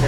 E 0.00 0.04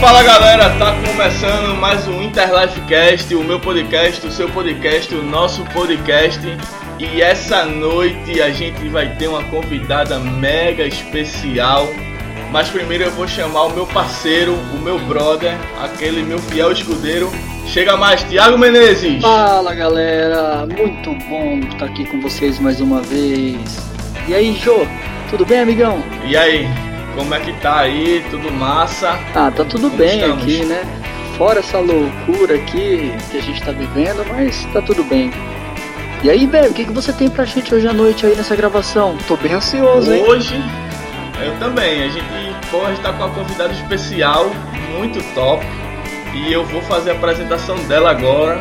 fala 0.00 0.22
galera, 0.22 0.68
tá 0.78 0.94
começando 1.00 1.74
mais 1.76 2.06
um 2.06 2.24
Interlifecast, 2.24 3.34
o 3.34 3.42
meu 3.42 3.58
podcast, 3.58 4.26
o 4.26 4.30
seu 4.30 4.50
podcast, 4.50 5.14
o 5.14 5.22
nosso 5.22 5.64
podcast. 5.64 6.38
E 6.98 7.22
essa 7.22 7.64
noite 7.64 8.42
a 8.42 8.50
gente 8.50 8.86
vai 8.90 9.16
ter 9.16 9.28
uma 9.28 9.44
convidada 9.44 10.18
mega 10.18 10.86
especial. 10.86 11.88
Mas 12.50 12.68
primeiro 12.68 13.04
eu 13.04 13.10
vou 13.10 13.26
chamar 13.26 13.64
o 13.64 13.70
meu 13.70 13.86
parceiro, 13.86 14.54
o 14.54 14.78
meu 14.78 14.98
brother, 15.00 15.56
aquele 15.82 16.22
meu 16.22 16.38
fiel 16.38 16.72
escudeiro. 16.72 17.30
Chega 17.66 17.96
mais, 17.96 18.22
Thiago 18.24 18.56
Menezes! 18.56 19.20
Fala 19.20 19.74
galera, 19.74 20.64
muito 20.66 21.12
bom 21.28 21.58
estar 21.70 21.86
aqui 21.86 22.04
com 22.06 22.20
vocês 22.20 22.58
mais 22.60 22.80
uma 22.80 23.02
vez. 23.02 23.58
E 24.28 24.34
aí, 24.34 24.54
Jô, 24.54 24.86
tudo 25.28 25.44
bem, 25.44 25.60
amigão? 25.60 26.02
E 26.24 26.36
aí, 26.36 26.66
como 27.16 27.34
é 27.34 27.40
que 27.40 27.52
tá 27.54 27.80
aí? 27.80 28.24
Tudo 28.30 28.50
massa? 28.52 29.18
Ah, 29.34 29.50
tá 29.50 29.64
tudo 29.64 29.90
Como 29.90 29.96
bem 29.96 30.20
estamos? 30.20 30.42
aqui, 30.42 30.64
né? 30.64 30.82
Fora 31.36 31.58
essa 31.58 31.78
loucura 31.78 32.54
aqui 32.54 33.12
que 33.30 33.36
a 33.38 33.42
gente 33.42 33.60
tá 33.62 33.72
vivendo, 33.72 34.24
mas 34.30 34.64
tá 34.72 34.80
tudo 34.80 35.02
bem. 35.04 35.30
E 36.22 36.30
aí, 36.30 36.46
velho, 36.46 36.70
o 36.70 36.74
que, 36.74 36.84
que 36.84 36.92
você 36.92 37.12
tem 37.12 37.28
pra 37.28 37.44
gente 37.44 37.74
hoje 37.74 37.86
à 37.86 37.92
noite 37.92 38.24
aí 38.24 38.34
nessa 38.34 38.56
gravação? 38.56 39.18
Tô 39.28 39.36
bem 39.36 39.52
ansioso, 39.52 40.12
hein? 40.14 40.24
Hoje, 40.26 40.54
eu 41.42 41.58
também. 41.58 42.04
A 42.04 42.08
gente, 42.08 42.26
pô, 42.70 42.84
a 42.84 42.90
gente 42.90 43.00
tá 43.00 43.12
com 43.12 43.24
uma 43.24 43.34
convidada 43.34 43.72
especial, 43.72 44.50
muito 44.96 45.22
top. 45.34 45.64
E 46.34 46.52
eu 46.52 46.64
vou 46.64 46.82
fazer 46.82 47.10
a 47.10 47.14
apresentação 47.14 47.76
dela 47.84 48.10
agora. 48.10 48.60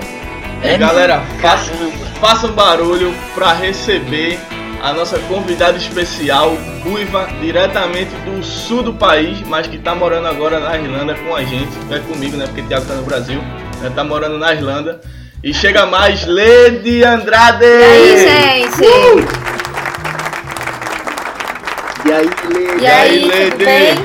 É 0.62 0.76
e 0.76 0.78
galera, 0.78 1.22
faça, 1.42 1.72
Caramba. 1.72 1.98
faça 2.20 2.48
um 2.48 2.52
barulho 2.52 3.14
pra 3.34 3.54
receber 3.54 4.40
a 4.82 4.94
nossa 4.94 5.17
convidada 5.20 5.78
especial, 5.78 6.56
Ruiva, 6.84 7.28
diretamente 7.42 8.12
do 8.23 8.44
sul 8.44 8.84
do 8.84 8.94
país, 8.94 9.42
mas 9.48 9.67
que 9.67 9.78
tá 9.78 9.95
morando 9.95 10.28
agora 10.28 10.60
na 10.60 10.78
Irlanda 10.78 11.16
com 11.16 11.36
a 11.36 11.44
gente. 11.44 11.72
É 11.89 12.00
comigo, 12.00 12.38
né? 12.38 12.45
Porque 12.45 12.62
o 12.62 12.67
Thiago 12.67 12.86
tá 12.86 12.94
no 12.94 13.04
Brasil, 13.04 13.42
né, 13.82 13.92
tá 13.94 14.04
morando 14.04 14.38
na 14.38 14.54
Irlanda. 14.54 15.02
E 15.44 15.54
chega 15.54 15.86
mais, 15.86 16.26
Lady 16.26 17.04
Andrade! 17.04 17.66
E 17.66 17.84
aí, 17.84 18.62
gente? 18.72 19.55
E 22.06 22.11
aí, 22.11 22.25
Lê? 22.53 22.81
E 22.81 22.88
aí, 22.88 23.25
Lady? 23.25 23.52
tudo 23.52 23.66
bem? 23.66 23.95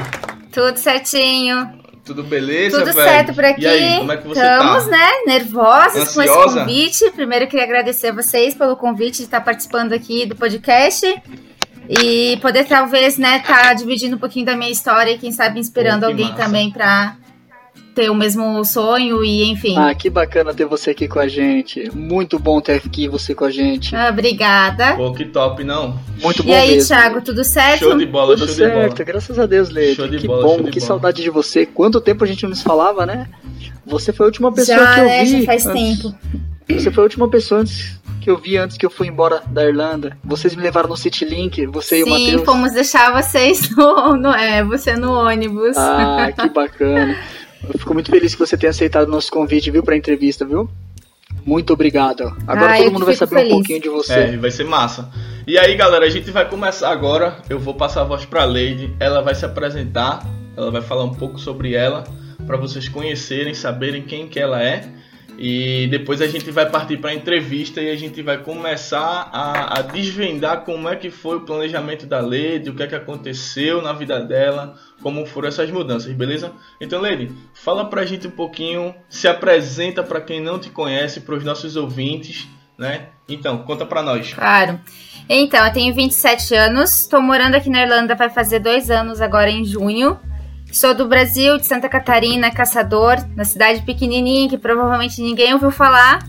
Tudo 0.52 0.76
certinho. 0.78 1.80
Tudo 2.04 2.22
beleza, 2.24 2.78
Tudo 2.78 2.92
velho? 2.92 3.08
certo 3.08 3.34
por 3.34 3.44
aqui. 3.44 3.60
E 3.62 3.66
aí, 3.68 3.98
como 3.98 4.12
é 4.12 4.16
que 4.16 4.26
você 4.26 4.40
Estamos, 4.40 4.84
tá? 4.84 4.90
né, 4.90 5.08
nervosas 5.26 6.14
com 6.14 6.22
esse 6.22 6.30
Ansiosa? 6.30 6.60
convite. 6.60 7.10
Primeiro, 7.12 7.44
eu 7.44 7.48
queria 7.48 7.64
agradecer 7.64 8.08
a 8.08 8.12
vocês 8.12 8.54
pelo 8.54 8.74
convite 8.76 9.18
de 9.18 9.24
estar 9.24 9.40
participando 9.42 9.92
aqui 9.92 10.26
do 10.26 10.34
podcast. 10.34 11.06
E 11.88 12.36
poder, 12.40 12.64
talvez, 12.64 13.16
né, 13.18 13.38
estar 13.38 13.74
dividindo 13.74 14.16
um 14.16 14.18
pouquinho 14.18 14.46
da 14.46 14.56
minha 14.56 14.70
história 14.70 15.10
e, 15.12 15.18
quem 15.18 15.30
sabe, 15.32 15.58
inspirando 15.60 16.00
Pô, 16.00 16.06
alguém 16.06 16.30
massa. 16.30 16.42
também 16.42 16.70
para 16.70 17.16
ter 18.00 18.10
o 18.10 18.14
mesmo 18.14 18.64
sonho 18.64 19.22
e, 19.22 19.44
enfim. 19.50 19.76
Ah, 19.76 19.94
que 19.94 20.08
bacana 20.08 20.54
ter 20.54 20.64
você 20.64 20.90
aqui 20.90 21.06
com 21.06 21.18
a 21.18 21.28
gente. 21.28 21.90
Muito 21.94 22.38
bom 22.38 22.58
ter 22.60 22.72
aqui 22.76 23.06
você 23.08 23.34
com 23.34 23.44
a 23.44 23.50
gente. 23.50 23.94
Ah, 23.94 24.08
Obrigada. 24.10 24.94
Pô, 24.96 25.12
que 25.12 25.26
top, 25.26 25.62
não? 25.62 25.98
Muito 26.22 26.42
bom 26.42 26.50
E 26.50 26.54
aí, 26.54 26.70
mesmo. 26.76 26.88
Thiago, 26.88 27.20
tudo 27.20 27.44
certo? 27.44 27.80
Show 27.80 27.98
de 27.98 28.06
bola, 28.06 28.34
Tudo 28.34 28.46
show 28.46 28.56
certo, 28.56 28.74
de 28.78 28.88
bola. 28.94 29.04
graças 29.04 29.38
a 29.38 29.44
Deus, 29.44 29.68
Lady. 29.70 29.94
Show 29.96 30.08
de 30.08 30.16
que 30.18 30.26
bola, 30.26 30.42
bom, 30.42 30.54
show 30.56 30.64
de 30.64 30.70
que 30.70 30.78
bola. 30.80 30.86
saudade 30.88 31.22
de 31.22 31.28
você. 31.30 31.66
Quanto 31.66 32.00
tempo 32.00 32.24
a 32.24 32.26
gente 32.26 32.46
não 32.46 32.54
se 32.54 32.62
falava, 32.64 33.04
né? 33.04 33.26
Você 33.86 34.12
foi 34.12 34.24
a 34.24 34.28
última 34.28 34.50
pessoa 34.52 34.78
Já, 34.78 34.94
que 34.94 35.00
eu 35.00 35.04
né? 35.04 35.24
vi. 35.24 35.40
Já 35.40 35.46
faz 35.46 35.66
antes- 35.66 36.02
tempo. 36.02 36.14
Você 36.70 36.90
foi 36.90 37.02
a 37.02 37.04
última 37.04 37.28
pessoa 37.28 37.60
antes 37.62 38.00
que 38.20 38.30
eu 38.30 38.36
vi 38.36 38.56
antes 38.58 38.76
que 38.76 38.84
eu 38.86 38.90
fui 38.90 39.08
embora 39.08 39.42
da 39.50 39.64
Irlanda. 39.64 40.16
Vocês 40.22 40.54
me 40.54 40.62
levaram 40.62 40.88
no 40.90 40.96
City 40.96 41.24
Link, 41.24 41.64
você 41.66 42.00
e 42.00 42.02
o 42.02 42.04
Sim, 42.04 42.10
Matheus. 42.26 42.44
fomos 42.44 42.72
deixar 42.72 43.10
vocês 43.12 43.70
no, 43.74 44.14
no- 44.16 44.32
é, 44.34 44.62
você 44.62 44.94
no 44.94 45.12
ônibus. 45.12 45.76
Ah, 45.76 46.30
que 46.38 46.48
bacana. 46.50 47.16
Eu 47.62 47.78
fico 47.78 47.92
muito 47.94 48.10
feliz 48.10 48.34
que 48.34 48.40
você 48.40 48.56
tenha 48.56 48.70
aceitado 48.70 49.08
o 49.08 49.10
nosso 49.10 49.30
convite, 49.30 49.70
viu, 49.70 49.82
pra 49.82 49.96
entrevista, 49.96 50.44
viu? 50.44 50.68
Muito 51.44 51.72
obrigado. 51.72 52.34
Agora 52.46 52.72
Ah, 52.74 52.76
todo 52.76 52.86
eu 52.86 52.92
mundo 52.92 53.06
vai 53.06 53.14
saber 53.14 53.34
um 53.34 53.38
feliz. 53.38 53.52
pouquinho 53.52 53.80
de 53.80 53.88
você. 53.88 54.12
É, 54.12 54.36
vai 54.36 54.50
ser 54.50 54.64
massa. 54.64 55.10
E 55.46 55.58
aí, 55.58 55.74
galera, 55.74 56.04
a 56.04 56.10
gente 56.10 56.30
vai 56.30 56.48
começar 56.48 56.90
agora. 56.90 57.38
Eu 57.48 57.58
vou 57.58 57.74
passar 57.74 58.02
a 58.02 58.04
voz 58.04 58.24
pra 58.24 58.44
Lady. 58.44 58.94
Ela 59.00 59.20
vai 59.22 59.34
se 59.34 59.44
apresentar. 59.44 60.26
Ela 60.56 60.70
vai 60.70 60.82
falar 60.82 61.04
um 61.04 61.14
pouco 61.14 61.38
sobre 61.38 61.74
ela, 61.74 62.04
pra 62.46 62.56
vocês 62.56 62.88
conhecerem, 62.88 63.54
saberem 63.54 64.02
quem 64.02 64.26
que 64.28 64.38
ela 64.38 64.62
é. 64.62 64.88
E 65.42 65.86
depois 65.86 66.20
a 66.20 66.26
gente 66.26 66.50
vai 66.50 66.68
partir 66.68 66.98
para 66.98 67.12
a 67.12 67.14
entrevista 67.14 67.80
e 67.80 67.90
a 67.90 67.96
gente 67.96 68.20
vai 68.20 68.36
começar 68.36 69.30
a, 69.32 69.78
a 69.78 69.80
desvendar 69.80 70.66
como 70.66 70.86
é 70.86 70.94
que 70.94 71.10
foi 71.10 71.38
o 71.38 71.40
planejamento 71.40 72.04
da 72.04 72.20
Lady, 72.20 72.68
o 72.68 72.74
que 72.74 72.82
é 72.82 72.86
que 72.86 72.94
aconteceu 72.94 73.80
na 73.80 73.94
vida 73.94 74.20
dela, 74.20 74.78
como 75.02 75.24
foram 75.24 75.48
essas 75.48 75.70
mudanças, 75.70 76.12
beleza? 76.12 76.52
Então, 76.78 77.00
Lady, 77.00 77.32
fala 77.54 77.86
pra 77.86 78.04
gente 78.04 78.26
um 78.26 78.30
pouquinho, 78.30 78.94
se 79.08 79.26
apresenta 79.26 80.02
pra 80.02 80.20
quem 80.20 80.42
não 80.42 80.58
te 80.58 80.68
conhece, 80.68 81.22
pros 81.22 81.42
nossos 81.42 81.74
ouvintes, 81.74 82.46
né? 82.76 83.06
Então, 83.26 83.62
conta 83.62 83.86
pra 83.86 84.02
nós. 84.02 84.34
Claro. 84.34 84.78
Então, 85.26 85.64
eu 85.64 85.72
tenho 85.72 85.94
27 85.94 86.54
anos, 86.54 87.00
estou 87.00 87.22
morando 87.22 87.54
aqui 87.54 87.70
na 87.70 87.80
Irlanda, 87.80 88.14
vai 88.14 88.28
fazer 88.28 88.58
dois 88.58 88.90
anos 88.90 89.22
agora 89.22 89.48
em 89.48 89.64
junho. 89.64 90.20
Sou 90.72 90.94
do 90.94 91.06
Brasil, 91.06 91.58
de 91.58 91.66
Santa 91.66 91.88
Catarina, 91.88 92.50
caçador, 92.50 93.16
na 93.36 93.44
cidade 93.44 93.82
pequenininha 93.82 94.48
que 94.48 94.56
provavelmente 94.56 95.20
ninguém 95.20 95.52
ouviu 95.52 95.70
falar. 95.70 96.20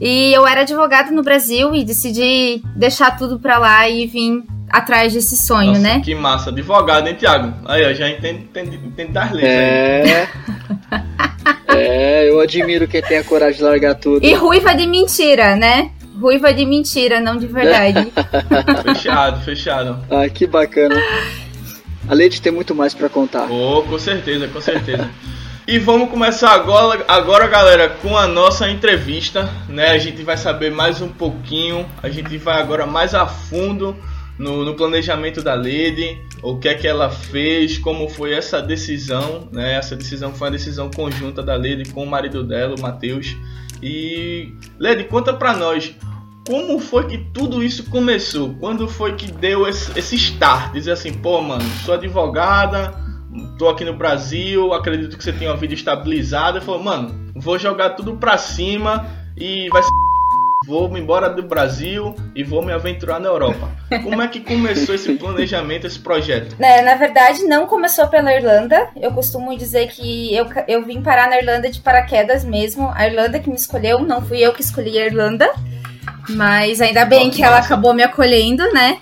E 0.00 0.32
eu 0.32 0.46
era 0.46 0.60
advogada 0.60 1.10
no 1.10 1.22
Brasil 1.22 1.74
e 1.74 1.84
decidi 1.84 2.62
deixar 2.76 3.16
tudo 3.16 3.38
pra 3.38 3.58
lá 3.58 3.88
e 3.88 4.06
vim 4.06 4.44
atrás 4.70 5.12
desse 5.12 5.36
sonho, 5.36 5.68
Nossa, 5.68 5.80
né? 5.80 6.02
Que 6.04 6.14
massa, 6.14 6.50
advogado, 6.50 7.08
hein, 7.08 7.14
Thiago? 7.14 7.54
Aí, 7.66 7.84
ó, 7.84 7.92
já 7.92 8.08
entende, 8.08 8.44
entende, 8.44 8.76
entende 8.76 9.12
das 9.12 9.32
leis 9.32 9.48
aí. 9.48 10.10
É. 10.10 10.28
é, 11.68 12.30
eu 12.30 12.40
admiro 12.40 12.86
quem 12.86 13.02
tem 13.02 13.18
a 13.18 13.24
coragem 13.24 13.56
de 13.56 13.62
largar 13.62 13.94
tudo. 13.94 14.24
E 14.24 14.34
ruiva 14.34 14.74
de 14.74 14.86
mentira, 14.86 15.56
né? 15.56 15.90
Ruiva 16.20 16.52
de 16.52 16.66
mentira, 16.66 17.20
não 17.20 17.36
de 17.36 17.46
verdade. 17.46 18.12
Fechado, 18.82 19.40
fechado. 19.44 19.98
Ah, 20.10 20.28
que 20.28 20.46
bacana. 20.46 20.96
A 22.08 22.14
Lady 22.14 22.40
tem 22.40 22.50
muito 22.50 22.74
mais 22.74 22.94
pra 22.94 23.08
contar. 23.08 23.50
Oh, 23.50 23.82
com 23.82 23.98
certeza, 23.98 24.48
com 24.48 24.60
certeza. 24.60 25.10
E 25.66 25.78
vamos 25.78 26.08
começar 26.08 26.52
agora, 26.52 27.04
agora, 27.06 27.46
galera, 27.46 27.90
com 27.90 28.16
a 28.16 28.26
nossa 28.26 28.70
entrevista, 28.70 29.50
né? 29.68 29.90
A 29.90 29.98
gente 29.98 30.22
vai 30.22 30.38
saber 30.38 30.70
mais 30.70 31.02
um 31.02 31.08
pouquinho, 31.08 31.86
a 32.02 32.08
gente 32.08 32.38
vai 32.38 32.58
agora 32.58 32.86
mais 32.86 33.14
a 33.14 33.26
fundo 33.26 33.94
no, 34.38 34.64
no 34.64 34.74
planejamento 34.74 35.42
da 35.42 35.54
Lady, 35.54 36.18
o 36.42 36.56
que 36.56 36.70
é 36.70 36.74
que 36.74 36.88
ela 36.88 37.10
fez, 37.10 37.76
como 37.76 38.08
foi 38.08 38.32
essa 38.32 38.62
decisão, 38.62 39.46
né? 39.52 39.74
Essa 39.74 39.94
decisão 39.94 40.32
foi 40.32 40.46
uma 40.46 40.52
decisão 40.52 40.90
conjunta 40.90 41.42
da 41.42 41.56
Lady 41.56 41.90
com 41.92 42.04
o 42.04 42.06
marido 42.06 42.42
dela, 42.42 42.74
o 42.74 42.80
Matheus. 42.80 43.36
E 43.82 44.54
Lady, 44.78 45.04
conta 45.04 45.34
pra 45.34 45.54
nós, 45.54 45.94
como 46.48 46.78
foi 46.78 47.06
que 47.06 47.18
tudo 47.18 47.62
isso 47.62 47.90
começou? 47.90 48.54
Quando 48.58 48.88
foi 48.88 49.14
que 49.14 49.30
deu 49.30 49.68
esse, 49.68 49.96
esse 49.98 50.16
start? 50.16 50.72
Dizer 50.72 50.92
assim, 50.92 51.12
pô, 51.12 51.42
mano, 51.42 51.62
sou 51.84 51.92
advogada, 51.92 52.94
tô 53.58 53.68
aqui 53.68 53.84
no 53.84 53.92
Brasil, 53.92 54.72
acredito 54.72 55.18
que 55.18 55.22
você 55.22 55.30
tem 55.30 55.46
uma 55.46 55.58
vida 55.58 55.74
estabilizada. 55.74 56.58
Falou, 56.62 56.82
mano, 56.82 57.30
vou 57.36 57.58
jogar 57.58 57.90
tudo 57.90 58.16
pra 58.16 58.38
cima 58.38 59.06
e 59.36 59.68
vai 59.68 59.82
ser. 59.82 59.90
Vou 60.66 60.90
me 60.90 61.00
embora 61.00 61.30
do 61.30 61.42
Brasil 61.42 62.14
e 62.34 62.44
vou 62.44 62.62
me 62.62 62.72
aventurar 62.72 63.18
na 63.18 63.28
Europa. 63.28 63.70
Como 64.02 64.20
é 64.20 64.28
que 64.28 64.40
começou 64.40 64.94
esse 64.94 65.14
planejamento, 65.14 65.86
esse 65.86 65.98
projeto? 65.98 66.56
É, 66.58 66.82
na 66.82 66.94
verdade, 66.94 67.44
não 67.44 67.66
começou 67.66 68.06
pela 68.08 68.34
Irlanda. 68.34 68.90
Eu 68.94 69.12
costumo 69.12 69.56
dizer 69.56 69.88
que 69.88 70.34
eu, 70.34 70.46
eu 70.66 70.84
vim 70.84 71.00
parar 71.00 71.30
na 71.30 71.38
Irlanda 71.38 71.70
de 71.70 71.80
paraquedas 71.80 72.44
mesmo. 72.44 72.90
A 72.94 73.06
Irlanda 73.06 73.38
que 73.38 73.48
me 73.48 73.56
escolheu, 73.56 74.00
não 74.00 74.20
fui 74.20 74.40
eu 74.40 74.52
que 74.52 74.60
escolhi 74.60 74.98
a 74.98 75.06
Irlanda. 75.06 75.50
Mas 76.30 76.80
ainda 76.80 77.04
bem 77.04 77.30
que 77.30 77.42
ela 77.42 77.58
acabou 77.58 77.94
me 77.94 78.02
acolhendo, 78.02 78.62
né? 78.72 78.98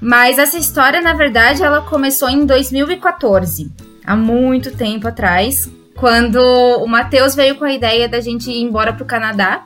Mas 0.00 0.38
essa 0.38 0.56
história, 0.56 1.00
na 1.00 1.14
verdade, 1.14 1.62
ela 1.62 1.82
começou 1.82 2.28
em 2.28 2.46
2014. 2.46 3.70
Há 4.04 4.16
muito 4.16 4.70
tempo 4.76 5.08
atrás. 5.08 5.68
Quando 5.94 6.38
o 6.38 6.86
Matheus 6.86 7.34
veio 7.34 7.56
com 7.56 7.64
a 7.64 7.72
ideia 7.72 8.08
da 8.08 8.20
gente 8.20 8.50
ir 8.50 8.62
embora 8.62 8.92
pro 8.92 9.04
Canadá. 9.04 9.64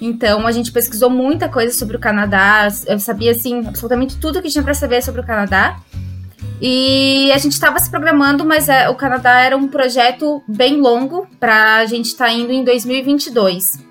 Então 0.00 0.46
a 0.46 0.52
gente 0.52 0.70
pesquisou 0.70 1.10
muita 1.10 1.48
coisa 1.48 1.76
sobre 1.76 1.96
o 1.96 2.00
Canadá. 2.00 2.68
Eu 2.86 2.98
sabia, 3.00 3.32
assim, 3.32 3.66
absolutamente 3.66 4.16
tudo 4.18 4.40
que 4.40 4.48
tinha 4.48 4.62
pra 4.62 4.74
saber 4.74 5.02
sobre 5.02 5.20
o 5.20 5.26
Canadá. 5.26 5.80
E 6.60 7.30
a 7.32 7.38
gente 7.38 7.52
estava 7.52 7.78
se 7.78 7.90
programando, 7.90 8.44
mas 8.44 8.68
é, 8.68 8.88
o 8.88 8.94
Canadá 8.94 9.40
era 9.40 9.56
um 9.56 9.68
projeto 9.68 10.42
bem 10.48 10.80
longo 10.80 11.26
para 11.38 11.76
a 11.76 11.86
gente 11.86 12.06
estar 12.06 12.32
indo 12.32 12.52
em 12.52 12.64
2022. 12.64 13.85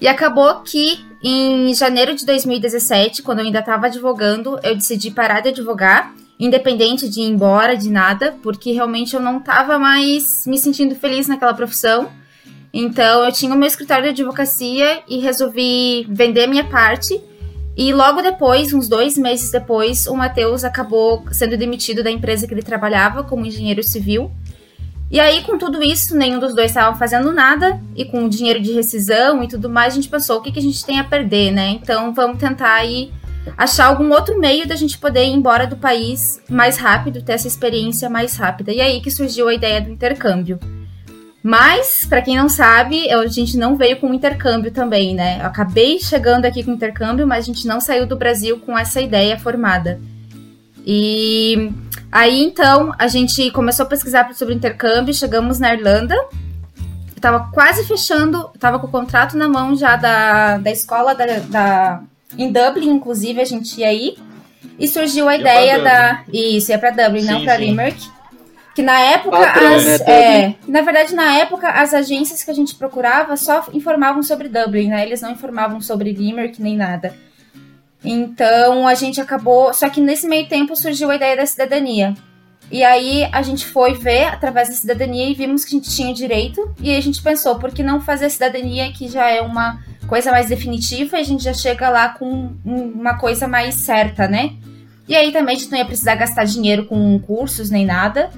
E 0.00 0.08
acabou 0.08 0.62
que 0.62 1.04
em 1.22 1.74
janeiro 1.74 2.14
de 2.14 2.24
2017, 2.24 3.22
quando 3.22 3.40
eu 3.40 3.44
ainda 3.44 3.58
estava 3.58 3.86
advogando, 3.86 4.58
eu 4.62 4.74
decidi 4.74 5.10
parar 5.10 5.40
de 5.40 5.50
advogar, 5.50 6.14
independente 6.38 7.08
de 7.08 7.20
ir 7.20 7.28
embora, 7.28 7.76
de 7.76 7.90
nada, 7.90 8.34
porque 8.42 8.72
realmente 8.72 9.14
eu 9.14 9.20
não 9.20 9.38
estava 9.38 9.78
mais 9.78 10.44
me 10.46 10.56
sentindo 10.56 10.94
feliz 10.94 11.28
naquela 11.28 11.52
profissão. 11.52 12.10
Então 12.72 13.24
eu 13.24 13.32
tinha 13.32 13.54
o 13.54 13.58
meu 13.58 13.66
escritório 13.66 14.04
de 14.04 14.22
advocacia 14.22 15.02
e 15.06 15.18
resolvi 15.18 16.06
vender 16.08 16.46
minha 16.46 16.64
parte. 16.64 17.20
E 17.76 17.92
logo 17.92 18.22
depois, 18.22 18.72
uns 18.72 18.88
dois 18.88 19.18
meses 19.18 19.50
depois, 19.50 20.06
o 20.06 20.14
Matheus 20.14 20.64
acabou 20.64 21.24
sendo 21.30 21.56
demitido 21.56 22.02
da 22.02 22.10
empresa 22.10 22.46
que 22.46 22.54
ele 22.54 22.62
trabalhava 22.62 23.22
como 23.22 23.44
engenheiro 23.44 23.82
civil. 23.82 24.30
E 25.10 25.18
aí, 25.18 25.42
com 25.42 25.58
tudo 25.58 25.82
isso, 25.82 26.16
nenhum 26.16 26.38
dos 26.38 26.54
dois 26.54 26.70
estava 26.70 26.96
fazendo 26.96 27.32
nada, 27.32 27.80
e 27.96 28.04
com 28.04 28.24
o 28.24 28.28
dinheiro 28.28 28.60
de 28.60 28.72
rescisão 28.72 29.42
e 29.42 29.48
tudo 29.48 29.68
mais, 29.68 29.92
a 29.92 29.96
gente 29.96 30.08
pensou, 30.08 30.38
o 30.38 30.40
que, 30.40 30.52
que 30.52 30.60
a 30.60 30.62
gente 30.62 30.84
tem 30.84 31.00
a 31.00 31.04
perder, 31.04 31.50
né? 31.50 31.70
Então 31.70 32.14
vamos 32.14 32.38
tentar 32.38 32.74
aí 32.74 33.10
achar 33.58 33.86
algum 33.86 34.10
outro 34.12 34.38
meio 34.38 34.68
da 34.68 34.76
gente 34.76 34.98
poder 34.98 35.24
ir 35.24 35.32
embora 35.32 35.66
do 35.66 35.76
país 35.76 36.40
mais 36.48 36.76
rápido, 36.76 37.22
ter 37.22 37.32
essa 37.32 37.48
experiência 37.48 38.08
mais 38.08 38.36
rápida. 38.36 38.72
E 38.72 38.80
aí 38.80 39.00
que 39.00 39.10
surgiu 39.10 39.48
a 39.48 39.54
ideia 39.54 39.80
do 39.80 39.90
intercâmbio. 39.90 40.60
Mas, 41.42 42.04
para 42.04 42.20
quem 42.20 42.36
não 42.36 42.50
sabe, 42.50 43.10
a 43.10 43.26
gente 43.26 43.56
não 43.56 43.74
veio 43.74 43.96
com 43.96 44.12
intercâmbio 44.12 44.70
também, 44.70 45.14
né? 45.14 45.40
Eu 45.40 45.46
acabei 45.46 45.98
chegando 45.98 46.44
aqui 46.44 46.62
com 46.62 46.70
intercâmbio, 46.70 47.26
mas 47.26 47.44
a 47.44 47.46
gente 47.46 47.66
não 47.66 47.80
saiu 47.80 48.06
do 48.06 48.14
Brasil 48.14 48.60
com 48.60 48.78
essa 48.78 49.00
ideia 49.00 49.38
formada. 49.38 49.98
E 50.86 51.70
aí 52.10 52.42
então 52.42 52.92
a 52.98 53.08
gente 53.08 53.50
começou 53.50 53.84
a 53.84 53.88
pesquisar 53.88 54.32
sobre 54.34 54.54
intercâmbio, 54.54 55.14
chegamos 55.14 55.58
na 55.58 55.74
Irlanda. 55.74 56.14
Eu 56.14 57.20
tava 57.20 57.50
quase 57.52 57.84
fechando, 57.84 58.50
tava 58.58 58.78
com 58.78 58.86
o 58.86 58.90
contrato 58.90 59.36
na 59.36 59.48
mão 59.48 59.76
já 59.76 59.96
da, 59.96 60.58
da 60.58 60.70
escola 60.70 61.14
da, 61.14 61.26
da 61.40 62.02
em 62.36 62.52
Dublin, 62.52 62.90
inclusive, 62.90 63.40
a 63.40 63.44
gente 63.44 63.80
ia 63.80 63.88
aí. 63.88 64.16
E 64.78 64.88
surgiu 64.88 65.28
a 65.28 65.36
ideia 65.36 65.78
da. 65.80 66.24
Isso, 66.32 66.70
ia 66.70 66.78
pra 66.78 66.90
Dublin, 66.90 67.22
sim, 67.22 67.30
não 67.30 67.44
pra 67.44 67.56
sim. 67.56 67.64
Limerick. 67.64 68.08
Que 68.74 68.82
na 68.82 68.98
época, 69.00 69.36
ah, 69.36 69.74
as, 69.74 69.84
né, 69.84 69.96
é, 70.06 70.54
na 70.66 70.80
verdade, 70.80 71.14
na 71.14 71.38
época, 71.38 71.68
as 71.68 71.92
agências 71.92 72.42
que 72.42 72.50
a 72.50 72.54
gente 72.54 72.74
procurava 72.76 73.36
só 73.36 73.66
informavam 73.72 74.22
sobre 74.22 74.48
Dublin, 74.48 74.88
né? 74.88 75.04
Eles 75.04 75.20
não 75.20 75.32
informavam 75.32 75.80
sobre 75.80 76.12
Limerick 76.12 76.62
nem 76.62 76.76
nada. 76.76 77.14
Então 78.04 78.86
a 78.86 78.94
gente 78.94 79.20
acabou. 79.20 79.72
Só 79.74 79.88
que 79.88 80.00
nesse 80.00 80.26
meio 80.26 80.48
tempo 80.48 80.74
surgiu 80.76 81.10
a 81.10 81.16
ideia 81.16 81.36
da 81.36 81.46
cidadania. 81.46 82.14
E 82.70 82.84
aí 82.84 83.28
a 83.32 83.42
gente 83.42 83.66
foi 83.66 83.94
ver 83.94 84.26
através 84.26 84.68
da 84.68 84.74
cidadania 84.74 85.28
e 85.28 85.34
vimos 85.34 85.64
que 85.64 85.74
a 85.74 85.78
gente 85.78 85.90
tinha 85.90 86.14
direito. 86.14 86.72
E 86.80 86.90
aí 86.90 86.96
a 86.96 87.02
gente 87.02 87.20
pensou, 87.20 87.56
por 87.56 87.72
que 87.72 87.82
não 87.82 88.00
fazer 88.00 88.26
a 88.26 88.30
cidadania 88.30 88.92
que 88.92 89.08
já 89.08 89.28
é 89.28 89.40
uma 89.40 89.80
coisa 90.06 90.30
mais 90.30 90.48
definitiva 90.48 91.18
e 91.18 91.20
a 91.20 91.24
gente 91.24 91.42
já 91.42 91.52
chega 91.52 91.88
lá 91.88 92.10
com 92.10 92.52
uma 92.64 93.18
coisa 93.18 93.48
mais 93.48 93.74
certa, 93.74 94.28
né? 94.28 94.52
E 95.08 95.16
aí 95.16 95.32
também 95.32 95.56
a 95.56 95.58
gente 95.58 95.70
não 95.70 95.78
ia 95.78 95.84
precisar 95.84 96.14
gastar 96.14 96.44
dinheiro 96.44 96.86
com 96.86 97.18
cursos 97.18 97.70
nem 97.70 97.84
nada. 97.84 98.30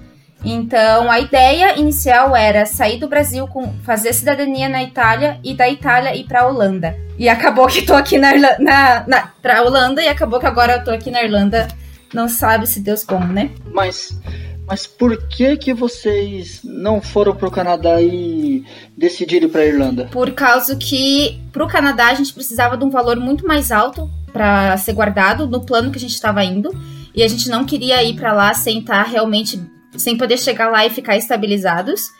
Então 0.44 1.10
a 1.10 1.20
ideia 1.20 1.78
inicial 1.78 2.34
era 2.34 2.66
sair 2.66 2.98
do 2.98 3.08
Brasil 3.08 3.46
com 3.46 3.72
fazer 3.84 4.12
cidadania 4.12 4.68
na 4.68 4.82
Itália 4.82 5.38
e 5.44 5.54
da 5.54 5.68
Itália 5.68 6.16
ir 6.16 6.24
para 6.24 6.46
Holanda. 6.46 6.96
E 7.18 7.28
acabou 7.28 7.66
que 7.66 7.82
tô 7.82 7.94
aqui 7.94 8.18
na, 8.18 8.34
na, 8.58 9.04
na 9.06 9.32
pra 9.40 9.62
Holanda 9.62 10.02
e 10.02 10.08
acabou 10.08 10.40
que 10.40 10.46
agora 10.46 10.74
eu 10.74 10.84
tô 10.84 10.90
aqui 10.90 11.10
na 11.10 11.22
Irlanda. 11.22 11.68
Não 12.12 12.28
sabe 12.28 12.66
se 12.66 12.80
Deus 12.80 13.04
como, 13.04 13.32
né? 13.32 13.50
Mas 13.72 14.18
mas 14.66 14.86
por 14.86 15.16
que 15.28 15.56
que 15.56 15.74
vocês 15.74 16.60
não 16.62 17.00
foram 17.00 17.34
pro 17.34 17.50
Canadá 17.50 18.00
e 18.00 18.64
decidiram 18.96 19.46
ir 19.46 19.50
pra 19.50 19.66
Irlanda? 19.66 20.08
Por 20.10 20.32
causa 20.32 20.76
que 20.76 21.40
pro 21.52 21.66
Canadá 21.66 22.06
a 22.06 22.14
gente 22.14 22.32
precisava 22.32 22.76
de 22.76 22.84
um 22.84 22.90
valor 22.90 23.16
muito 23.16 23.46
mais 23.46 23.70
alto 23.70 24.08
para 24.32 24.76
ser 24.78 24.94
guardado 24.94 25.46
no 25.46 25.64
plano 25.64 25.90
que 25.90 25.98
a 25.98 26.00
gente 26.00 26.14
estava 26.14 26.42
indo. 26.44 26.70
E 27.14 27.22
a 27.22 27.28
gente 27.28 27.50
não 27.50 27.66
queria 27.66 28.02
ir 28.02 28.14
para 28.14 28.32
lá 28.32 28.54
sem 28.54 28.78
estar 28.78 29.04
tá 29.04 29.10
realmente 29.10 29.60
sem 29.96 30.16
poder 30.16 30.38
chegar 30.38 30.70
lá 30.70 30.86
e 30.86 30.90
ficar 30.90 31.16
estabilizados. 31.16 32.10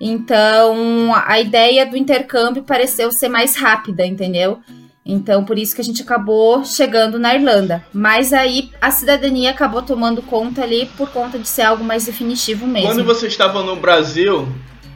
Então, 0.00 1.12
a 1.14 1.40
ideia 1.40 1.84
do 1.84 1.96
intercâmbio 1.96 2.62
pareceu 2.62 3.10
ser 3.10 3.28
mais 3.28 3.56
rápida, 3.56 4.06
entendeu? 4.06 4.60
Então, 5.04 5.42
por 5.42 5.58
isso 5.58 5.74
que 5.74 5.80
a 5.80 5.84
gente 5.84 6.02
acabou 6.02 6.64
chegando 6.64 7.18
na 7.18 7.34
Irlanda. 7.34 7.82
Mas 7.94 8.32
aí 8.32 8.70
a 8.78 8.90
cidadania 8.90 9.50
acabou 9.50 9.80
tomando 9.80 10.20
conta 10.20 10.62
ali 10.62 10.86
por 10.98 11.10
conta 11.10 11.38
de 11.38 11.48
ser 11.48 11.62
algo 11.62 11.82
mais 11.82 12.04
definitivo 12.04 12.66
mesmo. 12.66 12.90
Quando 12.90 13.04
você 13.04 13.26
estava 13.26 13.62
no 13.62 13.74
Brasil, 13.74 14.46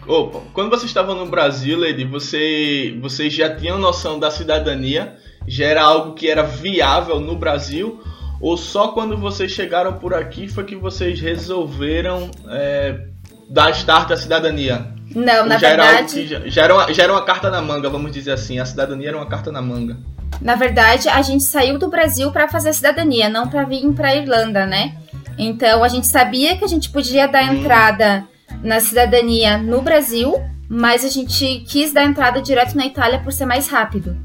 opa, 0.07 0.41
quando 0.53 0.69
você 0.69 0.85
estava 0.85 1.15
no 1.15 1.27
Brasil, 1.27 1.81
Lady, 1.81 2.05
você, 2.05 2.97
você 3.01 3.31
já 3.31 3.57
tinha 3.57 3.77
noção 3.79 4.19
da 4.19 4.31
cidadania? 4.31 5.17
Já 5.49 5.65
era 5.65 5.83
algo 5.83 6.15
que 6.15 6.29
era 6.29 6.43
viável 6.43 7.19
no 7.19 7.35
Brasil? 7.35 8.01
Ou 8.43 8.57
só 8.57 8.89
quando 8.89 9.17
vocês 9.17 9.53
chegaram 9.53 9.93
por 9.93 10.13
aqui 10.13 10.49
foi 10.49 10.65
que 10.65 10.75
vocês 10.75 11.21
resolveram 11.21 12.29
é, 12.49 13.07
dar 13.49 13.71
start 13.71 14.11
à 14.11 14.17
cidadania? 14.17 14.85
Não, 15.15 15.47
na 15.47 15.59
verdade. 15.59 16.35
Era 16.35 16.51
já, 16.51 16.65
era 16.65 16.75
uma, 16.75 16.93
já 16.93 17.05
era 17.05 17.13
uma 17.13 17.25
carta 17.25 17.49
na 17.49 17.63
manga, 17.63 17.89
vamos 17.89 18.11
dizer 18.11 18.33
assim. 18.33 18.59
A 18.59 18.67
cidadania 18.67 19.11
era 19.11 19.17
uma 19.17 19.29
carta 19.29 19.53
na 19.53 19.63
manga. 19.63 19.97
Na 20.41 20.57
verdade, 20.57 21.09
a 21.09 21.23
gente 21.23 21.45
saiu 21.45 21.79
do 21.79 21.89
Brasil 21.89 22.33
para 22.33 22.49
fazer 22.49 22.71
a 22.71 22.73
cidadania, 22.73 23.29
não 23.29 23.49
para 23.49 23.63
vir 23.63 23.89
para 23.93 24.17
Irlanda, 24.17 24.67
né? 24.67 24.97
Então 25.39 25.85
a 25.85 25.89
gente 25.89 26.09
sabia 26.09 26.57
que 26.57 26.65
a 26.65 26.69
gente 26.69 26.91
podia 26.91 27.29
dar 27.29 27.45
hum. 27.45 27.59
entrada 27.59 28.25
na 28.61 28.81
cidadania 28.81 29.57
no 29.57 29.81
Brasil, 29.83 30.43
mas 30.69 31.05
a 31.05 31.09
gente 31.09 31.61
quis 31.69 31.93
dar 31.93 32.05
entrada 32.05 32.43
direto 32.43 32.77
na 32.77 32.87
Itália 32.87 33.21
por 33.21 33.33
ser 33.33 33.47
mais 33.47 33.69
rápido. 33.69 34.17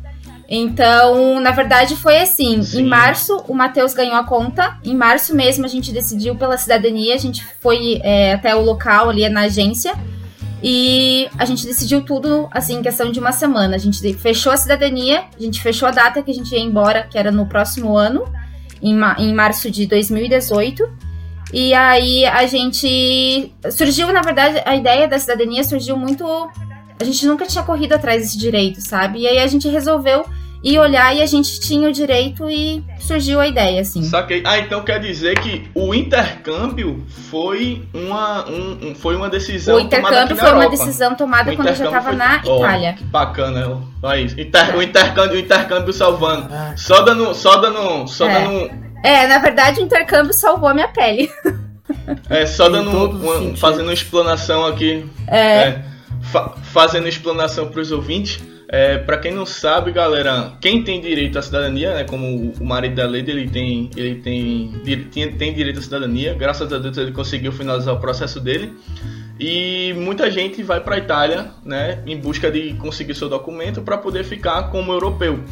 Então, 0.50 1.40
na 1.42 1.52
verdade, 1.52 1.96
foi 1.96 2.20
assim. 2.20 2.64
Sim. 2.64 2.82
Em 2.82 2.86
março, 2.86 3.44
o 3.48 3.54
Matheus 3.54 3.94
ganhou 3.94 4.16
a 4.16 4.24
conta. 4.24 4.78
Em 4.84 4.96
março 4.96 5.36
mesmo, 5.36 5.66
a 5.66 5.68
gente 5.68 5.92
decidiu 5.92 6.36
pela 6.36 6.58
cidadania. 6.58 7.16
A 7.16 7.18
gente 7.18 7.46
foi 7.60 8.00
é, 8.02 8.34
até 8.34 8.56
o 8.56 8.62
local 8.62 9.10
ali 9.10 9.28
na 9.28 9.42
agência. 9.42 9.94
E 10.64 11.30
a 11.38 11.46
gente 11.46 11.66
decidiu 11.66 12.02
tudo, 12.02 12.48
assim, 12.52 12.78
em 12.78 12.82
questão 12.82 13.12
de 13.12 13.20
uma 13.20 13.32
semana. 13.32 13.76
A 13.76 13.80
gente 13.80 14.14
fechou 14.16 14.52
a 14.52 14.58
cidadania, 14.58 15.26
a 15.38 15.42
gente 15.42 15.62
fechou 15.62 15.88
a 15.88 15.92
data 15.92 16.24
que 16.24 16.32
a 16.32 16.34
gente 16.34 16.52
ia 16.52 16.60
embora, 16.60 17.04
que 17.04 17.18
era 17.18 17.32
no 17.32 17.46
próximo 17.46 17.96
ano, 17.96 18.24
em, 18.82 18.96
ma 18.96 19.16
em 19.20 19.34
março 19.34 19.70
de 19.70 19.86
2018. 19.86 20.90
E 21.54 21.74
aí 21.74 22.26
a 22.26 22.46
gente. 22.48 23.54
Surgiu, 23.70 24.12
na 24.12 24.22
verdade, 24.22 24.62
a 24.66 24.76
ideia 24.76 25.08
da 25.08 25.20
cidadania 25.20 25.64
surgiu 25.64 25.98
muito. 25.98 26.26
A 27.00 27.04
gente 27.04 27.26
nunca 27.28 27.46
tinha 27.46 27.64
corrido 27.64 27.94
atrás 27.94 28.24
desse 28.24 28.38
direito, 28.38 28.82
sabe? 28.82 29.20
E 29.20 29.28
aí 29.28 29.38
a 29.38 29.48
gente 29.48 29.68
resolveu 29.68 30.26
e 30.64 30.78
olhar 30.78 31.16
e 31.16 31.22
a 31.22 31.26
gente 31.26 31.60
tinha 31.60 31.88
o 31.88 31.92
direito 31.92 32.50
e 32.50 32.84
surgiu 33.00 33.40
a 33.40 33.48
ideia, 33.48 33.82
assim. 33.82 34.04
Saquei. 34.04 34.44
Ah, 34.46 34.58
então 34.60 34.82
quer 34.84 35.00
dizer 35.00 35.40
que 35.40 35.70
o 35.74 35.94
intercâmbio 35.94 37.06
foi 37.30 37.88
uma, 37.94 38.50
um, 38.50 38.96
foi 38.96 39.16
uma 39.16 39.30
decisão 39.30 39.76
O 39.76 39.80
intercâmbio 39.80 40.36
foi 40.36 40.52
uma 40.52 40.70
decisão 40.70 41.16
tomada 41.16 41.56
quando 41.56 41.68
eu 41.68 41.76
já 41.76 41.86
estava 41.86 42.10
foi... 42.10 42.16
na 42.16 42.42
oh, 42.46 42.58
Itália. 42.60 42.94
Que 42.94 43.04
bacana, 43.04 43.82
olha 44.02 44.22
isso. 44.22 44.40
Inter... 44.40 44.76
O, 44.76 44.82
intercâmbio, 44.82 45.36
o 45.36 45.40
intercâmbio 45.40 45.94
salvando. 45.94 46.48
Ah. 46.52 46.74
Só 46.76 47.02
dando. 47.02 47.34
Só 47.34 47.58
dando. 47.58 48.08
Só 48.08 48.28
é. 48.28 48.42
dando. 48.42 48.88
É, 49.04 49.28
na 49.28 49.38
verdade 49.38 49.80
o 49.80 49.84
intercâmbio 49.84 50.34
salvou 50.34 50.70
a 50.70 50.74
minha 50.74 50.88
pele. 50.88 51.30
É, 52.30 52.46
só 52.46 52.68
dando 52.68 52.90
uma, 52.92 53.56
fazendo 53.56 53.84
uma 53.84 53.94
explanação 53.94 54.66
aqui. 54.66 55.10
É. 55.26 55.40
é 55.40 55.84
fa 56.22 56.54
fazendo 56.62 57.08
explanação 57.08 57.68
para 57.70 57.82
os 57.82 57.92
ouvintes. 57.92 58.42
É, 58.70 58.98
para 58.98 59.18
quem 59.18 59.34
não 59.34 59.46
sabe, 59.46 59.92
galera, 59.94 60.52
quem 60.60 60.84
tem 60.84 61.00
direito 61.00 61.40
à 61.40 61.42
cidadania, 61.42 61.94
né, 61.94 62.04
como 62.04 62.54
o 62.60 62.66
marido 62.66 62.96
da 62.96 63.06
Lady, 63.06 63.32
ele 63.32 63.50
tem, 63.50 63.90
ele 63.96 64.16
tem, 64.16 64.74
tem, 65.10 65.32
tem 65.32 65.54
direito 65.54 65.80
à 65.80 65.82
cidadania. 65.82 66.34
Graças 66.34 66.72
a 66.72 66.78
Deus 66.78 66.98
ele 66.98 67.14
conseguiu 67.14 67.52
finalizar 67.54 67.94
o 67.94 68.00
processo 68.00 68.42
dele. 68.42 68.74
E 69.40 69.94
muita 69.96 70.30
gente 70.30 70.64
vai 70.64 70.82
para 70.82 70.96
a 70.96 70.98
Itália, 70.98 71.52
né, 71.64 72.02
em 72.06 72.18
busca 72.18 72.52
de 72.52 72.74
conseguir 72.74 73.16
seu 73.16 73.30
documento 73.30 73.82
para 73.82 73.98
poder 73.98 74.26
ficar 74.26 74.64
como 74.64 74.92
europeu. 74.92 75.44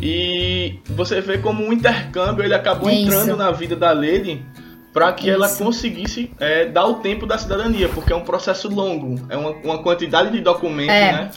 E 0.00 0.78
você 0.90 1.20
vê 1.20 1.38
como 1.38 1.64
um 1.64 1.72
intercâmbio 1.72 2.44
ele 2.44 2.54
acabou 2.54 2.90
é 2.90 2.94
entrando 2.94 3.36
na 3.36 3.50
vida 3.50 3.74
da 3.74 3.92
Lady 3.92 4.44
para 4.92 5.12
que 5.12 5.28
ela 5.30 5.48
conseguisse 5.48 6.32
é, 6.38 6.66
dar 6.66 6.86
o 6.86 6.96
tempo 6.96 7.26
da 7.26 7.38
cidadania, 7.38 7.88
porque 7.88 8.12
é 8.12 8.16
um 8.16 8.24
processo 8.24 8.68
longo, 8.68 9.20
é 9.28 9.36
uma, 9.36 9.50
uma 9.50 9.78
quantidade 9.82 10.30
de 10.32 10.40
documentos, 10.40 10.94
é. 10.94 11.12
né? 11.12 11.30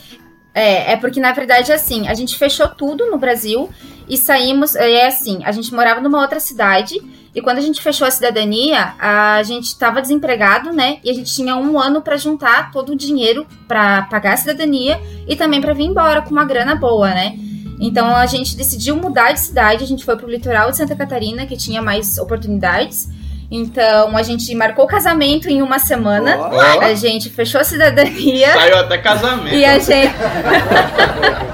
É, 0.54 0.94
é 0.94 0.98
porque 0.98 1.20
na 1.20 1.32
verdade 1.32 1.72
assim, 1.72 2.08
a 2.08 2.14
gente 2.14 2.38
fechou 2.38 2.68
tudo 2.68 3.10
no 3.10 3.18
Brasil 3.18 3.70
e 4.08 4.18
saímos, 4.18 4.76
é 4.76 5.08
assim, 5.08 5.42
a 5.46 5.52
gente 5.52 5.74
morava 5.74 6.02
numa 6.02 6.22
outra 6.22 6.40
cidade 6.40 7.02
e 7.34 7.42
quando 7.42 7.60
a 7.60 7.62
gente 7.62 7.82
fechou 7.82 8.06
a 8.06 8.12
cidadania, 8.12 8.94
a 9.00 9.42
gente 9.44 9.68
estava 9.68 10.02
desempregado, 10.02 10.74
né? 10.74 11.00
E 11.02 11.10
a 11.10 11.14
gente 11.14 11.34
tinha 11.34 11.56
um 11.56 11.80
ano 11.80 12.02
para 12.02 12.18
juntar 12.18 12.72
todo 12.72 12.90
o 12.90 12.96
dinheiro 12.96 13.48
para 13.70 14.02
pagar 14.04 14.34
a 14.34 14.38
cidadania 14.38 15.00
e 15.26 15.36
também 15.36 15.62
para 15.62 15.74
vir 15.74 15.86
embora 15.86 16.22
com 16.22 16.32
uma 16.32 16.44
grana 16.44 16.76
boa, 16.76 17.10
né? 17.10 17.38
Então 17.80 18.14
a 18.14 18.26
gente 18.26 18.56
decidiu 18.56 18.98
mudar 18.98 19.32
de 19.32 19.40
cidade, 19.40 19.84
a 19.84 19.88
gente 19.88 20.04
foi 20.04 20.18
pro 20.18 20.30
litoral 20.30 20.70
de 20.72 20.78
Santa 20.78 20.96
Catarina, 20.96 21.46
que 21.46 21.56
tinha 21.56 21.82
mais 21.82 22.18
oportunidades. 22.18 23.08
Então 23.52 24.16
a 24.16 24.24
gente 24.24 24.56
marcou 24.56 24.86
o 24.86 24.88
casamento 24.88 25.50
em 25.50 25.62
uma 25.62 25.78
semana. 25.78 26.38
Oh. 26.40 26.80
A 26.80 26.94
gente 26.94 27.30
fechou 27.30 27.60
a 27.60 27.66
cidadania. 27.66 28.54
Saiu 28.54 28.78
até 28.78 28.98
casamento. 28.98 29.54
E 29.54 29.66
a 29.66 29.78
gente. 29.78 30.16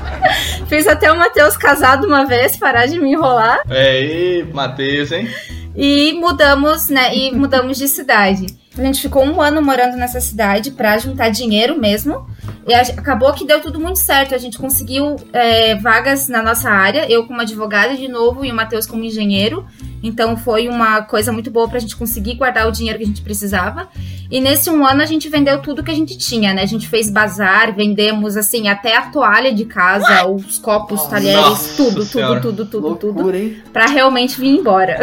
Fiz 0.67 0.85
até 0.85 1.11
o 1.11 1.17
Matheus 1.17 1.57
casado 1.57 2.05
uma 2.05 2.25
vez, 2.25 2.57
parar 2.57 2.85
de 2.85 2.99
me 2.99 3.13
enrolar. 3.13 3.61
É, 3.69 4.03
e 4.03 4.43
Matheus, 4.53 5.11
hein? 5.11 5.27
E 5.75 6.13
mudamos, 6.13 6.89
né? 6.89 7.15
E 7.15 7.31
mudamos 7.31 7.77
de 7.77 7.87
cidade. 7.87 8.47
A 8.77 8.83
gente 8.83 9.01
ficou 9.01 9.23
um 9.23 9.41
ano 9.41 9.61
morando 9.61 9.97
nessa 9.97 10.21
cidade 10.21 10.71
para 10.71 10.97
juntar 10.97 11.29
dinheiro 11.29 11.79
mesmo. 11.79 12.27
E 12.67 12.73
acabou 12.73 13.33
que 13.33 13.45
deu 13.45 13.61
tudo 13.61 13.79
muito 13.79 13.97
certo. 13.97 14.35
A 14.35 14.37
gente 14.37 14.57
conseguiu 14.57 15.15
é, 15.33 15.75
vagas 15.75 16.27
na 16.27 16.43
nossa 16.43 16.69
área, 16.69 17.09
eu 17.09 17.25
como 17.25 17.41
advogada 17.41 17.95
de 17.95 18.07
novo 18.07 18.45
e 18.45 18.51
o 18.51 18.55
Matheus 18.55 18.85
como 18.85 19.03
engenheiro. 19.03 19.65
Então 20.03 20.37
foi 20.37 20.67
uma 20.67 21.01
coisa 21.01 21.31
muito 21.31 21.49
boa 21.49 21.67
pra 21.67 21.79
gente 21.79 21.95
conseguir 21.95 22.35
guardar 22.35 22.67
o 22.67 22.71
dinheiro 22.71 22.99
que 22.99 23.03
a 23.03 23.07
gente 23.07 23.21
precisava. 23.21 23.87
E 24.29 24.41
nesse 24.41 24.69
um 24.69 24.85
ano 24.85 25.01
a 25.01 25.05
gente 25.05 25.29
vendeu 25.29 25.61
tudo 25.61 25.81
que 25.81 25.89
a 25.89 25.93
gente 25.93 26.17
tinha, 26.17 26.53
né? 26.53 26.61
A 26.61 26.67
gente 26.67 26.87
fez 26.87 27.09
bazar, 27.09 27.73
vendemos 27.73 28.35
assim, 28.35 28.67
até 28.67 28.95
a 28.95 29.03
toalha 29.03 29.53
de 29.53 29.65
casa, 29.65 30.27
os 30.27 30.59
copos, 30.59 30.99
Nossa, 30.99 31.09
talheres, 31.11 31.75
tudo, 31.77 32.05
tudo, 32.05 32.41
tudo, 32.41 32.65
tudo, 32.65 32.87
Loucura, 32.87 33.39
tudo. 33.39 33.71
Pra 33.71 33.85
realmente 33.87 34.39
vir 34.39 34.49
embora. 34.49 34.99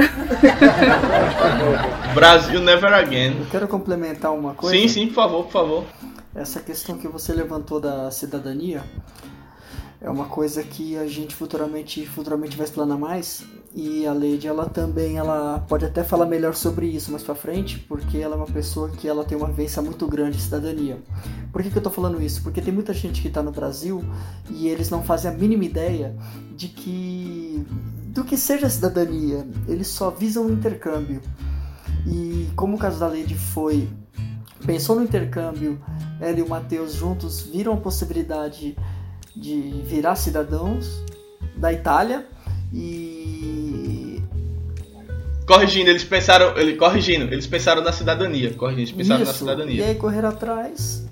Brasil 2.14 2.60
never 2.60 2.92
again. 2.92 3.36
Eu 3.40 3.46
quero 3.50 3.63
complementar 3.66 4.32
uma 4.32 4.54
coisa. 4.54 4.76
Sim, 4.76 4.88
sim, 4.88 5.06
por 5.06 5.14
favor, 5.14 5.44
por 5.44 5.52
favor 5.52 5.84
essa 6.34 6.60
questão 6.60 6.98
que 6.98 7.06
você 7.06 7.32
levantou 7.32 7.80
da 7.80 8.10
cidadania 8.10 8.82
é 10.00 10.10
uma 10.10 10.26
coisa 10.26 10.62
que 10.62 10.96
a 10.96 11.06
gente 11.06 11.34
futuramente, 11.34 12.04
futuramente 12.06 12.56
vai 12.56 12.66
explanar 12.66 12.98
mais 12.98 13.44
e 13.74 14.06
a 14.06 14.12
Lady 14.12 14.46
ela 14.46 14.68
também 14.68 15.16
ela 15.16 15.64
pode 15.68 15.84
até 15.84 16.02
falar 16.04 16.26
melhor 16.26 16.54
sobre 16.54 16.86
isso 16.86 17.10
mais 17.10 17.22
para 17.22 17.34
frente 17.34 17.78
porque 17.78 18.18
ela 18.18 18.34
é 18.34 18.36
uma 18.36 18.46
pessoa 18.46 18.90
que 18.90 19.08
ela 19.08 19.24
tem 19.24 19.38
uma 19.38 19.46
vivência 19.46 19.80
muito 19.80 20.06
grande 20.08 20.36
de 20.36 20.42
cidadania. 20.42 21.00
Por 21.52 21.62
que, 21.62 21.70
que 21.70 21.78
eu 21.78 21.82
tô 21.82 21.90
falando 21.90 22.20
isso? 22.20 22.42
Porque 22.42 22.60
tem 22.60 22.74
muita 22.74 22.92
gente 22.92 23.22
que 23.22 23.28
está 23.28 23.42
no 23.42 23.52
Brasil 23.52 24.04
e 24.50 24.68
eles 24.68 24.90
não 24.90 25.02
fazem 25.02 25.30
a 25.30 25.34
mínima 25.34 25.64
ideia 25.64 26.14
de 26.54 26.68
que 26.68 27.64
do 28.08 28.24
que 28.24 28.36
seja 28.36 28.68
cidadania, 28.68 29.46
eles 29.66 29.88
só 29.88 30.10
visam 30.10 30.46
o 30.46 30.52
intercâmbio. 30.52 31.20
E 32.06 32.48
como 32.54 32.76
o 32.76 32.78
caso 32.78 33.00
da 33.00 33.08
Lady 33.08 33.34
foi 33.34 33.88
pensou 34.64 34.96
no 34.96 35.02
intercâmbio, 35.02 35.80
ela 36.20 36.38
e 36.38 36.42
o 36.42 36.48
Matheus 36.48 36.94
juntos 36.94 37.42
viram 37.42 37.74
a 37.74 37.76
possibilidade 37.76 38.76
de 39.36 39.82
virar 39.84 40.16
cidadãos 40.16 41.04
da 41.56 41.72
Itália 41.72 42.26
e 42.72 44.22
corrigindo, 45.46 45.90
eles 45.90 46.04
pensaram, 46.04 46.56
ele 46.56 46.76
corrigindo, 46.76 47.24
eles 47.24 47.46
pensaram 47.46 47.82
na 47.82 47.92
cidadania, 47.92 48.54
corrigindo, 48.54 48.80
eles 48.82 48.92
pensaram 48.92 49.22
Isso. 49.22 49.32
na 49.32 49.38
cidadania. 49.38 49.84
E 49.84 49.84
aí 49.90 49.94
correram 49.94 50.30
atrás. 50.30 51.04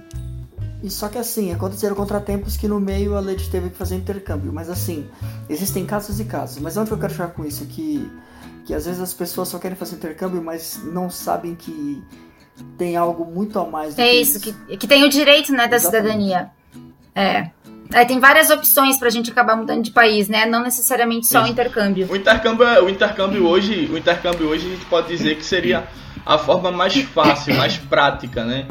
E 0.82 0.90
só 0.90 1.08
que 1.08 1.18
assim, 1.18 1.52
aconteceram 1.52 1.94
contratempos 1.94 2.56
que 2.56 2.66
no 2.66 2.80
meio 2.80 3.16
a 3.16 3.20
Lady 3.20 3.48
teve 3.48 3.70
que 3.70 3.76
fazer 3.76 3.94
intercâmbio, 3.94 4.52
mas 4.52 4.68
assim, 4.68 5.06
existem 5.48 5.86
casos 5.86 6.18
e 6.18 6.24
casos. 6.24 6.60
Mas 6.60 6.76
onde 6.76 6.90
eu 6.90 6.98
quero 6.98 7.12
chegar 7.12 7.28
com 7.28 7.44
isso 7.44 7.66
que 7.66 8.10
que 8.64 8.74
às 8.74 8.86
vezes 8.86 9.00
as 9.00 9.14
pessoas 9.14 9.48
só 9.48 9.58
querem 9.58 9.76
fazer 9.76 9.96
intercâmbio, 9.96 10.42
mas 10.42 10.80
não 10.84 11.10
sabem 11.10 11.54
que 11.54 12.02
tem 12.76 12.96
algo 12.96 13.24
muito 13.24 13.58
a 13.58 13.66
mais. 13.66 13.98
é 13.98 14.14
isso, 14.14 14.38
isso. 14.38 14.54
Que, 14.68 14.76
que 14.76 14.86
tem 14.86 15.04
o 15.04 15.08
direito 15.08 15.52
né, 15.52 15.66
da 15.68 15.76
Exatamente. 15.76 16.22
cidadania. 16.22 16.50
É. 17.14 17.50
Aí 17.94 18.06
tem 18.06 18.18
várias 18.18 18.48
opções 18.50 18.96
pra 18.96 19.10
gente 19.10 19.30
acabar 19.30 19.54
mudando 19.54 19.82
de 19.82 19.90
país, 19.90 20.28
né? 20.28 20.46
Não 20.46 20.62
necessariamente 20.62 21.26
só 21.26 21.42
o 21.42 21.46
intercâmbio. 21.46 22.10
O 22.10 22.16
intercâmbio, 22.16 22.66
é, 22.66 22.80
o 22.80 22.88
intercâmbio 22.88 23.46
hoje, 23.46 23.90
o 23.92 23.98
intercâmbio 23.98 24.48
hoje 24.48 24.66
a 24.66 24.70
gente 24.70 24.84
pode 24.86 25.08
dizer 25.08 25.36
que 25.36 25.44
seria 25.44 25.86
a 26.24 26.38
forma 26.38 26.70
mais 26.70 26.94
fácil, 27.02 27.54
mais 27.54 27.76
prática, 27.76 28.44
né? 28.44 28.66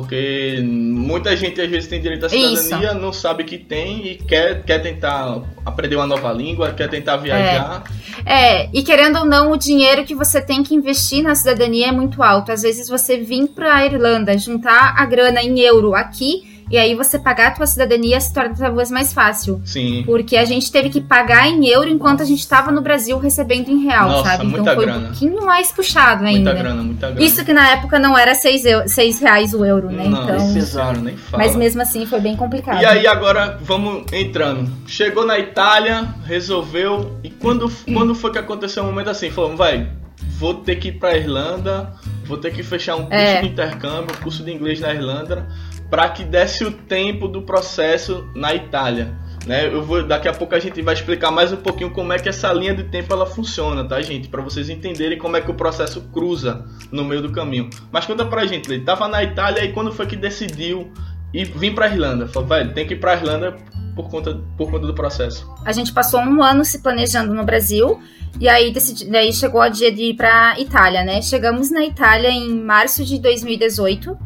Porque 0.00 0.60
muita 0.62 1.34
gente 1.34 1.58
às 1.58 1.70
vezes 1.70 1.88
tem 1.88 2.00
direito 2.00 2.26
à 2.26 2.28
cidadania, 2.28 2.90
Isso. 2.90 2.98
não 2.98 3.12
sabe 3.12 3.44
que 3.44 3.56
tem 3.56 4.06
e 4.06 4.14
quer, 4.16 4.62
quer 4.62 4.80
tentar 4.80 5.40
aprender 5.64 5.96
uma 5.96 6.06
nova 6.06 6.30
língua, 6.32 6.72
quer 6.72 6.88
tentar 6.90 7.16
viajar. 7.16 7.84
É. 8.26 8.64
é, 8.64 8.70
e 8.74 8.82
querendo 8.82 9.20
ou 9.20 9.24
não, 9.24 9.52
o 9.52 9.56
dinheiro 9.56 10.04
que 10.04 10.14
você 10.14 10.40
tem 10.40 10.62
que 10.62 10.74
investir 10.74 11.22
na 11.22 11.34
cidadania 11.34 11.88
é 11.88 11.92
muito 11.92 12.22
alto. 12.22 12.52
Às 12.52 12.60
vezes 12.60 12.88
você 12.88 13.18
vir 13.18 13.48
para 13.48 13.74
a 13.74 13.86
Irlanda, 13.86 14.36
juntar 14.36 14.94
a 14.98 15.06
grana 15.06 15.42
em 15.42 15.60
euro 15.60 15.94
aqui 15.94 16.55
e 16.68 16.76
aí 16.76 16.94
você 16.94 17.18
pagar 17.18 17.48
a 17.48 17.50
tua 17.52 17.66
cidadania 17.66 18.20
se 18.20 18.32
torna 18.32 18.54
talvez 18.54 18.90
mais 18.90 19.12
fácil. 19.12 19.60
Sim. 19.64 20.02
Porque 20.04 20.36
a 20.36 20.44
gente 20.44 20.70
teve 20.72 20.90
que 20.90 21.00
pagar 21.00 21.48
em 21.48 21.68
euro 21.68 21.88
enquanto 21.88 22.22
a 22.22 22.24
gente 22.24 22.40
estava 22.40 22.72
no 22.72 22.80
Brasil 22.80 23.18
recebendo 23.18 23.68
em 23.68 23.84
real, 23.84 24.08
Nossa, 24.08 24.30
sabe? 24.30 24.46
Então 24.46 24.64
foi 24.64 24.84
grana. 24.84 24.98
um 24.98 25.02
pouquinho 25.06 25.46
mais 25.46 25.70
puxado 25.70 26.24
ainda. 26.24 26.50
Muita 26.50 26.54
grana, 26.54 26.82
muita 26.82 27.10
grana. 27.10 27.24
Isso 27.24 27.44
que 27.44 27.52
na 27.52 27.70
época 27.70 27.98
não 27.98 28.18
era 28.18 28.34
6 28.34 28.64
seis 28.86 29.20
reais 29.20 29.54
o 29.54 29.64
euro, 29.64 29.90
né? 29.90 30.08
Não, 30.08 30.24
então, 30.24 30.54
pesado, 30.54 31.00
nem 31.00 31.16
fala. 31.16 31.44
Mas 31.44 31.54
mesmo 31.54 31.82
assim 31.82 32.04
foi 32.04 32.20
bem 32.20 32.34
complicado. 32.34 32.82
E 32.82 32.84
aí 32.84 33.06
agora 33.06 33.58
vamos 33.62 34.04
entrando. 34.12 34.68
Chegou 34.86 35.24
na 35.24 35.38
Itália, 35.38 36.14
resolveu. 36.24 37.16
E 37.22 37.30
quando, 37.30 37.70
quando 37.92 38.14
foi 38.14 38.32
que 38.32 38.38
aconteceu 38.38 38.82
um 38.82 38.86
momento 38.86 39.10
assim? 39.10 39.30
Falou, 39.30 39.56
vai, 39.56 39.88
vou 40.36 40.54
ter 40.54 40.76
que 40.76 40.88
ir 40.88 40.92
pra 40.92 41.16
Irlanda, 41.16 41.92
vou 42.24 42.38
ter 42.38 42.52
que 42.52 42.62
fechar 42.62 42.96
um 42.96 43.02
curso 43.02 43.14
é. 43.14 43.40
de 43.40 43.48
intercâmbio, 43.48 44.16
curso 44.20 44.42
de 44.42 44.52
inglês 44.52 44.80
na 44.80 44.92
Irlanda 44.92 45.46
para 45.90 46.08
que 46.08 46.24
desse 46.24 46.64
o 46.64 46.72
tempo 46.72 47.28
do 47.28 47.42
processo 47.42 48.28
na 48.34 48.54
Itália. 48.54 49.14
Né? 49.46 49.66
Eu 49.66 49.82
vou, 49.84 50.02
daqui 50.02 50.26
a 50.26 50.32
pouco 50.32 50.56
a 50.56 50.58
gente 50.58 50.82
vai 50.82 50.92
explicar 50.92 51.30
mais 51.30 51.52
um 51.52 51.56
pouquinho 51.56 51.90
como 51.90 52.12
é 52.12 52.18
que 52.18 52.28
essa 52.28 52.52
linha 52.52 52.74
de 52.74 52.82
tempo 52.84 53.12
ela 53.12 53.24
funciona, 53.24 53.84
tá, 53.84 54.00
gente? 54.02 54.28
Para 54.28 54.42
vocês 54.42 54.68
entenderem 54.68 55.16
como 55.18 55.36
é 55.36 55.40
que 55.40 55.50
o 55.50 55.54
processo 55.54 56.00
cruza 56.12 56.64
no 56.90 57.04
meio 57.04 57.22
do 57.22 57.30
caminho. 57.30 57.70
Mas 57.92 58.04
conta 58.04 58.24
pra 58.26 58.44
gente, 58.44 58.70
ele 58.70 58.84
tava 58.84 59.06
na 59.06 59.22
Itália 59.22 59.64
e 59.64 59.72
quando 59.72 59.92
foi 59.92 60.06
que 60.06 60.16
decidiu 60.16 60.90
ir 61.32 61.44
vir 61.44 61.74
pra 61.74 61.86
Irlanda? 61.86 62.26
Falou, 62.26 62.48
velho, 62.48 62.74
tem 62.74 62.84
que 62.84 62.94
ir 62.94 63.00
pra 63.00 63.14
Irlanda 63.14 63.56
por 63.94 64.10
conta, 64.10 64.40
por 64.58 64.68
conta 64.68 64.84
do 64.84 64.94
processo. 64.94 65.48
A 65.64 65.70
gente 65.70 65.92
passou 65.92 66.20
um 66.20 66.42
ano 66.42 66.64
se 66.64 66.80
planejando 66.80 67.32
no 67.32 67.44
Brasil 67.44 68.00
e 68.40 68.48
aí, 68.48 68.72
decidi, 68.72 69.06
chegou 69.32 69.62
o 69.62 69.68
dia 69.68 69.92
de 69.92 70.10
ir 70.10 70.14
pra 70.14 70.58
Itália, 70.58 71.04
né? 71.04 71.22
Chegamos 71.22 71.70
na 71.70 71.84
Itália 71.84 72.30
em 72.30 72.52
março 72.52 73.04
de 73.04 73.18
2018 73.18 74.18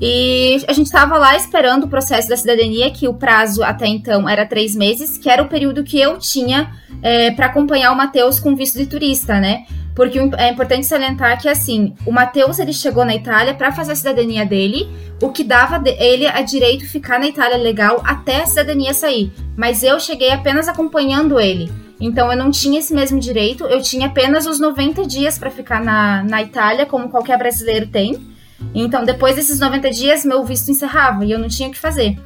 e 0.00 0.64
a 0.66 0.72
gente 0.72 0.86
estava 0.86 1.16
lá 1.16 1.36
esperando 1.36 1.84
o 1.84 1.88
processo 1.88 2.28
da 2.28 2.36
cidadania, 2.36 2.90
que 2.90 3.06
o 3.06 3.14
prazo 3.14 3.62
até 3.62 3.86
então 3.86 4.28
era 4.28 4.44
três 4.44 4.74
meses, 4.74 5.16
que 5.16 5.30
era 5.30 5.42
o 5.42 5.48
período 5.48 5.84
que 5.84 6.00
eu 6.00 6.18
tinha 6.18 6.72
é, 7.02 7.30
para 7.30 7.46
acompanhar 7.46 7.92
o 7.92 7.96
Matheus 7.96 8.40
com 8.40 8.56
visto 8.56 8.78
de 8.78 8.86
turista, 8.86 9.38
né? 9.38 9.64
Porque 9.94 10.18
é 10.36 10.50
importante 10.50 10.86
salientar 10.86 11.40
que, 11.40 11.48
assim, 11.48 11.94
o 12.04 12.10
Matheus 12.10 12.58
ele 12.58 12.72
chegou 12.72 13.04
na 13.04 13.14
Itália 13.14 13.54
para 13.54 13.70
fazer 13.70 13.92
a 13.92 13.96
cidadania 13.96 14.44
dele, 14.44 14.88
o 15.22 15.30
que 15.30 15.44
dava 15.44 15.80
ele 15.86 16.26
a 16.26 16.42
direito 16.42 16.84
ficar 16.84 17.20
na 17.20 17.28
Itália 17.28 17.56
legal 17.56 18.02
até 18.04 18.42
a 18.42 18.46
cidadania 18.46 18.92
sair. 18.92 19.32
Mas 19.56 19.84
eu 19.84 20.00
cheguei 20.00 20.32
apenas 20.32 20.66
acompanhando 20.66 21.38
ele. 21.38 21.70
Então 22.00 22.30
eu 22.30 22.36
não 22.36 22.50
tinha 22.50 22.80
esse 22.80 22.92
mesmo 22.92 23.20
direito, 23.20 23.64
eu 23.66 23.80
tinha 23.80 24.08
apenas 24.08 24.46
os 24.46 24.58
90 24.58 25.06
dias 25.06 25.38
para 25.38 25.48
ficar 25.48 25.82
na, 25.82 26.24
na 26.24 26.42
Itália, 26.42 26.84
como 26.84 27.08
qualquer 27.08 27.38
brasileiro 27.38 27.86
tem. 27.86 28.33
Então, 28.74 29.04
depois 29.04 29.36
desses 29.36 29.58
90 29.58 29.90
dias, 29.90 30.24
meu 30.24 30.44
visto 30.44 30.70
encerrava 30.70 31.24
e 31.24 31.32
eu 31.32 31.38
não 31.38 31.48
tinha 31.48 31.68
o 31.68 31.72
que 31.72 31.78
fazer. 31.78 32.18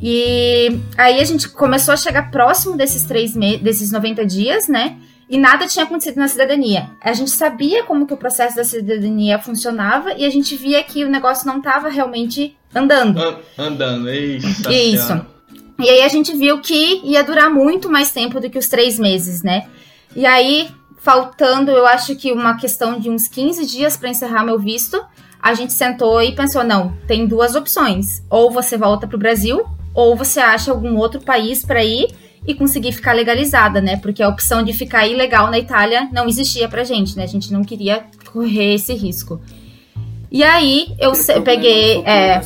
E 0.00 0.80
aí 0.96 1.20
a 1.20 1.24
gente 1.24 1.48
começou 1.48 1.92
a 1.92 1.96
chegar 1.96 2.30
próximo 2.30 2.76
desses 2.76 3.04
três 3.04 3.34
desses 3.60 3.90
90 3.90 4.24
dias, 4.24 4.68
né? 4.68 4.96
E 5.28 5.36
nada 5.36 5.66
tinha 5.66 5.84
acontecido 5.84 6.16
na 6.16 6.28
cidadania. 6.28 6.90
A 7.02 7.12
gente 7.12 7.30
sabia 7.30 7.84
como 7.84 8.06
que 8.06 8.14
o 8.14 8.16
processo 8.16 8.56
da 8.56 8.64
cidadania 8.64 9.38
funcionava 9.38 10.14
e 10.14 10.24
a 10.24 10.30
gente 10.30 10.56
via 10.56 10.82
que 10.82 11.04
o 11.04 11.10
negócio 11.10 11.46
não 11.46 11.58
estava 11.58 11.88
realmente 11.88 12.56
andando. 12.74 13.20
andando, 13.58 14.10
isso. 14.10 14.70
Isso. 14.70 15.26
E 15.80 15.88
aí 15.88 16.02
a 16.02 16.08
gente 16.08 16.34
viu 16.34 16.60
que 16.60 17.02
ia 17.04 17.22
durar 17.22 17.50
muito 17.50 17.90
mais 17.90 18.10
tempo 18.10 18.40
do 18.40 18.48
que 18.48 18.58
os 18.58 18.68
três 18.68 18.98
meses, 18.98 19.42
né? 19.42 19.68
E 20.16 20.24
aí, 20.24 20.68
faltando, 20.98 21.70
eu 21.70 21.86
acho 21.86 22.16
que 22.16 22.32
uma 22.32 22.56
questão 22.56 22.98
de 22.98 23.10
uns 23.10 23.28
15 23.28 23.66
dias 23.66 23.96
para 23.96 24.08
encerrar 24.08 24.44
meu 24.44 24.58
visto, 24.58 25.00
a 25.42 25.54
gente 25.54 25.72
sentou 25.72 26.22
e 26.22 26.34
pensou: 26.34 26.64
não, 26.64 26.92
tem 27.06 27.26
duas 27.26 27.54
opções. 27.54 28.22
Ou 28.28 28.50
você 28.50 28.76
volta 28.76 29.06
para 29.06 29.16
o 29.16 29.18
Brasil, 29.18 29.64
ou 29.94 30.16
você 30.16 30.40
acha 30.40 30.70
algum 30.70 30.96
outro 30.96 31.20
país 31.20 31.64
para 31.64 31.84
ir 31.84 32.08
e 32.46 32.54
conseguir 32.54 32.92
ficar 32.92 33.12
legalizada, 33.12 33.80
né? 33.80 33.96
Porque 33.96 34.22
a 34.22 34.28
opção 34.28 34.62
de 34.62 34.72
ficar 34.72 35.06
ilegal 35.06 35.50
na 35.50 35.58
Itália 35.58 36.08
não 36.12 36.28
existia 36.28 36.68
pra 36.68 36.84
gente, 36.84 37.16
né? 37.16 37.24
A 37.24 37.28
gente 37.28 37.52
não 37.52 37.62
queria 37.62 38.04
correr 38.32 38.74
esse 38.74 38.94
risco. 38.94 39.40
E 40.30 40.42
aí 40.44 40.94
eu 40.98 41.12
peguei. 41.42 42.02
É, 42.04 42.40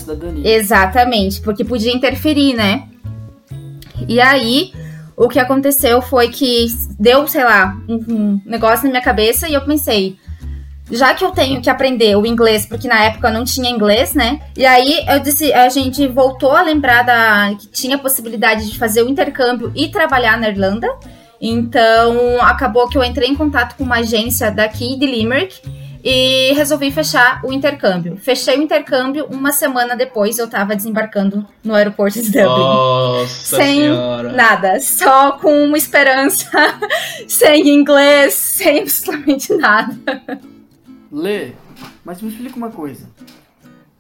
exatamente, 0.44 1.40
porque 1.40 1.64
podia 1.64 1.92
interferir, 1.92 2.54
né? 2.54 2.88
E 4.08 4.20
aí 4.20 4.72
o 5.16 5.28
que 5.28 5.38
aconteceu 5.38 6.00
foi 6.00 6.28
que 6.28 6.66
deu, 6.98 7.26
sei 7.28 7.44
lá, 7.44 7.76
um, 7.88 7.94
um 7.94 8.40
negócio 8.46 8.84
na 8.84 8.90
minha 8.90 9.02
cabeça 9.02 9.48
e 9.48 9.54
eu 9.54 9.64
pensei 9.64 10.16
já 10.90 11.14
que 11.14 11.24
eu 11.24 11.30
tenho 11.30 11.60
que 11.60 11.70
aprender 11.70 12.16
o 12.16 12.26
inglês, 12.26 12.66
porque 12.66 12.88
na 12.88 13.04
época 13.04 13.28
eu 13.28 13.32
não 13.32 13.44
tinha 13.44 13.70
inglês, 13.70 14.14
né? 14.14 14.40
E 14.56 14.66
aí 14.66 15.04
eu 15.08 15.20
disse, 15.20 15.52
a 15.52 15.68
gente 15.68 16.06
voltou 16.08 16.52
a 16.52 16.62
lembrar 16.62 17.02
da 17.02 17.54
que 17.58 17.66
tinha 17.68 17.96
possibilidade 17.98 18.70
de 18.70 18.78
fazer 18.78 19.02
o 19.02 19.08
intercâmbio 19.08 19.72
e 19.74 19.88
trabalhar 19.88 20.38
na 20.38 20.48
Irlanda. 20.48 20.88
Então 21.40 22.40
acabou 22.40 22.88
que 22.88 22.96
eu 22.96 23.02
entrei 23.02 23.28
em 23.28 23.34
contato 23.34 23.76
com 23.76 23.84
uma 23.84 23.96
agência 23.96 24.50
daqui 24.50 24.96
de 24.96 25.06
Limerick 25.06 25.60
e 26.04 26.52
resolvi 26.54 26.90
fechar 26.90 27.40
o 27.44 27.52
intercâmbio. 27.52 28.16
Fechei 28.16 28.58
o 28.58 28.62
intercâmbio, 28.62 29.26
uma 29.30 29.52
semana 29.52 29.96
depois 29.96 30.38
eu 30.38 30.48
tava 30.48 30.74
desembarcando 30.74 31.46
no 31.62 31.74
aeroporto 31.74 32.20
de 32.20 32.30
Dublin. 32.30 32.46
Nossa 32.46 33.56
sem 33.56 33.82
senhora. 33.82 34.32
nada, 34.32 34.80
só 34.80 35.32
com 35.32 35.64
uma 35.64 35.78
esperança, 35.78 36.50
sem 37.28 37.68
inglês, 37.68 38.34
sem 38.34 38.80
absolutamente 38.80 39.54
nada. 39.54 39.96
Lê, 41.12 41.52
mas 42.02 42.22
me 42.22 42.30
explica 42.30 42.56
uma 42.56 42.70
coisa. 42.70 43.06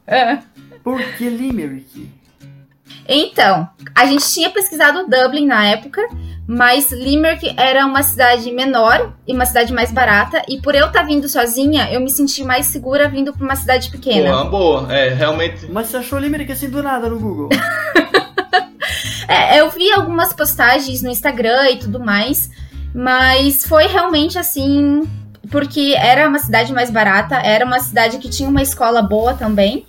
É. 0.06 0.38
Por 0.82 0.98
que 1.16 1.28
Limerick? 1.28 2.10
Então, 3.06 3.68
a 3.94 4.06
gente 4.06 4.26
tinha 4.32 4.48
pesquisado 4.48 5.06
Dublin 5.06 5.46
na 5.46 5.66
época, 5.66 6.00
mas 6.46 6.90
Limerick 6.90 7.54
era 7.58 7.84
uma 7.84 8.02
cidade 8.02 8.50
menor 8.50 9.12
e 9.26 9.34
uma 9.34 9.44
cidade 9.44 9.74
mais 9.74 9.92
barata, 9.92 10.42
e 10.48 10.60
por 10.62 10.74
eu 10.74 10.86
estar 10.86 11.00
tá 11.00 11.06
vindo 11.06 11.28
sozinha, 11.28 11.92
eu 11.92 12.00
me 12.00 12.08
senti 12.08 12.42
mais 12.42 12.66
segura 12.66 13.08
vindo 13.10 13.32
para 13.34 13.44
uma 13.44 13.56
cidade 13.56 13.90
pequena. 13.90 14.30
Boa, 14.30 14.44
boa, 14.80 14.92
é, 14.94 15.10
realmente. 15.10 15.66
Mas 15.70 15.88
você 15.88 15.98
achou 15.98 16.18
Limerick 16.18 16.50
assim 16.50 16.70
do 16.70 16.82
nada 16.82 17.10
no 17.10 17.18
Google? 17.18 17.50
é, 19.28 19.60
eu 19.60 19.70
vi 19.70 19.92
algumas 19.92 20.32
postagens 20.32 21.02
no 21.02 21.10
Instagram 21.10 21.72
e 21.72 21.76
tudo 21.76 22.00
mais, 22.00 22.50
mas 22.94 23.66
foi 23.66 23.86
realmente 23.86 24.38
assim, 24.38 25.02
porque 25.50 25.94
era 25.96 26.28
uma 26.28 26.38
cidade 26.38 26.72
mais 26.72 26.90
barata, 26.90 27.36
era 27.36 27.64
uma 27.64 27.78
cidade 27.78 28.18
que 28.18 28.28
tinha 28.28 28.48
uma 28.48 28.62
escola 28.62 29.02
boa 29.02 29.34
também 29.34 29.84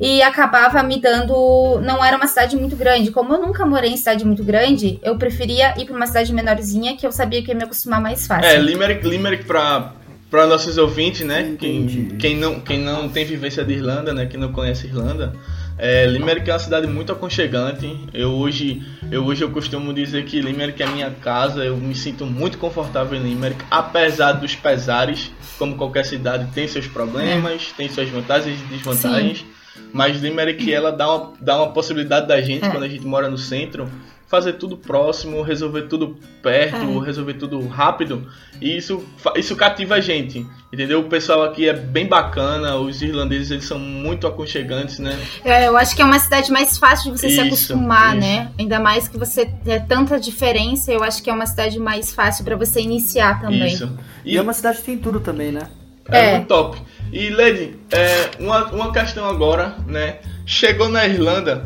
e 0.00 0.22
acabava 0.22 0.82
me 0.82 1.00
dando. 1.00 1.80
Não 1.82 2.04
era 2.04 2.16
uma 2.16 2.26
cidade 2.26 2.56
muito 2.56 2.76
grande. 2.76 3.10
Como 3.10 3.34
eu 3.34 3.40
nunca 3.40 3.66
morei 3.66 3.90
em 3.90 3.96
cidade 3.96 4.24
muito 4.24 4.44
grande, 4.44 4.98
eu 5.02 5.16
preferia 5.16 5.74
ir 5.80 5.86
para 5.86 5.96
uma 5.96 6.06
cidade 6.06 6.32
menorzinha 6.32 6.96
que 6.96 7.06
eu 7.06 7.12
sabia 7.12 7.42
que 7.42 7.50
ia 7.50 7.54
me 7.54 7.64
acostumar 7.64 8.00
mais 8.00 8.26
fácil. 8.26 8.48
É, 8.48 8.58
Limerick, 8.58 9.06
Limerick 9.06 9.44
para 9.44 9.92
para 10.30 10.46
nossos 10.46 10.76
ouvintes, 10.76 11.26
né? 11.26 11.56
Quem, 11.58 11.86
quem, 12.18 12.36
não, 12.36 12.60
quem 12.60 12.78
não 12.78 13.08
tem 13.08 13.24
vivência 13.24 13.64
de 13.64 13.72
Irlanda, 13.72 14.12
né? 14.12 14.26
Quem 14.26 14.38
não 14.38 14.52
conhece 14.52 14.86
Irlanda, 14.86 15.32
é, 15.78 16.06
Limerick 16.06 16.50
é 16.50 16.52
uma 16.52 16.58
cidade 16.58 16.86
muito 16.86 17.12
aconchegante. 17.12 18.08
Eu 18.12 18.32
hoje, 18.32 18.82
eu 19.10 19.24
hoje 19.24 19.42
eu 19.42 19.50
costumo 19.50 19.94
dizer 19.94 20.24
que 20.24 20.40
Limerick 20.40 20.82
é 20.82 20.86
minha 20.86 21.10
casa. 21.10 21.64
Eu 21.64 21.76
me 21.76 21.94
sinto 21.94 22.26
muito 22.26 22.58
confortável 22.58 23.18
em 23.18 23.22
Limerick, 23.22 23.64
apesar 23.70 24.32
dos 24.32 24.54
pesares. 24.54 25.30
Como 25.58 25.76
qualquer 25.76 26.04
cidade 26.04 26.48
tem 26.52 26.68
seus 26.68 26.86
problemas, 26.86 27.70
é. 27.72 27.76
tem 27.76 27.88
suas 27.88 28.08
vantagens 28.08 28.60
e 28.60 28.64
desvantagens. 28.64 29.38
Sim. 29.38 29.46
Mas 29.92 30.20
Limerick 30.20 30.72
ela 30.72 30.92
dá 30.92 31.14
uma, 31.14 31.32
dá 31.40 31.56
uma 31.56 31.72
possibilidade 31.72 32.26
da 32.26 32.40
gente, 32.40 32.64
é. 32.64 32.70
quando 32.70 32.82
a 32.82 32.88
gente 32.88 33.06
mora 33.06 33.28
no 33.28 33.38
centro, 33.38 33.88
fazer 34.28 34.54
tudo 34.54 34.76
próximo, 34.76 35.40
resolver 35.42 35.82
tudo 35.82 36.18
perto, 36.42 37.02
é. 37.02 37.04
resolver 37.04 37.34
tudo 37.34 37.66
rápido. 37.66 38.28
E 38.60 38.76
isso, 38.76 39.02
isso 39.36 39.56
cativa 39.56 39.94
a 39.94 40.00
gente, 40.00 40.46
entendeu? 40.70 41.00
O 41.00 41.04
pessoal 41.04 41.42
aqui 41.44 41.66
é 41.66 41.72
bem 41.72 42.06
bacana, 42.06 42.76
os 42.76 43.00
irlandeses 43.00 43.50
eles 43.50 43.64
são 43.64 43.78
muito 43.78 44.26
aconchegantes, 44.26 44.98
né? 44.98 45.18
É, 45.42 45.66
eu 45.66 45.76
acho 45.76 45.96
que 45.96 46.02
é 46.02 46.04
uma 46.04 46.18
cidade 46.18 46.52
mais 46.52 46.76
fácil 46.76 47.10
de 47.10 47.18
você 47.18 47.28
isso, 47.28 47.40
se 47.40 47.46
acostumar, 47.46 48.18
isso. 48.18 48.26
né? 48.26 48.52
Ainda 48.58 48.78
mais 48.78 49.08
que 49.08 49.16
você 49.16 49.46
tem 49.46 49.80
tanta 49.86 50.20
diferença, 50.20 50.92
eu 50.92 51.02
acho 51.02 51.22
que 51.22 51.30
é 51.30 51.32
uma 51.32 51.46
cidade 51.46 51.78
mais 51.78 52.12
fácil 52.12 52.44
para 52.44 52.54
você 52.54 52.80
iniciar 52.80 53.40
também. 53.40 53.72
Isso. 53.72 53.90
E, 54.24 54.34
e 54.34 54.36
é 54.36 54.42
uma 54.42 54.52
cidade 54.52 54.78
que 54.78 54.84
tem 54.84 54.98
tudo 54.98 55.20
também, 55.20 55.52
né? 55.52 55.68
É, 56.10 56.18
é. 56.18 56.34
muito 56.36 56.48
top. 56.48 56.78
E 57.10 57.30
Lady, 57.30 57.76
é, 57.90 58.30
uma, 58.38 58.66
uma 58.66 58.92
questão 58.92 59.26
agora, 59.26 59.76
né? 59.86 60.18
Chegou 60.44 60.88
na 60.88 61.06
Irlanda, 61.06 61.64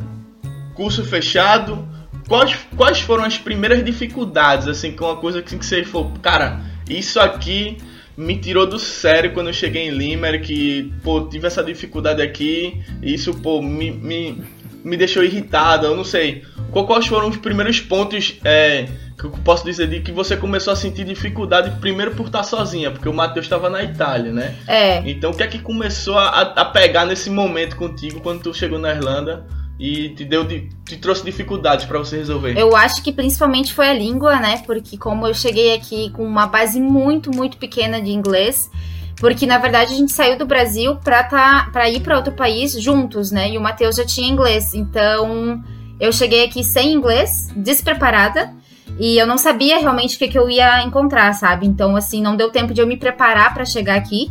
curso 0.74 1.04
fechado. 1.04 1.90
Quais, 2.32 2.56
quais 2.78 3.00
foram 3.00 3.24
as 3.24 3.36
primeiras 3.36 3.84
dificuldades, 3.84 4.66
assim, 4.66 4.92
com 4.92 5.04
uma 5.04 5.16
coisa 5.16 5.42
que, 5.42 5.54
que 5.54 5.66
você 5.66 5.84
falou, 5.84 6.14
cara, 6.22 6.62
isso 6.88 7.20
aqui 7.20 7.76
me 8.16 8.38
tirou 8.38 8.66
do 8.66 8.78
sério 8.78 9.34
quando 9.34 9.48
eu 9.48 9.52
cheguei 9.52 9.88
em 9.88 9.90
Limerick, 9.90 10.46
que, 10.46 10.92
pô, 11.02 11.20
tive 11.28 11.46
essa 11.46 11.62
dificuldade 11.62 12.22
aqui, 12.22 12.82
e 13.02 13.12
isso, 13.12 13.34
pô, 13.34 13.60
me, 13.60 13.90
me, 13.90 14.42
me 14.82 14.96
deixou 14.96 15.22
irritado, 15.22 15.84
eu 15.84 15.94
não 15.94 16.04
sei. 16.04 16.42
Quais 16.70 17.06
foram 17.06 17.28
os 17.28 17.36
primeiros 17.36 17.80
pontos 17.80 18.40
é, 18.42 18.88
que 19.18 19.24
eu 19.24 19.30
posso 19.44 19.62
dizer 19.66 19.86
de 19.88 20.00
que 20.00 20.10
você 20.10 20.34
começou 20.34 20.72
a 20.72 20.76
sentir 20.76 21.04
dificuldade 21.04 21.78
primeiro 21.82 22.12
por 22.12 22.28
estar 22.28 22.44
sozinha, 22.44 22.90
porque 22.90 23.10
o 23.10 23.12
Matheus 23.12 23.44
estava 23.44 23.68
na 23.68 23.82
Itália, 23.82 24.32
né? 24.32 24.54
É. 24.66 25.02
Então 25.04 25.32
o 25.32 25.36
que 25.36 25.42
é 25.42 25.46
que 25.46 25.58
começou 25.58 26.18
a, 26.18 26.40
a 26.40 26.64
pegar 26.64 27.04
nesse 27.04 27.28
momento 27.28 27.76
contigo 27.76 28.22
quando 28.22 28.40
tu 28.40 28.54
chegou 28.54 28.78
na 28.78 28.88
Irlanda? 28.88 29.44
E 29.82 30.10
te 30.10 30.24
deu 30.24 30.46
te 30.46 30.96
trouxe 30.96 31.24
dificuldades 31.24 31.86
para 31.86 31.98
você 31.98 32.16
resolver? 32.16 32.56
Eu 32.56 32.76
acho 32.76 33.02
que 33.02 33.10
principalmente 33.10 33.74
foi 33.74 33.88
a 33.88 33.92
língua, 33.92 34.38
né? 34.38 34.62
Porque 34.64 34.96
como 34.96 35.26
eu 35.26 35.34
cheguei 35.34 35.74
aqui 35.74 36.08
com 36.10 36.24
uma 36.24 36.46
base 36.46 36.80
muito, 36.80 37.34
muito 37.34 37.56
pequena 37.56 38.00
de 38.00 38.12
inglês, 38.12 38.70
porque 39.16 39.44
na 39.44 39.58
verdade 39.58 39.92
a 39.92 39.96
gente 39.96 40.12
saiu 40.12 40.38
do 40.38 40.46
Brasil 40.46 40.94
para 41.02 41.24
tá 41.24 41.68
para 41.72 41.90
ir 41.90 42.00
para 42.00 42.16
outro 42.16 42.32
país 42.32 42.80
juntos, 42.80 43.32
né? 43.32 43.50
E 43.50 43.58
o 43.58 43.60
Matheus 43.60 43.96
já 43.96 44.06
tinha 44.06 44.28
inglês. 44.28 44.72
Então, 44.72 45.60
eu 45.98 46.12
cheguei 46.12 46.44
aqui 46.44 46.62
sem 46.62 46.92
inglês, 46.92 47.48
despreparada. 47.56 48.54
E 49.00 49.18
eu 49.18 49.26
não 49.26 49.38
sabia 49.38 49.78
realmente 49.78 50.14
o 50.14 50.18
que, 50.18 50.28
que 50.28 50.38
eu 50.38 50.48
ia 50.48 50.84
encontrar, 50.84 51.32
sabe? 51.32 51.66
Então, 51.66 51.96
assim, 51.96 52.22
não 52.22 52.36
deu 52.36 52.50
tempo 52.50 52.72
de 52.72 52.80
eu 52.80 52.86
me 52.86 52.96
preparar 52.96 53.52
para 53.52 53.64
chegar 53.64 53.96
aqui. 53.96 54.30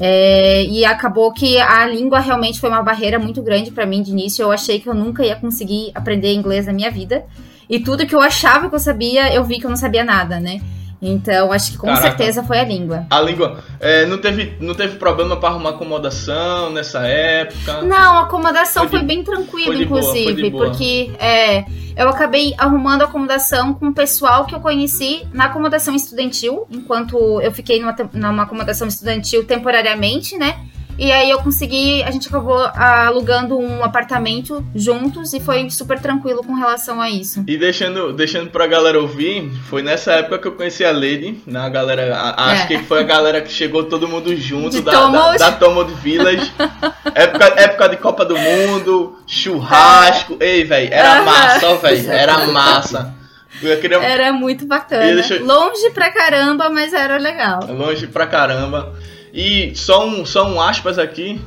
É, 0.00 0.64
e 0.64 0.84
acabou 0.84 1.32
que 1.32 1.58
a 1.58 1.86
língua 1.86 2.18
realmente 2.18 2.60
foi 2.60 2.70
uma 2.70 2.82
barreira 2.82 3.18
muito 3.18 3.42
grande 3.42 3.70
para 3.70 3.86
mim 3.86 4.02
de 4.02 4.10
início. 4.10 4.42
Eu 4.42 4.52
achei 4.52 4.80
que 4.80 4.88
eu 4.88 4.94
nunca 4.94 5.24
ia 5.24 5.36
conseguir 5.36 5.92
aprender 5.94 6.32
inglês 6.32 6.66
na 6.66 6.72
minha 6.72 6.90
vida. 6.90 7.24
E 7.68 7.78
tudo 7.78 8.06
que 8.06 8.14
eu 8.14 8.20
achava 8.20 8.68
que 8.68 8.74
eu 8.74 8.78
sabia, 8.80 9.32
eu 9.32 9.44
vi 9.44 9.58
que 9.58 9.66
eu 9.66 9.70
não 9.70 9.76
sabia 9.76 10.04
nada, 10.04 10.40
né? 10.40 10.60
Então, 11.04 11.52
acho 11.52 11.72
que 11.72 11.78
com 11.78 11.88
Caraca. 11.88 12.06
certeza 12.06 12.44
foi 12.44 12.60
a 12.60 12.64
língua. 12.64 13.06
A 13.10 13.20
língua. 13.20 13.58
É, 13.80 14.06
não, 14.06 14.18
teve, 14.18 14.56
não 14.60 14.72
teve 14.72 14.96
problema 14.98 15.36
para 15.36 15.48
arrumar 15.48 15.70
acomodação 15.70 16.70
nessa 16.70 17.04
época? 17.04 17.82
Não, 17.82 18.18
a 18.18 18.20
acomodação 18.22 18.88
foi, 18.88 19.00
foi 19.00 19.08
bem 19.08 19.24
tranquila, 19.24 19.74
inclusive. 19.74 20.50
Boa, 20.50 20.66
porque 20.66 21.10
é, 21.18 21.64
eu 21.96 22.08
acabei 22.08 22.54
arrumando 22.56 23.02
acomodação 23.02 23.74
com 23.74 23.88
o 23.88 23.92
pessoal 23.92 24.46
que 24.46 24.54
eu 24.54 24.60
conheci 24.60 25.26
na 25.32 25.46
acomodação 25.46 25.92
estudantil, 25.96 26.68
enquanto 26.70 27.40
eu 27.40 27.50
fiquei 27.50 27.80
numa, 27.80 27.96
numa 28.12 28.42
acomodação 28.44 28.86
estudantil 28.86 29.44
temporariamente, 29.44 30.38
né? 30.38 30.56
E 31.02 31.10
aí 31.10 31.30
eu 31.30 31.38
consegui, 31.40 32.00
a 32.04 32.12
gente 32.12 32.28
acabou 32.28 32.56
alugando 32.76 33.58
um 33.58 33.82
apartamento 33.82 34.64
juntos 34.72 35.32
e 35.32 35.40
foi 35.40 35.68
super 35.68 35.98
tranquilo 35.98 36.44
com 36.44 36.54
relação 36.54 37.00
a 37.00 37.10
isso. 37.10 37.42
E 37.44 37.56
deixando, 37.56 38.12
deixando 38.12 38.50
pra 38.50 38.68
galera 38.68 39.00
ouvir, 39.00 39.50
foi 39.68 39.82
nessa 39.82 40.12
época 40.12 40.38
que 40.38 40.46
eu 40.46 40.52
conheci 40.52 40.84
a 40.84 40.92
Lady, 40.92 41.42
né? 41.44 41.58
A 41.58 41.68
galera, 41.68 42.16
a, 42.16 42.52
acho 42.52 42.62
é. 42.62 42.66
que 42.68 42.78
foi 42.84 43.00
a 43.00 43.02
galera 43.02 43.40
que 43.40 43.50
chegou 43.50 43.82
todo 43.82 44.06
mundo 44.06 44.36
junto 44.36 44.70
de 44.70 44.82
da, 44.82 44.92
Tomos. 44.92 45.38
da, 45.38 45.50
da 45.50 45.52
Tomod 45.56 45.92
Village. 45.94 46.52
época, 47.16 47.46
época 47.56 47.88
de 47.88 47.96
Copa 47.96 48.24
do 48.24 48.38
Mundo, 48.38 49.18
churrasco. 49.26 50.36
É. 50.38 50.52
Ei, 50.52 50.64
velho, 50.64 50.88
era 50.94 51.22
massa, 51.24 51.68
ó, 51.68 51.74
velho, 51.78 52.12
era 52.12 52.46
massa. 52.46 53.12
Queria... 53.58 53.96
Era 53.96 54.32
muito 54.32 54.66
bacana. 54.66 55.02
Deixa... 55.14 55.42
Longe 55.42 55.90
pra 55.90 56.12
caramba, 56.12 56.70
mas 56.70 56.92
era 56.92 57.18
legal. 57.18 57.58
Longe 57.66 58.06
pra 58.06 58.24
caramba. 58.24 58.92
E 59.32 59.72
só 59.74 60.06
um, 60.06 60.26
só 60.26 60.46
um 60.46 60.60
aspas 60.60 60.98
aqui. 60.98 61.40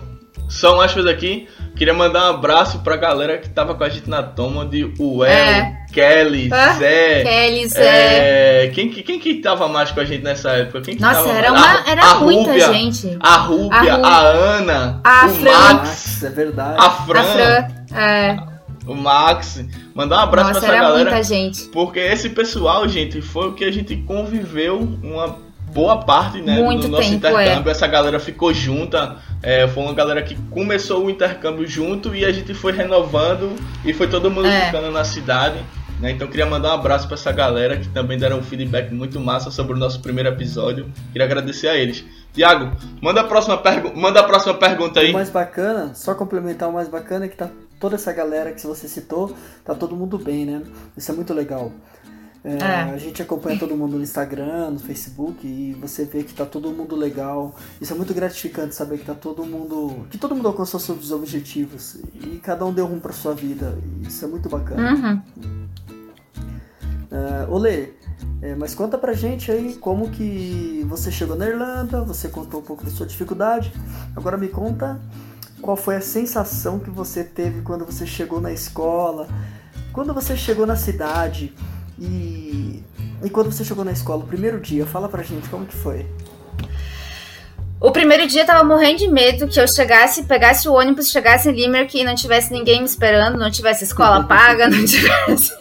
Só 0.49 0.77
um 0.77 0.81
aspas 0.81 1.05
aqui. 1.05 1.47
Queria 1.75 1.93
mandar 1.93 2.31
um 2.31 2.35
abraço 2.35 2.79
pra 2.79 2.95
galera 2.95 3.37
que 3.37 3.49
tava 3.49 3.75
com 3.75 3.83
a 3.83 3.89
gente 3.89 4.09
na 4.09 4.23
toma 4.23 4.65
de 4.65 4.85
Uel, 4.97 5.29
é. 5.29 5.85
Kelly, 5.91 6.49
ah, 6.51 6.73
Zé. 6.73 7.23
Kelly, 7.23 7.67
Zé. 7.67 8.63
É, 8.63 8.67
quem, 8.73 8.89
quem 8.89 9.19
que 9.19 9.35
tava 9.35 9.67
mais 9.67 9.91
com 9.91 9.99
a 9.99 10.05
gente 10.05 10.23
nessa 10.23 10.51
época? 10.51 10.81
Quem 10.81 10.95
que 10.95 11.01
Nossa, 11.01 11.23
tava 11.23 11.31
era, 11.33 11.51
uma, 11.51 11.89
era 11.89 12.11
a 12.11 12.15
muita 12.15 12.51
Rúbia, 12.51 12.73
gente. 12.73 13.17
A 13.19 13.35
Rúbia, 13.37 13.95
a, 13.95 14.07
a 14.07 14.19
Ana, 14.21 15.01
a 15.03 15.25
o 15.25 15.29
Fran. 15.29 15.73
Max. 15.73 16.23
é 16.23 16.29
verdade. 16.29 16.77
A 16.77 16.89
Fran. 16.89 17.19
A 17.19 17.23
Fran 17.23 17.99
é. 17.99 18.37
O 18.87 18.95
Max. 18.95 19.65
Mandar 19.93 20.17
um 20.17 20.19
abraço 20.19 20.53
Nossa, 20.53 20.61
pra 20.61 20.75
essa 20.75 20.81
galera. 20.81 21.11
Muita 21.11 21.23
gente. 21.23 21.63
Porque 21.65 21.99
esse 21.99 22.29
pessoal, 22.29 22.87
gente, 22.87 23.21
foi 23.21 23.49
o 23.49 23.53
que 23.53 23.65
a 23.65 23.71
gente 23.71 23.97
conviveu 23.97 24.79
uma 25.03 25.44
boa 25.75 25.97
parte 25.97 26.41
né, 26.41 26.61
Muito 26.61 26.83
do 26.83 26.87
nosso 26.87 27.09
tempo, 27.09 27.27
intercâmbio. 27.27 27.67
É. 27.67 27.71
Essa 27.71 27.85
galera 27.85 28.17
ficou 28.17 28.53
junta. 28.53 29.17
É, 29.43 29.67
foi 29.67 29.83
uma 29.83 29.93
galera 29.93 30.23
que 30.23 30.33
começou 30.49 31.05
o 31.05 31.09
intercâmbio 31.09 31.67
junto 31.67 32.15
e 32.15 32.23
a 32.23 32.31
gente 32.31 32.53
foi 32.53 32.71
renovando 32.71 33.53
e 33.83 33.93
foi 33.93 34.07
todo 34.07 34.31
mundo 34.31 34.47
é. 34.47 34.67
ficando 34.67 34.89
na 34.89 35.03
cidade. 35.03 35.59
Né? 35.99 36.11
Então 36.11 36.27
queria 36.29 36.45
mandar 36.45 36.69
um 36.69 36.75
abraço 36.75 37.07
para 37.07 37.15
essa 37.15 37.31
galera 37.31 37.77
que 37.77 37.89
também 37.89 38.17
deram 38.17 38.39
um 38.39 38.43
feedback 38.43 38.93
muito 38.93 39.19
massa 39.19 39.51
sobre 39.51 39.73
o 39.73 39.77
nosso 39.77 39.99
primeiro 39.99 40.29
episódio. 40.29 40.89
Queria 41.11 41.25
agradecer 41.25 41.67
a 41.67 41.75
eles. 41.75 42.05
Tiago, 42.33 42.71
manda 43.01 43.21
a 43.21 43.23
próxima 43.25 43.57
pergunta, 43.57 43.95
manda 43.97 44.19
a 44.21 44.23
próxima 44.23 44.53
pergunta 44.53 45.01
aí. 45.01 45.11
O 45.11 45.13
mais 45.13 45.29
bacana, 45.29 45.93
só 45.93 46.15
complementar 46.15 46.69
o 46.69 46.73
mais 46.73 46.87
bacana 46.87 47.25
é 47.25 47.27
que 47.27 47.35
tá 47.35 47.49
toda 47.79 47.95
essa 47.95 48.13
galera 48.13 48.53
que 48.53 48.65
você 48.65 48.87
citou, 48.87 49.35
tá 49.63 49.75
todo 49.75 49.95
mundo 49.95 50.17
bem, 50.17 50.45
né? 50.45 50.61
Isso 50.97 51.11
é 51.11 51.15
muito 51.15 51.33
legal. 51.33 51.71
É, 52.45 52.63
é. 52.63 52.93
A 52.93 52.97
gente 52.97 53.23
acompanha 53.23 53.57
todo 53.57 53.75
mundo 53.75 53.97
no 53.97 54.03
Instagram, 54.03 54.69
no 54.69 54.79
Facebook 54.79 55.47
e 55.47 55.73
você 55.81 56.05
vê 56.05 56.23
que 56.23 56.31
tá 56.31 56.45
todo 56.45 56.69
mundo 56.69 56.95
legal. 56.95 57.55
Isso 57.81 57.91
é 57.91 57.95
muito 57.95 58.13
gratificante 58.13 58.75
saber 58.75 58.99
que 58.99 59.05
tá 59.05 59.15
todo 59.15 59.43
mundo. 59.43 60.05
que 60.11 60.17
todo 60.17 60.35
mundo 60.35 60.47
alcançou 60.47 60.79
seus 60.79 61.11
objetivos 61.11 61.97
e 62.23 62.37
cada 62.37 62.63
um 62.63 62.71
deu 62.71 62.85
rumo 62.85 63.01
pra 63.01 63.11
sua 63.11 63.33
vida. 63.33 63.75
Isso 64.03 64.23
é 64.23 64.27
muito 64.27 64.47
bacana. 64.47 64.93
Uhum. 64.93 65.65
Uh, 67.11 67.51
Olê, 67.51 67.93
é, 68.43 68.53
mas 68.53 68.75
conta 68.75 68.95
pra 68.95 69.13
gente 69.13 69.51
aí 69.51 69.73
como 69.75 70.11
que 70.11 70.85
você 70.87 71.11
chegou 71.11 71.35
na 71.35 71.47
Irlanda, 71.47 72.03
você 72.03 72.27
contou 72.27 72.59
um 72.59 72.63
pouco 72.63 72.85
da 72.85 72.91
sua 72.91 73.07
dificuldade. 73.07 73.73
Agora 74.15 74.37
me 74.37 74.49
conta 74.49 75.01
qual 75.61 75.75
foi 75.75 75.95
a 75.95 76.01
sensação 76.01 76.77
que 76.77 76.91
você 76.91 77.23
teve 77.23 77.61
quando 77.61 77.85
você 77.85 78.05
chegou 78.05 78.39
na 78.39 78.51
escola, 78.51 79.27
quando 79.91 80.13
você 80.13 80.37
chegou 80.37 80.67
na 80.67 80.75
cidade. 80.75 81.55
E, 81.99 82.83
e 83.23 83.29
quando 83.29 83.51
você 83.51 83.63
chegou 83.63 83.85
na 83.85 83.91
escola, 83.91 84.23
o 84.23 84.27
primeiro 84.27 84.59
dia, 84.59 84.85
fala 84.85 85.07
pra 85.07 85.23
gente 85.23 85.47
como 85.49 85.65
que 85.65 85.75
foi. 85.75 86.05
O 87.79 87.91
primeiro 87.91 88.25
dia 88.27 88.41
eu 88.41 88.45
tava 88.45 88.63
morrendo 88.63 88.99
de 88.99 89.07
medo 89.07 89.47
que 89.47 89.59
eu 89.59 89.67
chegasse, 89.67 90.23
pegasse 90.23 90.67
o 90.67 90.73
ônibus, 90.73 91.11
chegasse 91.11 91.49
em 91.49 91.51
Limerick 91.51 91.99
e 91.99 92.03
não 92.03 92.15
tivesse 92.15 92.51
ninguém 92.51 92.79
me 92.79 92.85
esperando, 92.85 93.37
não 93.37 93.51
tivesse 93.51 93.83
escola 93.83 94.23
paga, 94.27 94.67
não 94.67 94.83
tivesse 94.85 95.53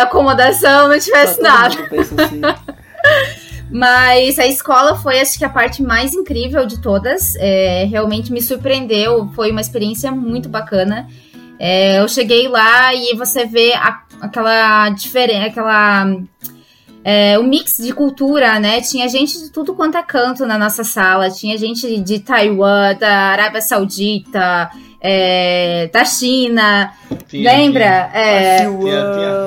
acomodação, 0.00 0.88
não 0.88 0.98
tivesse 0.98 1.40
nada. 1.40 1.76
Assim. 1.76 2.40
Mas 3.70 4.38
a 4.38 4.46
escola 4.46 4.96
foi, 4.96 5.20
acho 5.20 5.38
que, 5.38 5.44
a 5.44 5.48
parte 5.48 5.82
mais 5.82 6.12
incrível 6.12 6.66
de 6.66 6.80
todas. 6.80 7.36
É, 7.36 7.84
realmente 7.84 8.32
me 8.32 8.42
surpreendeu, 8.42 9.30
foi 9.34 9.52
uma 9.52 9.60
experiência 9.60 10.10
muito 10.10 10.48
bacana. 10.48 11.06
É, 11.62 12.00
eu 12.00 12.08
cheguei 12.08 12.48
lá 12.48 12.94
e 12.94 13.14
você 13.14 13.44
vê 13.44 13.74
a, 13.74 14.00
aquela 14.22 14.88
diferença, 14.88 15.48
aquela 15.48 16.10
é, 17.04 17.38
o 17.38 17.42
mix 17.42 17.76
de 17.76 17.92
cultura, 17.92 18.58
né? 18.58 18.80
Tinha 18.80 19.06
gente 19.10 19.38
de 19.38 19.50
tudo 19.50 19.74
quanto 19.74 19.98
é 19.98 20.02
canto 20.02 20.46
na 20.46 20.56
nossa 20.56 20.82
sala. 20.82 21.30
Tinha 21.30 21.58
gente 21.58 22.00
de 22.00 22.18
Taiwan, 22.20 22.94
da 22.94 23.10
Arábia 23.10 23.60
Saudita, 23.60 24.70
é, 25.02 25.90
da 25.92 26.02
China. 26.02 26.92
Tinha, 27.28 27.52
lembra? 27.52 28.08
Tinha. 28.10 28.22
É, 28.22 28.66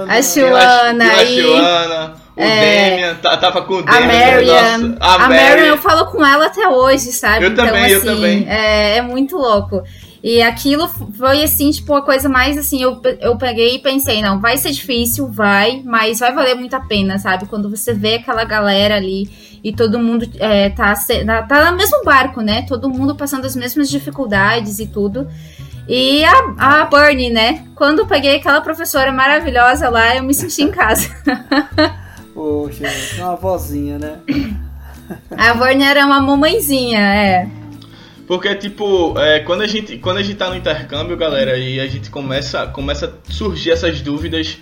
a 0.08 0.21
Chiwana. 0.21 1.06
A 1.06 1.26
Chiwana. 1.26 2.23
O 2.36 2.41
é, 2.41 2.89
Demian, 2.89 3.15
tava 3.15 3.62
com 3.62 3.76
o 3.76 3.82
Demian. 3.84 3.97
A 3.97 4.08
Marian. 4.08 4.97
a, 4.99 5.13
a 5.15 5.30
Marian, 5.30 5.65
eu 5.65 5.78
falo 5.78 6.08
com 6.08 6.26
ela 6.26 6.47
até 6.47 6.67
hoje, 6.67 7.12
sabe? 7.12 7.45
Eu 7.45 7.52
então, 7.52 7.65
também, 7.65 7.86
assim, 7.86 7.93
eu 7.93 8.06
também. 8.06 8.45
É, 8.47 8.97
é 8.97 9.02
muito 9.02 9.36
louco. 9.36 9.84
E 10.24 10.42
aquilo 10.42 10.88
foi 10.88 11.44
assim, 11.44 11.70
tipo, 11.70 11.94
a 11.94 12.02
coisa 12.02 12.30
mais 12.30 12.58
assim, 12.58 12.82
eu, 12.82 13.02
eu 13.20 13.36
peguei 13.36 13.76
e 13.76 13.80
pensei, 13.80 14.22
não, 14.22 14.40
vai 14.40 14.56
ser 14.56 14.72
difícil, 14.72 15.28
vai, 15.28 15.82
mas 15.84 16.20
vai 16.20 16.34
valer 16.34 16.56
muito 16.56 16.74
a 16.74 16.80
pena, 16.80 17.20
sabe? 17.20 17.46
Quando 17.46 17.70
você 17.70 17.94
vê 17.94 18.16
aquela 18.16 18.46
galera 18.46 18.96
ali 18.96 19.30
e 19.62 19.74
todo 19.74 20.00
mundo 20.00 20.26
é, 20.40 20.70
tá, 20.70 20.94
tá 21.50 21.72
no 21.72 21.78
mesmo 21.78 22.06
barco, 22.06 22.40
né? 22.40 22.62
Todo 22.62 22.90
mundo 22.90 23.18
passando 23.18 23.44
as 23.44 23.54
mesmas 23.54 23.90
dificuldades 23.90 24.80
e 24.80 24.88
tudo. 24.88 25.28
E 25.90 26.24
a, 26.24 26.54
a 26.58 26.86
Bernie, 26.86 27.30
né? 27.30 27.66
Quando 27.76 28.00
eu 28.00 28.08
peguei 28.08 28.38
aquela 28.38 28.62
professora 28.62 29.12
maravilhosa 29.12 29.90
lá, 29.90 30.16
eu 30.16 30.24
me 30.24 30.34
senti 30.34 30.64
em 30.64 30.72
casa. 30.72 31.10
Poxa, 32.34 32.86
uma 33.18 33.36
vozinha, 33.36 34.00
né? 34.00 34.20
A 35.32 35.54
Bernie 35.54 35.86
era 35.86 36.06
uma 36.06 36.22
mamãezinha, 36.22 37.00
é. 37.00 37.62
Porque, 38.28 38.56
tipo, 38.56 39.18
é, 39.20 39.40
quando, 39.40 39.62
a 39.62 39.68
gente, 39.68 39.98
quando 39.98 40.18
a 40.18 40.24
gente 40.24 40.38
tá 40.38 40.50
no 40.50 40.56
intercâmbio, 40.56 41.18
galera, 41.18 41.58
e 41.58 41.80
a 41.80 41.88
gente 41.88 42.10
começa, 42.10 42.68
começa 42.68 43.08
a 43.08 43.32
surgir 43.32 43.72
essas 43.72 44.02
dúvidas, 44.02 44.58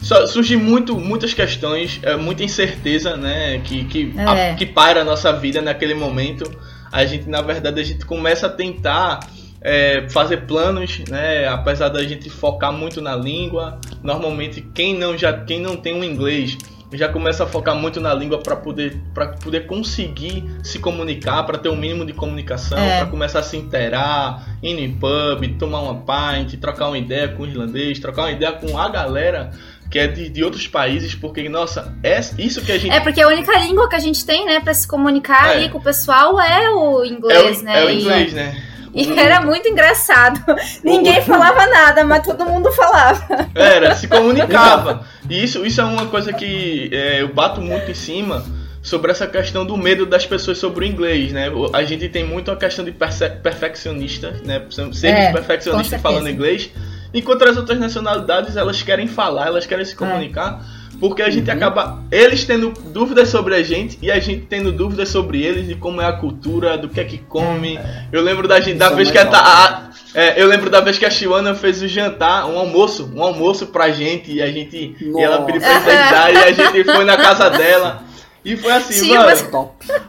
só, 0.00 0.26
surgem 0.26 0.56
muito, 0.56 0.98
muitas 0.98 1.34
questões, 1.34 2.00
é, 2.02 2.16
muita 2.16 2.42
incerteza, 2.42 3.16
né, 3.16 3.60
que, 3.64 3.84
que, 3.84 4.14
é. 4.16 4.50
a, 4.50 4.54
que 4.54 4.66
para 4.66 5.02
a 5.02 5.04
nossa 5.04 5.32
vida 5.32 5.60
naquele 5.60 5.94
momento. 5.94 6.50
A 6.90 7.06
gente, 7.06 7.28
na 7.28 7.40
verdade, 7.40 7.80
a 7.80 7.84
gente 7.84 8.04
começa 8.04 8.46
a 8.46 8.50
tentar 8.50 9.20
é, 9.62 10.06
fazer 10.10 10.38
planos, 10.38 10.98
né? 11.08 11.46
Apesar 11.48 11.88
da 11.88 12.02
gente 12.02 12.28
focar 12.28 12.72
muito 12.72 13.00
na 13.00 13.14
língua, 13.14 13.78
normalmente 14.02 14.60
quem 14.74 14.98
não 14.98 15.16
já 15.16 15.32
quem 15.32 15.60
não 15.60 15.76
tem 15.76 15.94
um 15.94 16.04
inglês 16.04 16.58
já 16.94 17.08
começa 17.08 17.44
a 17.44 17.46
focar 17.46 17.74
muito 17.74 18.00
na 18.00 18.12
língua 18.14 18.38
para 18.38 18.56
poder 18.56 18.96
para 19.14 19.28
poder 19.28 19.66
conseguir 19.66 20.44
se 20.62 20.78
comunicar, 20.78 21.42
para 21.44 21.58
ter 21.58 21.68
um 21.68 21.76
mínimo 21.76 22.04
de 22.04 22.12
comunicação, 22.12 22.78
é. 22.78 22.98
para 22.98 23.06
começar 23.06 23.40
a 23.40 23.42
se 23.42 23.56
interar, 23.56 24.56
ir 24.62 24.78
em 24.78 24.92
pub, 24.92 25.58
tomar 25.58 25.80
uma 25.80 25.94
pint, 25.94 26.58
trocar 26.60 26.88
uma 26.88 26.98
ideia 26.98 27.28
com 27.28 27.42
o 27.42 27.46
irlandês, 27.46 27.98
trocar 27.98 28.22
uma 28.22 28.32
ideia 28.32 28.52
com 28.52 28.78
a 28.78 28.88
galera 28.88 29.50
que 29.92 29.98
é 29.98 30.06
de, 30.06 30.30
de 30.30 30.42
outros 30.42 30.66
países, 30.66 31.14
porque, 31.14 31.46
nossa, 31.50 31.94
é 32.02 32.18
isso 32.38 32.62
que 32.62 32.72
a 32.72 32.78
gente. 32.78 32.94
É, 32.94 33.00
porque 33.00 33.20
a 33.20 33.28
única 33.28 33.54
língua 33.58 33.90
que 33.90 33.94
a 33.94 33.98
gente 33.98 34.24
tem, 34.24 34.46
né, 34.46 34.58
para 34.58 34.72
se 34.72 34.88
comunicar 34.88 35.50
é. 35.50 35.56
ali 35.56 35.68
com 35.68 35.76
o 35.76 35.82
pessoal 35.82 36.40
é 36.40 36.70
o 36.70 37.04
inglês, 37.04 37.58
é 37.58 37.60
o, 37.60 37.64
né? 37.64 37.82
É 37.82 37.84
o 37.84 37.90
inglês, 37.90 38.32
e... 38.32 38.34
né? 38.34 38.71
E 38.94 39.18
era 39.18 39.40
muito 39.40 39.68
engraçado. 39.68 40.40
Ninguém 40.84 41.22
falava 41.22 41.66
nada, 41.66 42.04
mas 42.04 42.24
todo 42.24 42.44
mundo 42.44 42.70
falava. 42.72 43.48
Era, 43.54 43.94
se 43.94 44.06
comunicava. 44.06 45.04
E 45.28 45.42
isso, 45.42 45.64
isso 45.64 45.80
é 45.80 45.84
uma 45.84 46.06
coisa 46.06 46.32
que 46.32 46.90
é, 46.92 47.22
eu 47.22 47.28
bato 47.28 47.60
muito 47.60 47.90
em 47.90 47.94
cima 47.94 48.44
sobre 48.82 49.10
essa 49.10 49.26
questão 49.26 49.64
do 49.64 49.76
medo 49.76 50.04
das 50.04 50.26
pessoas 50.26 50.58
sobre 50.58 50.84
o 50.84 50.88
inglês, 50.88 51.32
né? 51.32 51.50
A 51.72 51.84
gente 51.84 52.08
tem 52.08 52.24
muito 52.24 52.50
a 52.50 52.56
questão 52.56 52.84
de 52.84 52.92
perfeccionista, 52.92 54.40
né? 54.44 54.62
Sermos 54.70 55.02
é, 55.04 55.32
perfeccionistas 55.32 56.00
falando 56.00 56.28
inglês, 56.28 56.70
enquanto 57.14 57.48
as 57.48 57.56
outras 57.56 57.78
nacionalidades 57.78 58.56
elas 58.56 58.82
querem 58.82 59.06
falar, 59.06 59.46
elas 59.46 59.66
querem 59.66 59.84
se 59.84 59.94
é. 59.94 59.96
comunicar. 59.96 60.60
É 60.78 60.81
porque 61.02 61.20
a 61.20 61.28
gente 61.28 61.50
uhum. 61.50 61.56
acaba 61.56 61.98
eles 62.12 62.44
tendo 62.44 62.70
dúvidas 62.70 63.28
sobre 63.28 63.56
a 63.56 63.62
gente 63.64 63.98
e 64.00 64.08
a 64.08 64.20
gente 64.20 64.46
tendo 64.46 64.70
dúvidas 64.70 65.08
sobre 65.08 65.42
eles 65.42 65.68
e 65.68 65.74
como 65.74 66.00
é 66.00 66.06
a 66.06 66.12
cultura, 66.12 66.78
do 66.78 66.88
que 66.88 67.00
é 67.00 67.04
que 67.04 67.18
come. 67.18 67.76
É. 67.76 68.04
Eu 68.12 68.22
lembro 68.22 68.46
da 68.46 68.60
gente 68.60 68.76
da 68.76 68.86
Isso 68.86 68.94
vez 68.94 69.08
é 69.08 69.10
que 69.10 69.18
a, 69.18 69.28
a, 69.32 69.90
é, 70.14 70.40
eu 70.40 70.46
lembro 70.46 70.70
da 70.70 70.80
vez 70.80 71.00
que 71.00 71.04
a 71.04 71.10
Chiwana 71.10 71.56
fez 71.56 71.82
o 71.82 71.88
jantar, 71.88 72.46
um 72.46 72.56
almoço, 72.56 73.10
um 73.12 73.20
almoço 73.20 73.66
pra 73.66 73.90
gente 73.90 74.30
e 74.32 74.40
a 74.40 74.46
gente 74.46 74.94
e 75.00 75.20
ela 75.20 75.42
pediu 75.42 75.60
pra 75.60 76.30
gente 76.30 76.60
e 76.60 76.62
a 76.62 76.72
gente 76.72 76.84
foi 76.84 77.04
na 77.04 77.16
casa 77.16 77.50
dela. 77.50 78.04
E 78.44 78.56
foi 78.56 78.70
assim, 78.70 78.92
Sim, 78.92 79.08
mano. 79.08 79.24
Mas... 79.24 79.50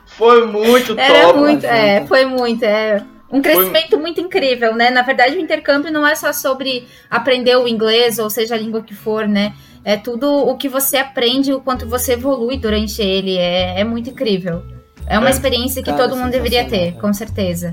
Foi 0.06 0.46
muito 0.46 0.96
Era 0.96 1.24
top. 1.24 1.40
Muito, 1.40 1.66
é, 1.66 2.06
foi 2.06 2.26
muito, 2.26 2.64
é. 2.64 3.04
Um 3.32 3.42
crescimento 3.42 3.90
Foi... 3.90 4.00
muito 4.00 4.22
incrível, 4.22 4.76
né? 4.76 4.92
Na 4.92 5.02
verdade, 5.02 5.36
o 5.36 5.40
intercâmbio 5.40 5.92
não 5.92 6.06
é 6.06 6.14
só 6.14 6.32
sobre 6.32 6.88
aprender 7.10 7.56
o 7.56 7.68
inglês, 7.68 8.20
ou 8.20 8.30
seja, 8.30 8.54
a 8.54 8.60
língua 8.60 8.84
que 8.84 8.94
for, 8.94 9.28
né? 9.28 9.56
É 9.84 9.98
tudo 9.98 10.32
o 10.32 10.56
que 10.58 10.70
você 10.70 10.98
aprende, 10.98 11.54
o 11.54 11.60
quanto 11.60 11.88
você 11.88 12.14
evolui 12.14 12.58
durante 12.58 13.02
ele. 13.02 13.38
É, 13.38 13.82
é 13.82 13.84
muito 13.84 14.10
incrível. 14.10 14.64
É 15.06 15.20
uma 15.20 15.28
é, 15.28 15.32
experiência 15.32 15.84
que 15.84 15.92
cara, 15.92 16.08
todo 16.08 16.18
mundo 16.18 16.32
deveria 16.32 16.66
ter, 16.66 16.94
com 16.94 17.14
certeza. 17.14 17.72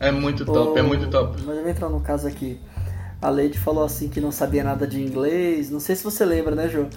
É 0.00 0.10
muito 0.10 0.44
top, 0.44 0.78
é 0.78 0.82
muito 0.82 1.08
top. 1.08 1.40
Mas 1.46 1.56
eu 1.56 1.62
vou 1.62 1.70
entrar 1.70 1.88
no 1.88 2.00
caso 2.00 2.26
aqui. 2.26 2.58
A 3.20 3.30
Lady 3.30 3.56
falou 3.56 3.84
assim 3.84 4.08
que 4.08 4.20
não 4.20 4.32
sabia 4.32 4.64
nada 4.64 4.84
de 4.84 5.00
inglês. 5.00 5.70
Não 5.70 5.78
sei 5.78 5.94
se 5.94 6.02
você 6.02 6.24
lembra, 6.24 6.56
né, 6.56 6.68
João? 6.68 6.90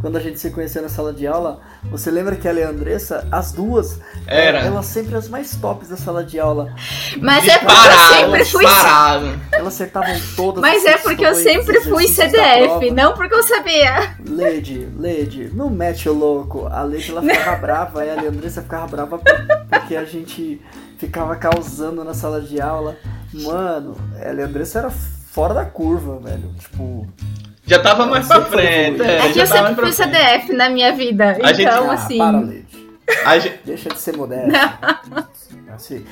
Quando 0.00 0.16
a 0.16 0.20
gente 0.20 0.40
se 0.40 0.50
conheceu 0.50 0.82
na 0.82 0.88
sala 0.88 1.12
de 1.12 1.26
aula, 1.26 1.60
você 1.90 2.10
lembra 2.10 2.34
que 2.34 2.48
ela 2.48 2.58
e 2.58 2.62
a 2.62 2.70
Andressa, 2.70 3.28
as 3.30 3.52
duas, 3.52 4.00
Era. 4.26 4.60
elas 4.60 4.86
sempre 4.86 5.14
as 5.14 5.28
mais 5.28 5.54
tops 5.56 5.88
da 5.88 5.96
sala 5.96 6.24
de 6.24 6.38
aula. 6.38 6.74
Mas 7.20 7.46
é 7.46 7.58
porque 7.58 7.74
eu 7.74 8.18
sempre 8.18 8.44
fui. 8.44 8.64
Elas 9.52 9.74
acertavam 9.74 10.14
todas 10.36 10.60
Mas 10.60 10.84
é 10.84 10.96
porque 10.98 11.24
eu 11.24 11.34
sempre 11.34 11.80
fui 11.82 12.08
CDF, 12.08 12.90
não 12.92 13.14
porque 13.14 13.34
eu 13.34 13.42
sabia. 13.42 14.16
Lady, 14.26 14.88
Lady, 14.96 15.50
não 15.52 15.68
mete 15.68 16.08
o 16.08 16.14
louco. 16.14 16.66
A 16.66 16.82
Lady 16.82 17.10
ela 17.10 17.22
ficava 17.22 17.56
brava, 17.60 18.04
ela 18.04 18.22
e 18.22 18.26
a 18.26 18.30
Andressa 18.30 18.62
ficava 18.62 18.86
brava 18.86 19.20
porque 19.68 19.96
a 19.96 20.04
gente 20.04 20.60
ficava 20.96 21.36
causando 21.36 22.02
na 22.04 22.14
sala 22.14 22.40
de 22.40 22.60
aula. 22.60 22.96
Mano, 23.32 23.96
ela 24.18 24.40
e 24.40 24.42
a 24.42 24.46
Andressa 24.46 24.78
era 24.78 24.90
fora 24.90 25.54
da 25.54 25.64
curva, 25.64 26.18
velho. 26.18 26.54
Tipo, 26.58 27.06
já 27.70 27.78
tava 27.78 28.04
mais 28.04 28.26
pra 28.26 28.44
frente. 28.46 29.00
É, 29.00 29.26
é 29.26 29.32
que 29.32 29.38
eu 29.38 29.46
sempre 29.46 29.74
fui 29.76 29.92
CDF 29.92 30.52
na 30.52 30.68
minha 30.68 30.92
vida. 30.92 31.38
A 31.40 31.52
então, 31.52 31.54
gente... 31.54 31.70
ah, 31.70 31.92
assim. 31.92 32.18
Para, 32.18 33.38
gente... 33.38 33.60
Deixa 33.64 33.88
de 33.88 34.00
ser 34.00 34.16
modesto. 34.16 34.50
Assim, 35.72 36.04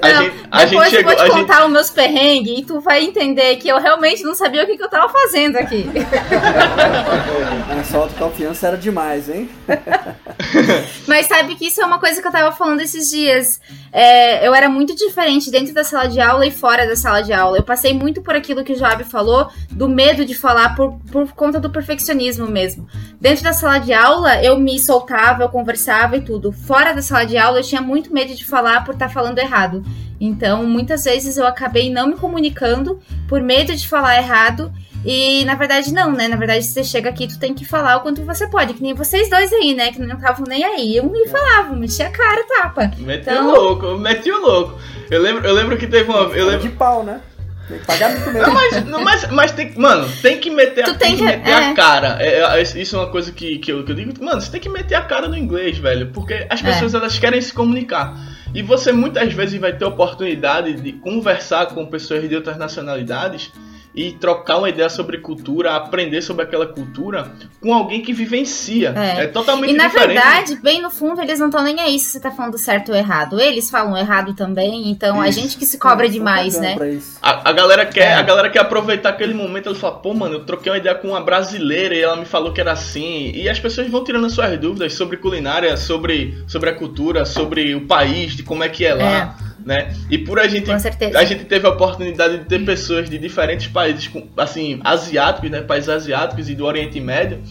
a 0.00 0.08
não, 0.08 0.22
gente, 0.22 0.36
a 0.50 0.64
depois 0.64 0.90
gente 0.90 0.96
chegou, 0.96 1.12
eu 1.12 1.18
vou 1.18 1.26
te 1.26 1.30
contar 1.32 1.56
gente... 1.56 1.66
os 1.66 1.72
meus 1.72 1.90
perrengues 1.90 2.58
e 2.58 2.64
tu 2.64 2.80
vai 2.80 3.04
entender 3.04 3.56
que 3.56 3.68
eu 3.68 3.78
realmente 3.78 4.22
não 4.22 4.34
sabia 4.34 4.64
o 4.64 4.66
que, 4.66 4.76
que 4.76 4.82
eu 4.82 4.88
tava 4.88 5.06
fazendo 5.12 5.56
aqui. 5.56 5.84
Essa 7.78 7.98
autoconfiança 7.98 8.68
era 8.68 8.76
demais, 8.78 9.28
hein? 9.28 9.50
Mas 11.06 11.26
sabe 11.26 11.54
que 11.56 11.66
isso 11.66 11.82
é 11.82 11.84
uma 11.84 11.98
coisa 11.98 12.22
que 12.22 12.26
eu 12.26 12.32
tava 12.32 12.52
falando 12.52 12.80
esses 12.80 13.10
dias. 13.10 13.60
É, 13.92 14.46
eu 14.46 14.54
era 14.54 14.70
muito 14.70 14.96
diferente 14.96 15.50
dentro 15.50 15.74
da 15.74 15.84
sala 15.84 16.08
de 16.08 16.18
aula 16.18 16.46
e 16.46 16.50
fora 16.50 16.86
da 16.86 16.96
sala 16.96 17.20
de 17.20 17.32
aula. 17.32 17.58
Eu 17.58 17.62
passei 17.62 17.92
muito 17.92 18.22
por 18.22 18.34
aquilo 18.34 18.64
que 18.64 18.72
o 18.72 18.78
Joab 18.78 19.04
falou, 19.04 19.50
do 19.70 19.86
medo 19.86 20.24
de 20.24 20.34
falar 20.34 20.74
por, 20.74 20.98
por 21.10 21.30
conta 21.32 21.60
do 21.60 21.68
perfeccionismo 21.68 22.46
mesmo. 22.46 22.88
Dentro 23.20 23.44
da 23.44 23.52
sala 23.52 23.78
de 23.78 23.92
aula, 23.92 24.42
eu 24.42 24.58
me 24.58 24.78
soltava, 24.78 25.42
eu 25.42 25.48
conversava 25.50 26.16
e 26.16 26.22
tudo. 26.22 26.50
Fora 26.52 26.94
da 26.94 27.02
sala 27.02 27.24
de 27.24 27.36
aula, 27.36 27.58
eu 27.58 27.64
tinha 27.64 27.82
muito 27.82 28.12
medo 28.14 28.34
de 28.34 28.46
falar 28.46 28.82
por 28.82 28.94
estar 28.94 29.08
tá 29.08 29.12
falando 29.12 29.38
errado. 29.38 29.84
Então, 30.18 30.64
muitas 30.64 31.04
vezes 31.04 31.36
eu 31.36 31.46
acabei 31.46 31.92
não 31.92 32.06
me 32.06 32.16
comunicando 32.16 32.98
por 33.28 33.42
medo 33.42 33.74
de 33.74 33.86
falar 33.86 34.16
errado. 34.16 34.72
E 35.04 35.44
na 35.44 35.54
verdade, 35.54 35.92
não, 35.92 36.12
né? 36.12 36.28
Na 36.28 36.36
verdade, 36.36 36.64
você 36.64 36.84
chega 36.84 37.10
aqui, 37.10 37.26
tu 37.26 37.38
tem 37.38 37.54
que 37.54 37.64
falar 37.64 37.96
o 37.96 38.00
quanto 38.00 38.24
você 38.24 38.46
pode. 38.46 38.74
Que 38.74 38.82
nem 38.82 38.94
vocês 38.94 39.28
dois 39.28 39.52
aí, 39.52 39.74
né? 39.74 39.92
Que 39.92 40.00
não 40.00 40.16
estavam 40.16 40.44
nem 40.46 40.64
aí. 40.64 40.96
Eu 40.96 41.04
me 41.04 41.26
falava, 41.28 41.74
metia 41.74 42.06
a 42.06 42.10
cara, 42.10 42.44
tapa. 42.46 42.92
Meti 42.98 43.28
então... 43.28 43.48
o 43.48 43.54
louco, 43.54 43.98
meti 43.98 44.30
o 44.30 44.40
louco. 44.40 44.78
Eu 45.10 45.20
lembro, 45.20 45.46
eu 45.46 45.52
lembro 45.52 45.76
que 45.76 45.86
teve 45.86 46.08
uma. 46.10 46.20
Eu 46.36 46.46
lembro... 46.46 46.68
De 46.68 46.74
pau, 46.74 47.02
né? 47.02 47.20
Tem 47.68 47.78
que 47.78 47.86
pagar 47.86 48.10
muito 48.10 48.32
mesmo. 48.32 48.46
Não, 48.46 48.54
mas, 48.54 48.84
não, 48.84 49.04
mas, 49.04 49.30
mas 49.30 49.52
tem, 49.52 49.72
mano, 49.76 50.08
tem 50.20 50.38
que 50.38 50.50
meter, 50.50 50.88
a, 50.88 50.94
tem 50.94 51.16
que, 51.16 51.22
meter 51.22 51.50
é. 51.50 51.70
a 51.70 51.74
cara. 51.74 52.16
É, 52.20 52.60
é, 52.60 52.62
isso 52.62 52.96
é 52.96 52.98
uma 52.98 53.10
coisa 53.10 53.32
que, 53.32 53.58
que, 53.58 53.72
eu, 53.72 53.84
que 53.84 53.92
eu 53.92 53.96
digo. 53.96 54.24
Mano, 54.24 54.40
você 54.40 54.50
tem 54.50 54.60
que 54.60 54.68
meter 54.68 54.94
a 54.94 55.02
cara 55.02 55.28
no 55.28 55.36
inglês, 55.36 55.78
velho. 55.78 56.08
Porque 56.08 56.46
as 56.50 56.60
é. 56.60 56.64
pessoas, 56.64 56.94
elas 56.94 57.18
querem 57.18 57.40
se 57.40 57.52
comunicar. 57.52 58.16
E 58.54 58.62
você 58.62 58.92
muitas 58.92 59.32
vezes 59.32 59.58
vai 59.60 59.72
ter 59.72 59.84
oportunidade 59.84 60.74
de 60.74 60.92
conversar 60.92 61.66
com 61.66 61.86
pessoas 61.86 62.28
de 62.28 62.34
outras 62.34 62.56
nacionalidades 62.56 63.50
e 63.94 64.12
trocar 64.12 64.58
uma 64.58 64.68
ideia 64.68 64.88
sobre 64.88 65.18
cultura, 65.18 65.76
aprender 65.76 66.22
sobre 66.22 66.44
aquela 66.44 66.66
cultura 66.66 67.30
com 67.60 67.74
alguém 67.74 68.00
que 68.00 68.12
vivencia. 68.12 68.94
É, 68.96 69.24
é 69.24 69.26
totalmente 69.26 69.70
diferente. 69.70 69.74
E 69.74 69.76
na 69.76 69.88
diferente. 69.88 70.24
verdade, 70.24 70.62
bem 70.62 70.80
no 70.80 70.90
fundo, 70.90 71.20
eles 71.20 71.38
não 71.38 71.46
estão 71.48 71.62
nem 71.62 71.78
aí 71.80 71.98
se 71.98 72.06
você 72.06 72.20
tá 72.20 72.30
falando 72.30 72.56
certo 72.56 72.90
ou 72.90 72.96
errado. 72.96 73.38
Eles 73.38 73.70
falam 73.70 73.96
errado 73.96 74.34
também, 74.34 74.90
então 74.90 75.16
isso. 75.16 75.38
a 75.38 75.42
gente 75.42 75.58
que 75.58 75.66
se 75.66 75.78
cobra 75.78 76.06
é, 76.06 76.08
demais, 76.08 76.58
né? 76.58 76.76
A, 77.20 77.50
a, 77.50 77.52
galera 77.52 77.84
quer, 77.84 78.12
é. 78.12 78.14
a 78.14 78.22
galera 78.22 78.48
quer 78.48 78.60
aproveitar 78.60 79.10
aquele 79.10 79.34
momento, 79.34 79.68
ela 79.68 79.76
fala, 79.76 79.98
pô, 79.98 80.14
mano, 80.14 80.36
eu 80.36 80.44
troquei 80.44 80.72
uma 80.72 80.78
ideia 80.78 80.94
com 80.94 81.08
uma 81.08 81.20
brasileira 81.20 81.94
e 81.94 82.00
ela 82.00 82.16
me 82.16 82.24
falou 82.24 82.52
que 82.52 82.60
era 82.60 82.72
assim. 82.72 83.30
E 83.34 83.48
as 83.48 83.60
pessoas 83.60 83.90
vão 83.90 84.02
tirando 84.02 84.28
suas 84.30 84.58
dúvidas 84.58 84.94
sobre 84.94 85.18
culinária, 85.18 85.76
sobre, 85.76 86.42
sobre 86.46 86.70
a 86.70 86.74
cultura, 86.74 87.26
sobre 87.26 87.74
o 87.74 87.86
país, 87.86 88.34
de 88.34 88.42
como 88.42 88.64
é 88.64 88.68
que 88.68 88.86
é 88.86 88.94
lá. 88.94 89.36
É 89.48 89.51
né? 89.64 89.94
E 90.10 90.18
por 90.18 90.38
a 90.38 90.48
gente, 90.48 90.70
a 90.70 91.24
gente 91.24 91.44
teve 91.44 91.66
a 91.66 91.70
oportunidade 91.70 92.38
de 92.38 92.44
ter 92.44 92.64
pessoas 92.64 93.08
de 93.08 93.18
diferentes 93.18 93.66
países, 93.68 94.10
assim, 94.36 94.80
asiáticos, 94.84 95.50
né? 95.50 95.60
Países 95.60 95.88
asiáticos 95.88 96.48
e 96.48 96.54
do 96.54 96.64
Oriente 96.64 97.00
Médio. 97.00 97.42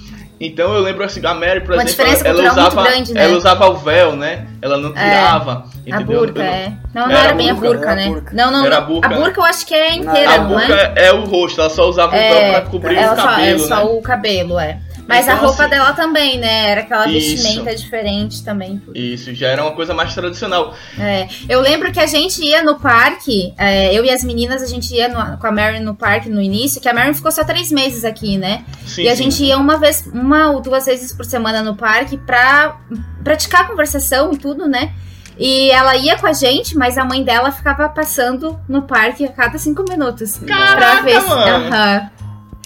Então 0.44 0.74
eu 0.74 0.82
lembro 0.82 1.04
assim, 1.04 1.24
a 1.24 1.36
Mary, 1.36 1.62
por 1.62 1.76
Uma 1.76 1.84
exemplo, 1.84 2.12
ela, 2.26 2.40
ela 2.40 2.52
usava, 2.52 2.84
grande, 2.84 3.14
né? 3.14 3.24
ela 3.24 3.38
usava 3.38 3.70
o 3.70 3.76
véu, 3.76 4.16
né? 4.16 4.48
Ela 4.60 4.76
não 4.78 4.90
é, 4.90 4.94
tirava. 4.94 5.66
É, 5.86 5.94
a 5.94 6.00
burca, 6.00 6.44
é. 6.44 6.74
Não, 6.96 7.08
não 7.08 7.12
era, 7.12 7.26
era 7.26 7.34
bem 7.36 7.52
a 7.52 7.54
burca, 7.54 7.96
né? 7.96 8.08
Burca. 8.08 8.36
Não, 8.36 8.52
não, 8.52 8.66
era 8.66 8.78
a 8.78 8.82
burca. 8.82 9.08
A 9.08 9.20
burca 9.20 9.40
eu 9.40 9.46
acho 9.46 9.68
que 9.68 9.76
é 9.76 9.94
inteira, 9.94 10.32
a 10.32 10.38
não, 10.40 10.48
burca 10.50 10.94
é? 10.96 11.06
é 11.06 11.14
o 11.14 11.26
rosto, 11.26 11.62
ela 11.62 11.70
só 11.70 11.88
usava 11.88 12.16
é, 12.16 12.32
o 12.32 12.34
véu 12.34 12.52
pra 12.54 12.62
cobrir 12.72 12.98
o 12.98 13.16
cabelo, 13.16 13.20
só, 13.20 13.40
é, 13.40 13.52
né? 13.52 13.58
só 13.60 13.96
o 13.96 14.02
cabelo, 14.02 14.60
é. 14.60 14.80
Mas 15.12 15.26
então, 15.26 15.38
a 15.38 15.40
roupa 15.40 15.64
assim, 15.64 15.70
dela 15.70 15.94
também, 15.94 16.40
né? 16.40 16.70
Era 16.70 16.82
aquela 16.82 17.08
isso, 17.08 17.44
vestimenta 17.44 17.76
diferente 17.76 18.44
também. 18.44 18.82
Isso, 18.96 19.34
já 19.36 19.50
era 19.50 19.62
uma 19.62 19.74
coisa 19.74 19.94
mais 19.94 20.14
tradicional. 20.14 20.74
É, 21.00 21.28
eu 21.50 21.60
lembro 21.62 21.92
que 21.92 22.00
a 22.00 22.06
gente 22.06 22.44
ia 22.44 22.64
no 22.64 22.80
parque, 22.80 23.54
é, 23.58 23.94
eu 23.94 24.06
e 24.06 24.10
as 24.10 24.24
meninas, 24.24 24.62
a 24.62 24.68
gente 24.68 24.94
ia 24.94 25.08
no, 25.08 25.38
com 25.38 25.48
a 25.48 25.52
Mary 25.52 25.80
no 25.80 25.96
parque 25.96 26.30
no 26.30 26.42
início, 26.42 26.82
que 26.82 26.88
a 26.88 26.94
Mary 26.94 27.14
ficou 27.14 27.32
só 27.32 27.44
três 27.44 27.72
meses 27.72 28.06
aqui, 28.06 28.38
né? 28.38 28.64
Sim, 28.86 29.04
e 29.04 29.10
a 29.10 29.16
sim. 29.16 29.24
gente 29.24 29.44
ia 29.44 29.58
uma 29.58 29.78
vez, 29.78 30.08
uma 30.14 30.52
ou 30.52 30.62
duas 30.62 30.86
vezes 30.86 31.14
por 31.14 31.26
semana 31.26 31.62
no 31.62 31.76
parque 31.76 32.18
pra 32.18 32.80
praticar 33.24 33.68
conversação 33.68 34.32
e 34.34 34.38
tudo, 34.38 34.68
né? 34.68 34.94
E 35.38 35.72
ela 35.72 35.96
ia 35.96 36.18
com 36.18 36.28
a 36.28 36.34
gente, 36.34 36.78
mas 36.78 36.98
a 36.98 37.06
mãe 37.06 37.24
dela 37.24 37.52
ficava 37.52 37.90
passando 37.90 38.60
no 38.68 38.84
parque 38.84 39.26
a 39.26 39.32
cada 39.32 39.58
cinco 39.58 39.84
minutos. 39.90 40.38
Caraca, 40.38 40.78
pra 40.78 41.02
ver 41.02 41.22
se. 41.22 41.28
Mano. 41.28 42.12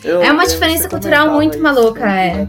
Eu, 0.03 0.21
é 0.21 0.31
uma 0.31 0.45
diferença 0.45 0.88
cultural 0.88 1.31
muito 1.31 1.60
maluca, 1.60 2.05
é. 2.05 2.47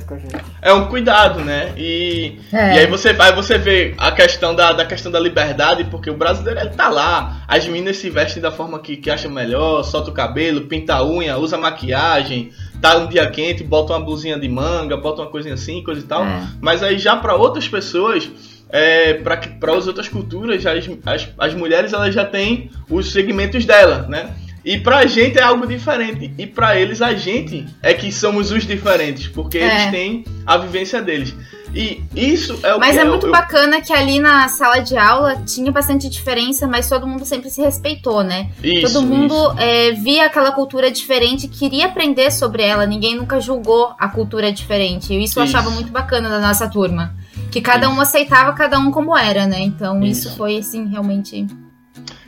É 0.61 0.73
um 0.73 0.87
cuidado, 0.89 1.41
né? 1.41 1.73
E, 1.77 2.39
é. 2.53 2.75
e 2.75 2.79
aí 2.81 2.87
você 2.87 3.13
vai, 3.13 3.35
você 3.35 3.57
vê 3.57 3.95
a 3.97 4.13
questão 4.13 4.55
da, 4.55 4.73
da 4.73 4.85
questão 4.85 5.11
da 5.11 5.19
liberdade, 5.19 5.85
porque 5.85 6.11
o 6.11 6.17
brasileiro 6.17 6.61
ele 6.61 6.71
tá 6.71 6.89
lá, 6.89 7.43
as 7.49 7.67
meninas 7.67 7.97
se 7.97 8.11
vestem 8.11 8.43
da 8.43 8.51
forma 8.51 8.79
que, 8.79 8.97
que 8.97 9.11
acham 9.11 9.31
melhor, 9.31 9.83
solta 9.85 10.11
o 10.11 10.15
cabelo, 10.15 10.63
pinta 10.63 10.97
a 10.97 11.07
unha, 11.07 11.39
usa 11.39 11.57
maquiagem, 11.57 12.51
tá 12.81 12.99
um 12.99 13.07
dia 13.07 13.31
quente, 13.31 13.65
bota 13.65 13.95
uma 13.95 14.05
blusinha 14.05 14.39
de 14.39 14.49
manga, 14.49 14.97
bota 14.97 15.23
uma 15.23 15.31
coisinha 15.31 15.55
assim, 15.55 15.83
coisa 15.83 16.01
e 16.01 16.05
tal. 16.05 16.25
É. 16.25 16.47
Mas 16.61 16.83
aí 16.83 16.99
já 16.99 17.17
para 17.17 17.35
outras 17.37 17.67
pessoas, 17.69 18.31
é, 18.69 19.15
para 19.15 19.41
as 19.77 19.87
outras 19.87 20.09
culturas, 20.09 20.65
as, 20.67 20.89
as, 21.07 21.29
as 21.39 21.55
mulheres 21.55 21.93
elas 21.93 22.15
já 22.15 22.25
têm 22.25 22.71
os 22.91 23.13
segmentos 23.13 23.65
dela, 23.65 24.07
né? 24.09 24.35
E 24.67 24.81
pra 24.81 25.07
gente 25.07 25.39
é 25.39 25.43
algo 25.43 25.65
diferente. 25.65 26.35
E 26.37 26.45
pra 26.45 26.77
eles, 26.77 27.01
a 27.01 27.15
gente 27.15 27.65
é 27.81 27.95
que 27.95 28.11
somos 28.11 28.51
os 28.51 28.67
diferentes. 28.67 29.29
Porque 29.29 29.59
é. 29.59 29.65
eles 29.65 29.91
têm 29.93 30.25
a 30.45 30.57
vivência 30.57 31.01
deles. 31.01 31.33
E 31.73 32.03
isso 32.17 32.59
é 32.65 32.75
o 32.75 32.81
Mas 32.81 32.95
que 32.95 33.01
é 33.01 33.05
muito 33.05 33.27
eu, 33.27 33.33
bacana 33.33 33.81
que 33.81 33.93
ali 33.93 34.19
na 34.19 34.49
sala 34.49 34.81
de 34.81 34.97
aula 34.97 35.37
tinha 35.47 35.71
bastante 35.71 36.09
diferença, 36.09 36.67
mas 36.67 36.89
todo 36.89 37.07
mundo 37.07 37.25
sempre 37.25 37.51
se 37.51 37.61
respeitou, 37.61 38.25
né? 38.25 38.51
Isso, 38.63 38.93
todo 38.93 39.07
mundo 39.07 39.35
é, 39.59 39.93
via 39.93 40.27
aquela 40.27 40.53
cultura 40.53 40.91
diferente, 40.91 41.47
queria 41.47 41.87
aprender 41.87 42.33
sobre 42.33 42.63
ela, 42.63 42.87
ninguém 42.87 43.15
nunca 43.15 43.39
julgou 43.41 43.95
a 43.99 44.09
cultura 44.09 44.51
diferente. 44.51 45.13
E 45.13 45.23
isso 45.23 45.39
eu 45.39 45.45
achava 45.45 45.71
muito 45.71 45.93
bacana 45.93 46.29
da 46.29 46.41
nossa 46.41 46.69
turma. 46.69 47.15
Que 47.53 47.61
cada 47.61 47.87
isso. 47.87 47.95
um 47.95 48.01
aceitava 48.01 48.53
cada 48.55 48.79
um 48.79 48.91
como 48.91 49.17
era, 49.17 49.47
né? 49.47 49.61
Então 49.61 50.03
isso, 50.03 50.29
isso 50.29 50.37
foi, 50.37 50.57
assim, 50.57 50.87
realmente 50.89 51.47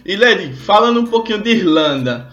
e 0.09 0.16
Lady, 0.16 0.55
falando 0.55 1.01
um 1.01 1.07
pouquinho 1.07 1.38
de 1.42 1.51
Irlanda, 1.51 2.31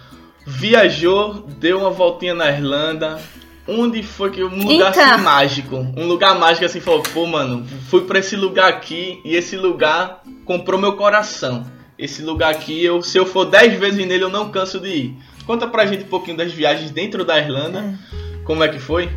viajou, 0.47 1.45
deu 1.59 1.79
uma 1.79 1.89
voltinha 1.89 2.33
na 2.33 2.49
Irlanda. 2.49 3.19
Onde 3.67 4.01
foi 4.01 4.31
que 4.31 4.41
um 4.41 4.63
lugar 4.63 4.91
assim, 4.91 5.01
então. 5.01 5.17
mágico? 5.17 5.75
Um 5.97 6.07
lugar 6.07 6.39
mágico 6.39 6.63
assim, 6.63 6.79
falou, 6.79 7.03
pô, 7.13 7.25
mano, 7.25 7.67
fui 7.89 8.05
para 8.05 8.19
esse 8.19 8.37
lugar 8.37 8.69
aqui 8.69 9.19
e 9.25 9.35
esse 9.35 9.57
lugar 9.57 10.21
comprou 10.45 10.79
meu 10.79 10.93
coração. 10.93 11.65
Esse 11.99 12.21
lugar 12.21 12.49
aqui, 12.49 12.81
eu, 12.81 13.01
se 13.01 13.17
eu 13.17 13.25
for 13.25 13.43
10 13.43 13.77
vezes 13.77 14.07
nele, 14.07 14.23
eu 14.23 14.29
não 14.29 14.49
canso 14.49 14.79
de 14.79 14.87
ir. 14.87 15.17
Conta 15.45 15.67
pra 15.67 15.85
gente 15.85 16.05
um 16.05 16.07
pouquinho 16.07 16.37
das 16.37 16.53
viagens 16.53 16.91
dentro 16.91 17.25
da 17.25 17.37
Irlanda. 17.37 17.79
É. 17.79 18.43
Como 18.45 18.63
é 18.63 18.69
que 18.69 18.79
foi? 18.79 19.09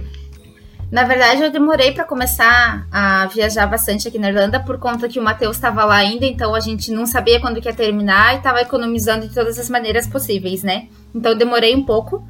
Na 0.91 1.05
verdade, 1.05 1.43
eu 1.43 1.51
demorei 1.51 1.93
para 1.93 2.05
começar 2.05 2.87
a 2.91 3.27
viajar 3.27 3.67
bastante 3.67 4.09
aqui 4.09 4.19
na 4.19 4.29
Irlanda 4.31 4.59
por 4.59 4.79
conta 4.79 5.07
que 5.07 5.21
o 5.21 5.23
Matheus 5.23 5.57
estava 5.57 5.85
lá 5.85 5.97
ainda, 5.97 6.25
então 6.25 6.55
a 6.55 6.61
gente 6.61 6.91
não 6.91 7.05
sabia 7.05 7.39
quando 7.41 7.61
que 7.61 7.69
ia 7.69 7.75
terminar 7.75 8.35
e 8.35 8.39
estava 8.39 8.61
economizando 8.63 9.29
de 9.29 9.35
todas 9.35 9.59
as 9.59 9.69
maneiras 9.69 10.07
possíveis, 10.07 10.63
né? 10.63 10.87
Então 11.15 11.33
eu 11.33 11.39
demorei 11.39 11.77
um 11.77 11.85
pouco, 11.85 12.27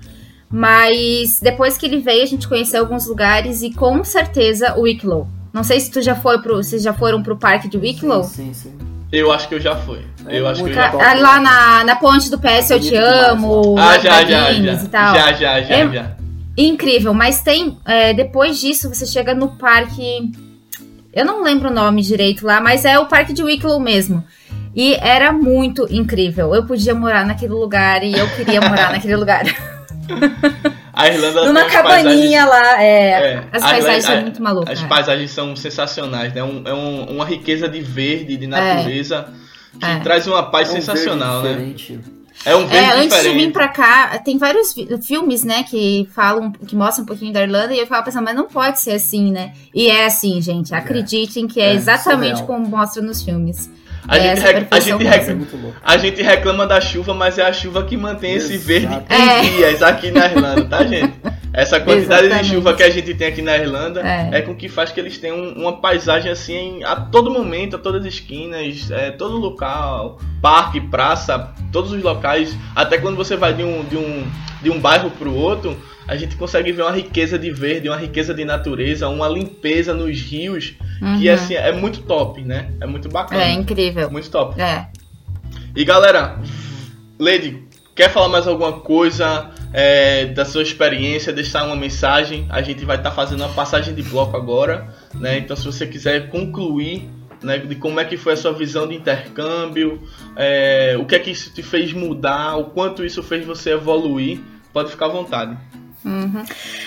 mas 0.51 1.38
depois 1.40 1.79
que 1.79 1.87
ele 1.87 1.99
veio, 1.99 2.25
a 2.25 2.27
gente 2.27 2.49
conheceu 2.49 2.81
alguns 2.81 3.07
lugares 3.07 3.62
e 3.62 3.73
com 3.73 4.03
certeza 4.03 4.75
o 4.77 4.83
Wicklow. 4.83 5.29
Não 5.53 5.62
sei 5.62 5.79
se 5.79 5.90
tu 5.90 6.03
já 6.03 6.16
foi 6.16 6.42
pro, 6.42 6.57
vocês 6.57 6.83
já 6.83 6.92
foram 6.92 7.23
pro 7.23 7.37
parque 7.37 7.68
de 7.68 7.79
Wicklow? 7.79 8.25
Sim, 8.25 8.53
sim, 8.53 8.71
sim. 8.71 8.79
Eu 9.11 9.33
acho 9.33 9.49
que 9.49 9.55
eu 9.55 9.61
já 9.61 9.75
fui. 9.75 10.05
É, 10.27 10.38
eu 10.38 10.47
acho 10.47 10.62
que 10.62 10.71
eu 10.71 10.75
já 10.75 10.90
fui. 10.90 11.01
Lá 11.01 11.40
na, 11.40 11.85
na 11.85 11.97
ponte 11.97 12.31
do 12.31 12.38
PS 12.38 12.71
Eu 12.71 12.81
Te 12.81 12.94
Amo. 12.94 13.75
Ah, 13.79 13.99
já, 13.99 14.23
já, 14.25 14.53
já. 14.53 14.75
Já, 14.75 15.33
já, 15.33 15.62
já, 15.62 15.75
é, 15.75 15.90
já. 15.90 16.17
Incrível, 16.59 17.14
mas 17.14 17.40
tem. 17.40 17.79
É, 17.85 18.12
depois 18.12 18.61
disso, 18.61 18.92
você 18.92 19.07
chega 19.07 19.33
no 19.33 19.57
parque. 19.57 20.33
Eu 21.12 21.25
não 21.25 21.44
lembro 21.44 21.71
o 21.71 21.73
nome 21.73 22.03
direito 22.03 22.44
lá, 22.44 22.61
mas 22.61 22.85
é 22.85 22.99
o 22.99 23.07
parque 23.07 23.33
de 23.33 23.44
Wicklow 23.44 23.79
mesmo. 23.79 24.25
E 24.75 24.94
era 24.94 25.33
muito 25.33 25.87
incrível. 25.88 26.53
Eu 26.53 26.66
podia 26.66 26.94
morar 26.94 27.25
naquele 27.25 27.53
lugar 27.53 28.03
e 28.03 28.12
eu 28.12 28.29
queria 28.31 28.61
morar 28.61 28.90
naquele 28.92 29.14
lugar. 29.14 29.44
A 30.92 31.07
Irlanda 31.07 31.47
Numa 31.47 31.64
cabaninha 31.66 32.44
lá, 32.44 32.83
é. 32.83 33.11
é 33.11 33.44
as 33.53 33.62
paisagens 33.62 34.05
são 34.05 34.21
muito 34.21 34.42
malucas. 34.42 34.79
As 34.79 34.85
é. 34.85 34.88
paisagens 34.88 35.31
são 35.31 35.55
sensacionais, 35.55 36.35
né? 36.35 36.42
Um, 36.42 36.62
é 36.64 36.75
um, 36.75 37.05
uma 37.05 37.25
riqueza 37.25 37.68
de 37.68 37.81
verde, 37.81 38.37
de 38.37 38.49
natureza, 38.49 39.29
é. 39.77 39.79
que 39.79 39.92
é. 39.92 40.01
traz 40.01 40.27
uma 40.27 40.51
paz 40.51 40.71
é 40.71 40.73
sensacional, 40.73 41.42
né? 41.42 41.75
É 42.44 42.55
um 42.55 42.66
verde 42.66 42.77
é, 42.77 42.92
antes 42.92 43.16
diferente. 43.16 43.38
de 43.38 43.46
vir 43.46 43.53
pra 43.53 43.68
cá, 43.68 44.18
tem 44.18 44.38
vários 44.38 44.74
filmes, 45.03 45.44
né, 45.44 45.64
que 45.64 46.09
falam, 46.14 46.53
que 46.53 46.77
mostram 46.77 47.03
um 47.03 47.07
pouquinho 47.07 47.33
da 47.33 47.42
Irlanda, 47.42 47.74
e 47.74 47.79
eu 47.79 47.85
ficava 47.85 48.03
pensando, 48.05 48.24
mas 48.24 48.37
não 48.37 48.46
pode 48.46 48.81
ser 48.81 48.92
assim, 48.92 49.31
né? 49.31 49.53
E 49.74 49.88
é 49.88 50.07
assim, 50.07 50.40
gente. 50.40 50.74
Acreditem 50.74 51.46
que 51.46 51.61
é, 51.61 51.70
é 51.70 51.74
exatamente 51.74 52.42
como 52.44 52.66
mostra 52.66 53.03
nos 53.03 53.22
filmes. 53.22 53.70
A, 54.09 54.16
é 54.16 54.23
gente, 54.23 54.40
rec... 54.40 54.66
a, 54.71 54.81
gente 54.81 55.05
rec... 55.05 55.37
a 55.83 55.97
gente 55.99 56.23
reclama 56.23 56.66
da 56.66 56.81
chuva, 56.81 57.12
mas 57.12 57.38
é 57.38 57.42
a 57.42 57.53
chuva 57.53 57.85
que 57.85 57.94
mantém 57.94 58.37
Exato. 58.37 58.55
esse 58.55 58.64
verde 58.64 58.87
em 59.11 59.14
é. 59.14 59.40
dias 59.42 59.83
aqui 59.83 60.11
na 60.11 60.25
Irlanda, 60.25 60.64
tá, 60.64 60.83
gente? 60.83 61.12
Essa 61.53 61.79
quantidade 61.79 62.27
Exatamente. 62.27 62.49
de 62.49 62.55
chuva 62.55 62.75
que 62.75 62.83
a 62.83 62.88
gente 62.88 63.14
tem 63.14 63.29
aqui 63.29 63.42
na 63.42 63.57
Irlanda 63.57 64.01
é, 64.01 64.38
é 64.38 64.42
com 64.42 64.55
que 64.55 64.68
faz 64.68 64.90
que 64.90 65.01
eles 65.01 65.18
tenham 65.18 65.53
uma 65.55 65.75
paisagem 65.79 66.31
assim 66.31 66.83
a 66.85 66.97
todo 66.97 67.31
momento, 67.31 67.77
a 67.77 67.79
todas 67.79 68.01
as 68.01 68.14
esquinas, 68.14 68.90
é, 68.90 69.11
todo 69.11 69.37
local, 69.37 70.18
parque, 70.40 70.81
praça, 70.81 71.53
todos 71.71 71.92
os 71.92 72.03
locais. 72.03 72.57
Até 72.75 72.97
quando 72.97 73.16
você 73.16 73.37
vai 73.37 73.53
de 73.53 73.62
um, 73.62 73.85
de 73.85 73.97
um, 73.97 74.27
de 74.62 74.71
um 74.71 74.81
bairro 74.81 75.11
para 75.11 75.29
o 75.29 75.35
outro, 75.35 75.77
a 76.09 76.16
gente 76.16 76.37
consegue 76.37 76.73
ver 76.73 76.83
uma 76.83 76.92
riqueza 76.92 77.38
de 77.38 77.51
verde, 77.51 77.88
uma 77.88 77.97
riqueza 77.97 78.35
de 78.35 78.44
natureza, 78.44 79.09
uma 79.09 79.29
limpeza 79.29 79.94
nos 79.94 80.21
rios, 80.21 80.75
uhum. 81.01 81.21
que 81.21 81.29
assim, 81.29 81.55
é 81.55 81.71
muito 81.71 82.01
top, 82.03 82.42
né? 82.42 82.73
É 82.81 82.87
muito 82.87 83.09
bacana. 83.09 83.42
É 83.42 83.53
incrível. 83.53 84.11
Muito 84.11 84.31
top. 84.31 84.61
É. 84.61 84.88
E 85.77 85.85
galera, 85.85 86.40
Lady, 87.18 87.62
quer 87.94 88.11
falar 88.11 88.29
mais 88.29 88.47
alguma 88.47 88.81
coisa? 88.81 89.53
é, 89.73 90.27
da 90.27 90.44
sua 90.44 90.62
experiência, 90.62 91.33
deixar 91.33 91.64
uma 91.64 91.77
mensagem. 91.77 92.47
A 92.49 92.62
gente 92.62 92.85
vai 92.85 92.97
estar 92.97 93.11
tá 93.11 93.16
fazendo 93.16 93.40
uma 93.40 93.53
passagem 93.53 93.94
de 93.94 94.03
bloco 94.03 94.37
agora, 94.37 94.88
né? 95.14 95.38
Então, 95.38 95.57
se 95.57 95.64
você 95.64 95.87
quiser 95.87 96.31
concluir 96.31 97.09
né, 97.42 97.59
de 97.59 97.75
como 97.77 98.01
é 98.01 98.05
que 98.05 98.16
foi 98.16 98.33
a 98.33 98.37
sua 98.37 98.53
visão 98.53 98.87
de 98.88 98.94
intercâmbio, 98.94 100.03
é, 100.37 100.97
o 100.99 101.05
que 101.05 101.14
é 101.14 101.18
que 101.18 101.31
isso 101.31 101.53
te 101.53 101.62
fez 101.62 101.92
mudar, 101.92 102.57
o 102.57 102.64
quanto 102.66 103.05
isso 103.05 103.23
fez 103.23 103.44
você 103.44 103.73
evoluir, 103.73 104.40
pode 104.73 104.90
ficar 104.90 105.07
à 105.07 105.11
vontade. 105.11 105.57
Uhum. 106.04 106.44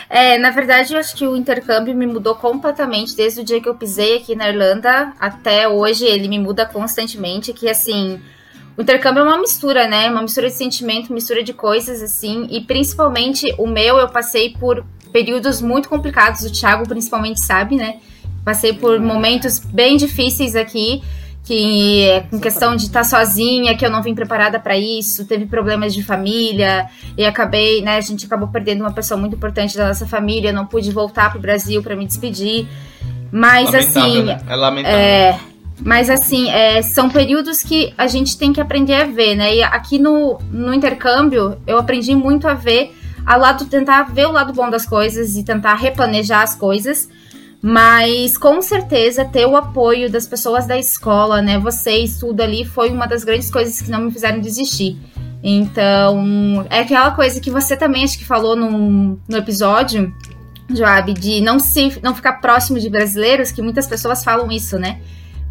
É, 0.10 0.38
na 0.38 0.50
verdade, 0.50 0.93
eu 0.93 1.00
acho 1.00 1.15
que 1.15 1.28
o 1.28 1.36
intercâmbio 1.36 1.93
me 1.95 2.08
mudou 2.08 2.36
completamente 2.36 3.15
desde 3.15 3.41
o 3.41 3.43
dia 3.43 3.62
que 3.62 3.67
eu 3.67 3.76
pisei 3.76 4.17
aqui 4.17 4.36
na 4.36 4.50
Irlanda 4.50 5.13
até 5.19 5.67
hoje. 5.67 6.06
Ele 6.06 6.28
me 6.28 6.39
muda 6.39 6.65
constantemente. 6.65 7.54
Que 7.54 7.69
assim, 7.69 8.21
o 8.78 8.82
intercâmbio 8.82 9.21
é 9.21 9.24
uma 9.24 9.38
mistura, 9.38 9.88
né? 9.88 10.10
Uma 10.10 10.21
mistura 10.21 10.47
de 10.47 10.54
sentimento, 10.54 11.13
mistura 11.13 11.43
de 11.43 11.54
coisas, 11.54 12.02
assim. 12.02 12.47
E 12.50 12.62
principalmente 12.62 13.54
o 13.58 13.67
meu, 13.67 13.97
eu 13.97 14.10
passei 14.10 14.52
por 14.52 14.86
períodos 15.12 15.62
muito 15.62 15.89
complicados. 15.89 16.43
O 16.43 16.52
Thiago 16.52 16.88
principalmente 16.88 17.43
sabe, 17.43 17.76
né? 17.76 18.00
Passei 18.45 18.74
por 18.74 19.00
momentos 19.00 19.60
bem 19.60 19.97
difíceis 19.97 20.56
aqui 20.56 21.04
que 21.44 22.04
é 22.04 22.22
com 22.22 22.40
questão 22.40 22.76
de 22.76 22.84
estar 22.84 23.04
sozinha, 23.04 23.76
que 23.76 23.86
eu 23.86 23.90
não 23.90 24.02
vim 24.02 24.14
preparada 24.14 24.60
para 24.60 24.78
isso, 24.78 25.26
teve 25.26 25.46
problemas 25.46 25.94
de 25.94 26.04
família 26.04 26.88
e 27.18 27.26
acabei, 27.26 27.82
né, 27.82 27.98
a 27.98 28.02
gente 28.02 28.26
acabou 28.26 28.48
perdendo 28.48 28.82
uma 28.82 28.94
pessoa 28.94 29.20
muito 29.20 29.36
importante 29.36 29.76
da 29.76 29.88
nossa 29.88 30.06
família, 30.06 30.52
não 30.52 30.66
pude 30.66 30.92
voltar 30.92 31.32
pro 31.32 31.40
Brasil 31.40 31.82
para 31.82 31.96
me 31.96 32.06
despedir. 32.06 32.68
Mas 33.32 33.72
Lamentável, 33.72 34.04
assim, 34.04 34.24
né? 34.24 34.42
é 34.48 34.56
lamentável. 34.56 35.00
é, 35.00 35.40
mas 35.84 36.10
assim, 36.10 36.50
é, 36.50 36.82
são 36.82 37.10
períodos 37.10 37.64
que 37.64 37.94
a 37.98 38.06
gente 38.06 38.38
tem 38.38 38.54
que 38.54 38.62
aprender 38.62 38.94
a 38.94 39.06
ver, 39.06 39.36
né? 39.36 39.56
E 39.56 39.64
aqui 39.64 39.98
no, 39.98 40.38
no 40.52 40.74
intercâmbio, 40.74 41.58
eu 41.66 41.78
aprendi 41.78 42.14
muito 42.14 42.48
a 42.48 42.54
ver, 42.54 42.96
a 43.26 43.36
lado, 43.36 43.66
tentar 43.66 44.04
ver 44.04 44.28
o 44.28 44.32
lado 44.32 44.54
bom 44.54 44.70
das 44.70 44.86
coisas 44.86 45.36
e 45.36 45.44
tentar 45.44 45.76
replanejar 45.76 46.42
as 46.42 46.56
coisas. 46.56 47.10
Mas 47.62 48.38
com 48.38 48.60
certeza 48.62 49.24
ter 49.24 49.45
o 49.45 49.56
apoio 49.56 50.10
das 50.10 50.26
pessoas 50.26 50.65
da 50.65 50.78
escola, 50.78 51.41
né? 51.41 51.60
Vocês, 51.60 52.17
tudo 52.17 52.41
ali, 52.41 52.65
foi 52.65 52.89
uma 52.89 53.06
das 53.06 53.24
grandes 53.24 53.52
coisas 53.52 53.80
que 53.80 53.91
não 53.91 54.02
me 54.02 54.12
fizeram 54.12 54.39
desistir. 54.39 54.97
Então, 55.43 56.65
é 56.69 56.80
aquela 56.80 57.12
coisa 57.12 57.39
que 57.39 57.52
você 57.52 57.78
também 57.78 58.04
acho 58.04 58.17
que 58.17 58.26
falou 58.26 58.56
no, 58.56 59.19
no 59.28 59.38
episódio, 59.38 60.12
Joab, 60.69 61.13
de 61.13 61.41
não 61.41 61.60
se 61.60 62.00
não 62.02 62.15
ficar 62.15 62.34
próximo 62.34 62.80
de 62.80 62.89
brasileiros, 62.89 63.52
que 63.52 63.62
muitas 63.62 63.86
pessoas 63.86 64.24
falam 64.24 64.52
isso, 64.52 64.80
né? 64.80 65.00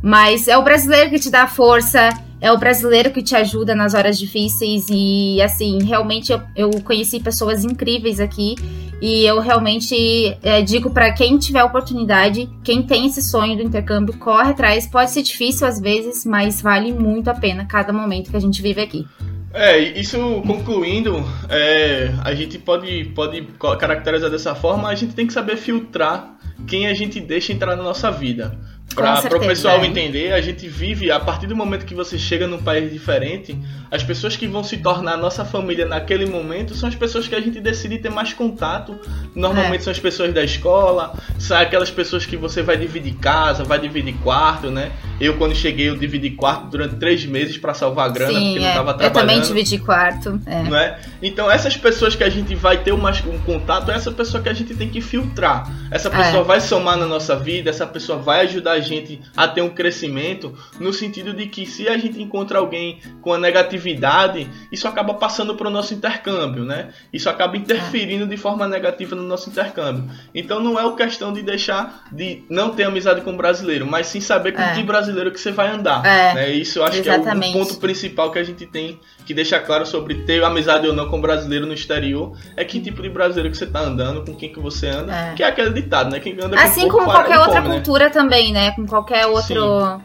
Mas 0.02 0.48
é 0.48 0.56
o 0.56 0.62
brasileiro 0.62 1.10
que 1.10 1.18
te 1.18 1.30
dá 1.30 1.46
força, 1.46 2.08
é 2.40 2.50
o 2.50 2.58
brasileiro 2.58 3.10
que 3.10 3.22
te 3.22 3.36
ajuda 3.36 3.74
nas 3.74 3.94
horas 3.94 4.18
difíceis 4.18 4.86
e 4.88 5.40
assim, 5.42 5.82
realmente 5.82 6.32
eu, 6.32 6.40
eu 6.56 6.70
conheci 6.82 7.20
pessoas 7.20 7.64
incríveis 7.64 8.18
aqui 8.18 8.54
e 9.00 9.24
eu 9.24 9.40
realmente 9.40 10.36
é, 10.42 10.60
digo 10.62 10.90
para 10.90 11.12
quem 11.12 11.38
tiver 11.38 11.64
oportunidade, 11.64 12.48
quem 12.62 12.82
tem 12.82 13.06
esse 13.06 13.22
sonho 13.22 13.56
do 13.56 13.62
intercâmbio, 13.62 14.18
corre 14.18 14.50
atrás. 14.50 14.86
Pode 14.86 15.10
ser 15.10 15.22
difícil 15.22 15.66
às 15.66 15.80
vezes, 15.80 16.24
mas 16.24 16.60
vale 16.60 16.92
muito 16.92 17.28
a 17.28 17.34
pena 17.34 17.64
cada 17.64 17.92
momento 17.92 18.30
que 18.30 18.36
a 18.36 18.40
gente 18.40 18.60
vive 18.60 18.80
aqui. 18.80 19.06
É, 19.52 19.78
isso 19.78 20.42
concluindo, 20.46 21.24
é, 21.48 22.14
a 22.22 22.32
gente 22.34 22.56
pode, 22.56 23.06
pode 23.16 23.42
caracterizar 23.80 24.30
dessa 24.30 24.54
forma, 24.54 24.88
a 24.88 24.94
gente 24.94 25.12
tem 25.12 25.26
que 25.26 25.32
saber 25.32 25.56
filtrar 25.56 26.36
quem 26.68 26.86
a 26.86 26.94
gente 26.94 27.18
deixa 27.20 27.52
entrar 27.52 27.74
na 27.74 27.82
nossa 27.82 28.12
vida. 28.12 28.56
Para 28.94 29.37
o 29.37 29.40
pessoal 29.40 29.81
é. 29.83 29.87
entender, 29.87 30.33
a 30.33 30.40
gente 30.40 30.66
vive, 30.68 31.11
a 31.11 31.20
partir 31.20 31.46
do 31.46 31.55
momento 31.55 31.87
que 31.87 31.94
você 31.94 32.18
chega 32.18 32.46
num 32.48 32.59
país 32.59 32.92
diferente, 32.92 33.57
as 33.90 34.03
pessoas 34.03 34.37
que 34.37 34.46
vão 34.48 34.64
se 34.64 34.76
tornar 34.79 35.16
nossa 35.16 35.44
família 35.44 35.87
naquele 35.87 36.26
momento 36.26 36.74
são 36.74 36.88
as 36.88 36.94
pessoas 36.94 37.29
que 37.29 37.35
a 37.35 37.40
gente 37.40 37.61
decide 37.61 37.98
ter 37.98 38.11
mais 38.11 38.33
contato. 38.33 38.98
Normalmente 39.35 39.81
É. 39.81 39.85
são 39.85 39.90
as 39.92 39.98
pessoas 39.98 40.35
da 40.35 40.42
escola, 40.42 41.14
são 41.38 41.57
aquelas 41.57 41.90
pessoas 41.90 42.26
que 42.26 42.37
você 42.37 42.62
vai 42.62 42.76
dividir 42.76 43.14
casa, 43.14 43.62
vai 43.64 43.79
dividir 43.79 44.14
quarto, 44.22 44.70
né? 44.70 44.90
Eu, 45.20 45.37
quando 45.37 45.55
cheguei, 45.55 45.88
eu 45.88 45.96
dividi 45.96 46.31
quarto 46.31 46.66
durante 46.66 46.96
três 46.96 47.24
meses 47.24 47.57
para 47.59 47.74
salvar 47.74 48.11
grana, 48.11 48.33
porque 48.33 48.44
Sim, 48.44 48.59
não 48.59 48.66
é. 48.66 48.68
estava 48.70 48.90
eu 48.90 48.96
trabalhando 48.96 49.14
também 49.29 49.40
dividi 49.40 49.79
quarto. 49.79 50.40
É. 50.46 50.62
não 50.62 50.76
é? 50.76 50.98
Então 51.22 51.50
essas 51.50 51.76
pessoas 51.76 52.14
que 52.16 52.24
a 52.24 52.29
gente 52.31 52.55
vai 52.55 52.79
ter 52.79 52.92
um, 52.92 52.96
mais- 52.96 53.24
um 53.24 53.38
contato 53.40 53.90
é 53.90 53.94
essa 53.94 54.11
pessoa 54.11 54.42
que 54.42 54.48
a 54.48 54.53
gente 54.55 54.74
tem 54.74 54.88
que 54.88 55.00
filtrar. 55.00 55.70
Essa 55.90 56.11
pessoa 56.11 56.42
É. 56.42 56.44
vai 56.44 56.61
somar 56.61 56.96
na 56.96 57.07
nossa 57.07 57.37
vida, 57.37 57.70
essa 57.70 57.87
pessoa 57.87 58.18
vai 58.18 58.40
ajudar 58.46 58.72
a 58.72 58.79
gente 58.80 59.20
a 59.36 59.46
ter 59.46 59.62
um 59.62 59.70
crescimento, 59.70 60.54
no 60.78 60.92
sentido 60.92 61.32
de 61.32 61.46
que 61.46 61.66
se 61.66 61.88
a 61.88 61.96
gente 61.96 62.20
encontra 62.20 62.58
alguém 62.58 63.00
com 63.20 63.32
a 63.32 63.38
negatividade, 63.38 64.48
isso 64.70 64.86
acaba 64.88 65.14
passando 65.14 65.54
para 65.54 65.68
o 65.68 65.70
nosso 65.70 65.94
intercâmbio, 65.94 66.64
né? 66.64 66.88
Isso 67.12 67.28
acaba 67.30 67.56
interferindo 67.56 68.26
de 68.26 68.36
forma 68.36 68.66
negativa 68.66 69.14
no 69.16 69.22
nosso 69.22 69.48
intercâmbio. 69.50 70.10
Então 70.34 70.60
não 70.60 70.78
é 70.78 70.84
o 70.84 70.94
questão 70.96 71.32
de 71.32 71.42
deixar 71.42 72.04
de 72.12 72.44
não 72.48 72.70
ter 72.70 72.84
amizade 72.84 73.20
com 73.22 73.36
brasileiro, 73.36 73.86
mas 73.86 74.06
sim 74.06 74.20
saber 74.20 74.52
com 74.52 74.62
É. 74.62 74.74
que 74.74 74.82
brasileiro 74.82 75.30
que 75.30 75.40
você 75.40 75.50
vai 75.52 75.68
andar. 75.70 76.04
É, 76.04 76.34
né? 76.34 76.50
Isso 76.52 76.78
eu 76.78 76.84
acho 76.84 77.02
que 77.02 77.08
é 77.08 77.12
o- 77.12 77.14
exatamente. 77.16 77.52
ponto 77.52 77.76
principal 77.78 78.30
que 78.30 78.38
a 78.38 78.44
gente 78.44 78.66
tem 78.66 78.98
que 79.26 79.34
deixar 79.34 79.60
claro 79.60 79.86
sobre 79.86 80.14
ter 80.24 80.42
amizade 80.42 80.86
ou 80.86 80.92
não 80.92 81.08
com 81.08 81.20
brasileiro 81.20 81.66
no 81.66 81.72
exterior 81.72 82.36
é 82.56 82.64
que 82.64 82.80
tipo 82.80 83.00
de 83.02 83.08
brasileiro 83.08 83.50
que 83.50 83.56
você 83.56 83.66
tá 83.66 83.80
andando, 83.80 84.24
com 84.24 84.34
quem 84.34 84.52
que 84.52 84.58
você 84.58 84.88
anda, 84.88 85.14
É. 85.14 85.34
que 85.34 85.42
é 85.42 85.46
aquele 85.46 85.70
ditado, 85.70 86.10
né? 86.10 86.18
Quem 86.18 86.32
anda 86.34 86.56
com 86.56 86.62
Assim 86.62 86.80
pouco 86.82 86.98
como 86.98 87.10
qualquer 87.10 87.38
outra 87.38 87.56
come, 87.62 87.68
né? 87.68 87.74
cultura 87.76 88.10
também, 88.10 88.52
né? 88.52 88.69
Com 88.74 88.87
qualquer 88.87 89.26
outra 89.26 90.00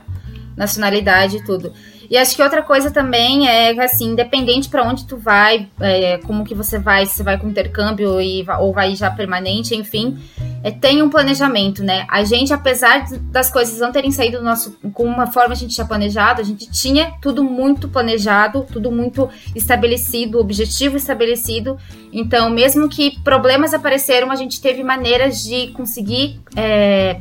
nacionalidade 0.55 1.37
e 1.37 1.43
tudo. 1.43 1.73
E 2.09 2.17
acho 2.17 2.35
que 2.35 2.41
outra 2.43 2.61
coisa 2.61 2.91
também 2.91 3.47
é 3.47 3.73
que, 3.73 3.79
assim, 3.79 4.11
independente 4.11 4.69
pra 4.69 4.83
onde 4.83 5.05
tu 5.05 5.17
vai, 5.17 5.67
é, 5.79 6.17
como 6.19 6.43
que 6.43 6.53
você 6.53 6.77
vai, 6.77 7.05
se 7.05 7.15
você 7.15 7.23
vai 7.23 7.37
com 7.37 7.49
intercâmbio 7.49 8.21
e, 8.21 8.45
ou 8.59 8.73
vai 8.73 8.95
já 8.95 9.09
permanente, 9.09 9.75
enfim, 9.75 10.17
é, 10.63 10.71
tem 10.71 11.01
um 11.01 11.09
planejamento, 11.09 11.83
né? 11.83 12.05
A 12.09 12.23
gente, 12.23 12.53
apesar 12.53 13.07
das 13.31 13.49
coisas 13.49 13.79
não 13.79 13.91
terem 13.91 14.11
saído 14.11 14.37
do 14.37 14.43
nosso, 14.43 14.77
com 14.93 15.03
uma 15.03 15.27
forma 15.27 15.53
a 15.53 15.57
gente 15.57 15.73
tinha 15.73 15.87
planejado, 15.87 16.41
a 16.41 16.43
gente 16.43 16.69
tinha 16.71 17.13
tudo 17.21 17.43
muito 17.43 17.89
planejado, 17.89 18.65
tudo 18.71 18.91
muito 18.91 19.27
estabelecido, 19.55 20.39
objetivo 20.39 20.97
estabelecido. 20.97 21.77
Então, 22.13 22.49
mesmo 22.49 22.87
que 22.87 23.19
problemas 23.23 23.73
apareceram, 23.73 24.31
a 24.31 24.35
gente 24.35 24.61
teve 24.61 24.83
maneiras 24.83 25.43
de 25.43 25.67
conseguir 25.67 26.39
é, 26.55 27.19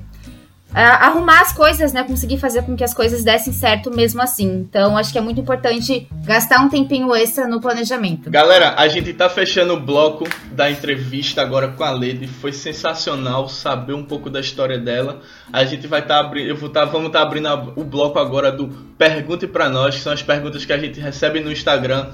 arrumar 0.83 1.41
as 1.41 1.53
coisas, 1.53 1.93
né? 1.93 2.03
Conseguir 2.03 2.39
fazer 2.39 2.63
com 2.63 2.75
que 2.77 2.83
as 2.85 2.93
coisas 2.95 3.23
dessem 3.23 3.53
certo 3.53 3.91
mesmo 3.95 4.21
assim. 4.21 4.47
Então, 4.69 4.97
acho 4.97 5.13
que 5.13 5.19
é 5.19 5.21
muito 5.21 5.41
importante 5.41 6.09
gastar 6.25 6.61
um 6.61 6.69
tempinho 6.69 7.15
extra 7.15 7.47
no 7.47 7.61
planejamento. 7.61 8.31
Galera, 8.31 8.75
a 8.77 8.89
gente 8.89 9.13
tá 9.13 9.29
fechando 9.29 9.75
o 9.75 9.81
bloco 9.81 10.25
da 10.53 10.71
entrevista 10.71 11.43
agora 11.43 11.69
com 11.69 11.85
a 11.85 11.91
Lady. 11.91 12.27
Foi 12.27 12.53
sensacional 12.53 13.49
saber 13.49 13.95
um 13.95 14.05
pouco 14.05 14.29
da 14.31 14.41
história 14.41 14.79
dela. 14.79 15.21
A 15.53 15.65
gente 15.65 15.87
vai 15.87 16.01
estar 16.01 16.19
abrindo, 16.21 16.49
eu 16.49 16.57
vou 16.57 16.69
tá, 16.69 16.85
vamos 16.85 17.09
estar 17.09 17.23
abrindo 17.23 17.47
a- 17.49 17.55
o 17.77 17.85
bloco 17.85 18.19
agora 18.19 18.51
do 18.51 18.69
Pergunte 18.97 19.47
pra 19.47 19.69
nós, 19.69 19.97
que 19.97 20.01
são 20.03 20.13
as 20.13 20.23
perguntas 20.23 20.65
que 20.65 20.73
a 20.73 20.79
gente 20.79 21.01
recebe 21.01 21.41
no 21.41 21.51
Instagram. 21.51 22.11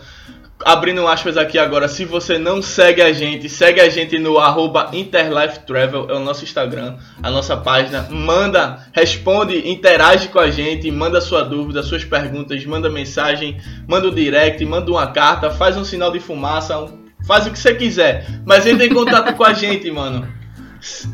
Abrindo 0.65 1.07
aspas 1.09 1.39
aqui 1.39 1.59
agora, 1.59 1.89
se 1.89 2.05
você 2.05 2.37
não 2.39 2.61
segue 2.61 3.01
a 3.01 3.13
gente, 3.13 3.49
segue 3.49 3.81
a 3.81 3.89
gente 3.89 4.19
no 4.19 4.39
arroba 4.39 4.91
InterlifeTravel, 4.93 6.07
é 6.11 6.15
o 6.15 6.21
nosso 6.21 6.45
Instagram, 6.45 6.97
a 7.23 7.31
nossa 7.31 7.57
página. 7.57 8.07
Manda, 8.11 8.87
responde, 8.93 9.67
interage 9.67 10.29
com 10.29 10.39
a 10.39 10.51
gente, 10.51 10.91
manda 10.91 11.19
sua 11.21 11.43
dúvida, 11.43 11.83
suas 11.83 12.05
perguntas, 12.05 12.63
manda 12.67 12.91
mensagem, 12.91 13.59
manda 13.89 14.09
o 14.09 14.15
direct, 14.15 14.63
manda 14.67 14.91
uma 14.91 15.07
carta, 15.07 15.51
faz 15.51 15.79
um 15.79 15.85
sinal 15.85 16.13
de 16.13 16.21
fumaça, 16.21 16.79
um- 16.79 17.07
faz 17.27 17.47
o 17.47 17.51
que 17.51 17.59
você 17.59 17.75
quiser. 17.75 18.27
Mas 18.45 18.67
entre 18.67 18.87
em 18.87 18.93
contato 18.95 19.33
com 19.35 19.45
a 19.45 19.55
gente, 19.55 19.91
mano. 19.91 20.29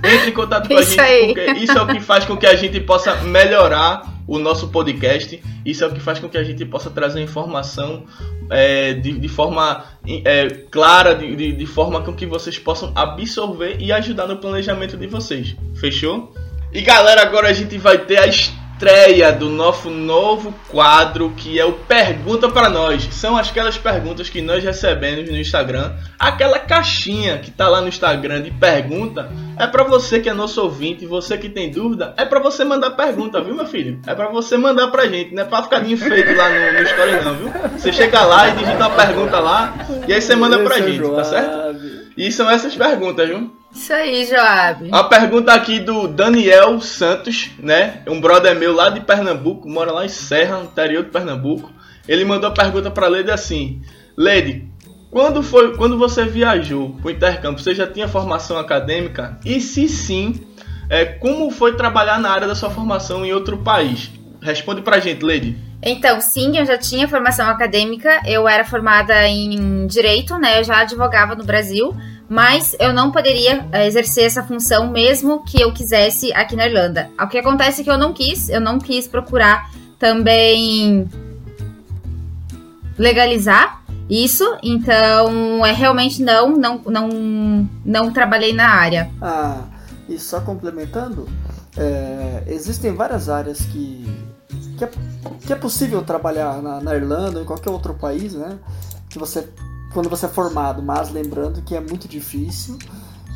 Entre 0.02 0.30
em 0.30 0.32
contato 0.32 0.66
com 0.68 0.76
a 0.76 0.80
Isso 0.80 0.90
gente, 0.90 1.00
aí. 1.00 1.26
porque 1.34 1.50
isso 1.60 1.76
é 1.78 1.82
o 1.82 1.86
que 1.86 2.00
faz 2.00 2.24
com 2.24 2.36
que 2.36 2.46
a 2.46 2.56
gente 2.56 2.80
possa 2.80 3.14
melhorar 3.22 4.02
o 4.26 4.38
nosso 4.38 4.68
podcast. 4.68 5.42
Isso 5.64 5.84
é 5.84 5.86
o 5.86 5.92
que 5.92 6.00
faz 6.00 6.18
com 6.18 6.28
que 6.28 6.38
a 6.38 6.44
gente 6.44 6.64
possa 6.64 6.90
trazer 6.90 7.20
informação 7.20 8.04
é, 8.50 8.94
de, 8.94 9.18
de 9.18 9.28
forma 9.28 9.84
é, 10.24 10.48
clara, 10.70 11.14
de, 11.14 11.34
de, 11.36 11.52
de 11.52 11.66
forma 11.66 12.02
com 12.02 12.12
que 12.12 12.26
vocês 12.26 12.58
possam 12.58 12.92
absorver 12.94 13.76
e 13.78 13.92
ajudar 13.92 14.26
no 14.26 14.36
planejamento 14.36 14.96
de 14.96 15.06
vocês. 15.06 15.56
Fechou? 15.74 16.32
E 16.72 16.82
galera, 16.82 17.22
agora 17.22 17.48
a 17.48 17.52
gente 17.52 17.78
vai 17.78 17.98
ter 17.98 18.18
a 18.18 18.26
estreia 18.76 19.32
do 19.32 19.48
nosso 19.48 19.88
novo 19.88 20.54
quadro 20.68 21.32
que 21.34 21.58
é 21.58 21.64
o 21.64 21.72
Pergunta 21.72 22.46
para 22.46 22.68
Nós. 22.68 23.08
São 23.10 23.34
aquelas 23.34 23.78
perguntas 23.78 24.28
que 24.28 24.42
nós 24.42 24.62
recebemos 24.62 25.30
no 25.30 25.36
Instagram. 25.38 25.92
Aquela 26.18 26.58
caixinha 26.58 27.38
que 27.38 27.50
tá 27.50 27.70
lá 27.70 27.80
no 27.80 27.88
Instagram 27.88 28.42
de 28.42 28.50
pergunta 28.50 29.30
é 29.58 29.66
para 29.66 29.82
você 29.82 30.20
que 30.20 30.28
é 30.28 30.34
nosso 30.34 30.62
ouvinte, 30.62 31.06
você 31.06 31.38
que 31.38 31.48
tem 31.48 31.70
dúvida, 31.70 32.12
é 32.18 32.26
para 32.26 32.38
você 32.38 32.64
mandar 32.64 32.90
pergunta, 32.90 33.40
viu, 33.40 33.54
meu 33.54 33.66
filho? 33.66 33.98
É 34.06 34.14
para 34.14 34.28
você 34.28 34.58
mandar 34.58 34.88
pra 34.88 35.06
gente, 35.06 35.34
não 35.34 35.42
é 35.42 35.46
pra 35.46 35.62
ficar 35.62 35.80
de 35.80 35.94
enfeite 35.94 36.34
lá 36.34 36.50
no, 36.50 36.72
no 36.74 36.82
story 36.82 37.24
não, 37.24 37.34
viu? 37.34 37.52
Você 37.78 37.90
chega 37.94 38.24
lá 38.24 38.48
e 38.48 38.52
digita 38.52 38.76
uma 38.76 38.90
pergunta 38.90 39.38
lá 39.38 39.74
e 40.06 40.12
aí 40.12 40.20
você 40.20 40.36
manda 40.36 40.58
pra 40.58 40.78
é 40.78 40.82
gente, 40.82 41.10
tá 41.10 41.24
certo? 41.24 41.76
E 42.14 42.30
são 42.30 42.50
essas 42.50 42.76
perguntas, 42.76 43.26
viu? 43.26 43.50
Isso 43.76 43.92
aí, 43.92 44.24
Joab. 44.24 44.88
A 44.90 45.04
pergunta 45.04 45.52
aqui 45.52 45.78
do 45.78 46.08
Daniel 46.08 46.80
Santos, 46.80 47.50
né? 47.58 48.00
Um 48.08 48.18
brother 48.18 48.56
meu 48.56 48.74
lá 48.74 48.88
de 48.88 49.00
Pernambuco, 49.00 49.68
mora 49.68 49.92
lá 49.92 50.06
em 50.06 50.08
Serra, 50.08 50.56
no 50.56 50.64
interior 50.64 51.04
de 51.04 51.10
Pernambuco. 51.10 51.70
Ele 52.08 52.24
mandou 52.24 52.48
a 52.48 52.54
pergunta 52.54 52.90
pra 52.90 53.06
Lady 53.06 53.30
assim: 53.30 53.82
Lady, 54.16 54.66
quando 55.10 55.42
foi, 55.42 55.76
quando 55.76 55.98
você 55.98 56.24
viajou 56.24 56.96
pro 57.02 57.10
intercâmbio, 57.10 57.62
você 57.62 57.74
já 57.74 57.86
tinha 57.86 58.08
formação 58.08 58.58
acadêmica? 58.58 59.38
E 59.44 59.60
se 59.60 59.86
sim, 59.90 60.40
é, 60.88 61.04
como 61.04 61.50
foi 61.50 61.76
trabalhar 61.76 62.18
na 62.18 62.30
área 62.30 62.48
da 62.48 62.54
sua 62.54 62.70
formação 62.70 63.26
em 63.26 63.32
outro 63.34 63.58
país? 63.58 64.10
Responde 64.40 64.80
pra 64.80 65.00
gente, 65.00 65.22
Lady. 65.22 65.58
Então, 65.82 66.20
sim, 66.20 66.56
eu 66.56 66.64
já 66.64 66.78
tinha 66.78 67.06
formação 67.06 67.48
acadêmica, 67.48 68.22
eu 68.26 68.48
era 68.48 68.64
formada 68.64 69.28
em 69.28 69.86
direito, 69.86 70.38
né? 70.38 70.60
Eu 70.60 70.64
já 70.64 70.78
advogava 70.78 71.34
no 71.34 71.44
Brasil, 71.44 71.94
mas 72.28 72.74
eu 72.80 72.92
não 72.92 73.10
poderia 73.10 73.66
eh, 73.72 73.86
exercer 73.86 74.24
essa 74.24 74.42
função 74.42 74.90
mesmo 74.90 75.44
que 75.44 75.60
eu 75.60 75.72
quisesse 75.72 76.32
aqui 76.32 76.56
na 76.56 76.66
Irlanda. 76.66 77.10
O 77.20 77.26
que 77.28 77.38
acontece 77.38 77.80
é 77.80 77.84
que 77.84 77.90
eu 77.90 77.98
não 77.98 78.12
quis, 78.12 78.48
eu 78.48 78.60
não 78.60 78.78
quis 78.78 79.06
procurar 79.06 79.70
também 79.98 81.08
legalizar 82.98 83.82
isso, 84.08 84.44
então 84.62 85.64
é 85.64 85.72
realmente 85.72 86.22
não, 86.22 86.56
não, 86.56 86.80
não, 86.86 87.68
não 87.84 88.12
trabalhei 88.12 88.52
na 88.52 88.68
área. 88.68 89.10
Ah, 89.20 89.64
e 90.08 90.18
só 90.18 90.40
complementando, 90.40 91.28
é, 91.76 92.44
existem 92.46 92.94
várias 92.94 93.28
áreas 93.28 93.60
que 93.60 94.06
que 94.76 94.84
é, 94.84 94.90
que 95.46 95.52
é 95.52 95.56
possível 95.56 96.02
trabalhar 96.02 96.62
na, 96.62 96.80
na 96.80 96.94
Irlanda 96.94 97.38
ou 97.38 97.42
em 97.42 97.46
qualquer 97.46 97.70
outro 97.70 97.94
país, 97.94 98.34
né? 98.34 98.58
Que 99.08 99.18
você 99.18 99.48
quando 99.96 100.10
você 100.10 100.26
é 100.26 100.28
formado, 100.28 100.82
mas 100.82 101.10
lembrando 101.10 101.62
que 101.62 101.74
é 101.74 101.80
muito 101.80 102.06
difícil 102.06 102.76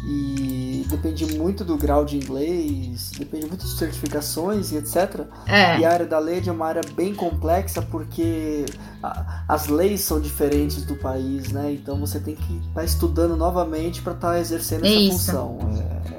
e 0.06 0.84
depende 0.90 1.24
muito 1.34 1.64
do 1.64 1.74
grau 1.74 2.04
de 2.04 2.18
inglês, 2.18 3.12
depende 3.18 3.46
muito 3.46 3.64
de 3.64 3.78
certificações 3.78 4.70
e 4.70 4.76
etc. 4.76 5.22
É. 5.46 5.78
E 5.78 5.86
a 5.86 5.90
área 5.90 6.04
da 6.04 6.18
lei 6.18 6.42
é 6.46 6.52
uma 6.52 6.66
área 6.66 6.82
bem 6.94 7.14
complexa 7.14 7.80
porque 7.80 8.66
a, 9.02 9.42
as 9.48 9.68
leis 9.68 10.02
são 10.02 10.20
diferentes 10.20 10.84
do 10.84 10.96
país, 10.96 11.50
né? 11.50 11.72
Então 11.72 11.98
você 11.98 12.20
tem 12.20 12.34
que 12.34 12.56
estar 12.58 12.74
tá 12.74 12.84
estudando 12.84 13.38
novamente 13.38 14.02
para 14.02 14.12
estar 14.12 14.32
tá 14.32 14.38
exercendo 14.38 14.84
essa 14.84 14.94
Isso. 14.94 15.12
função. 15.12 15.58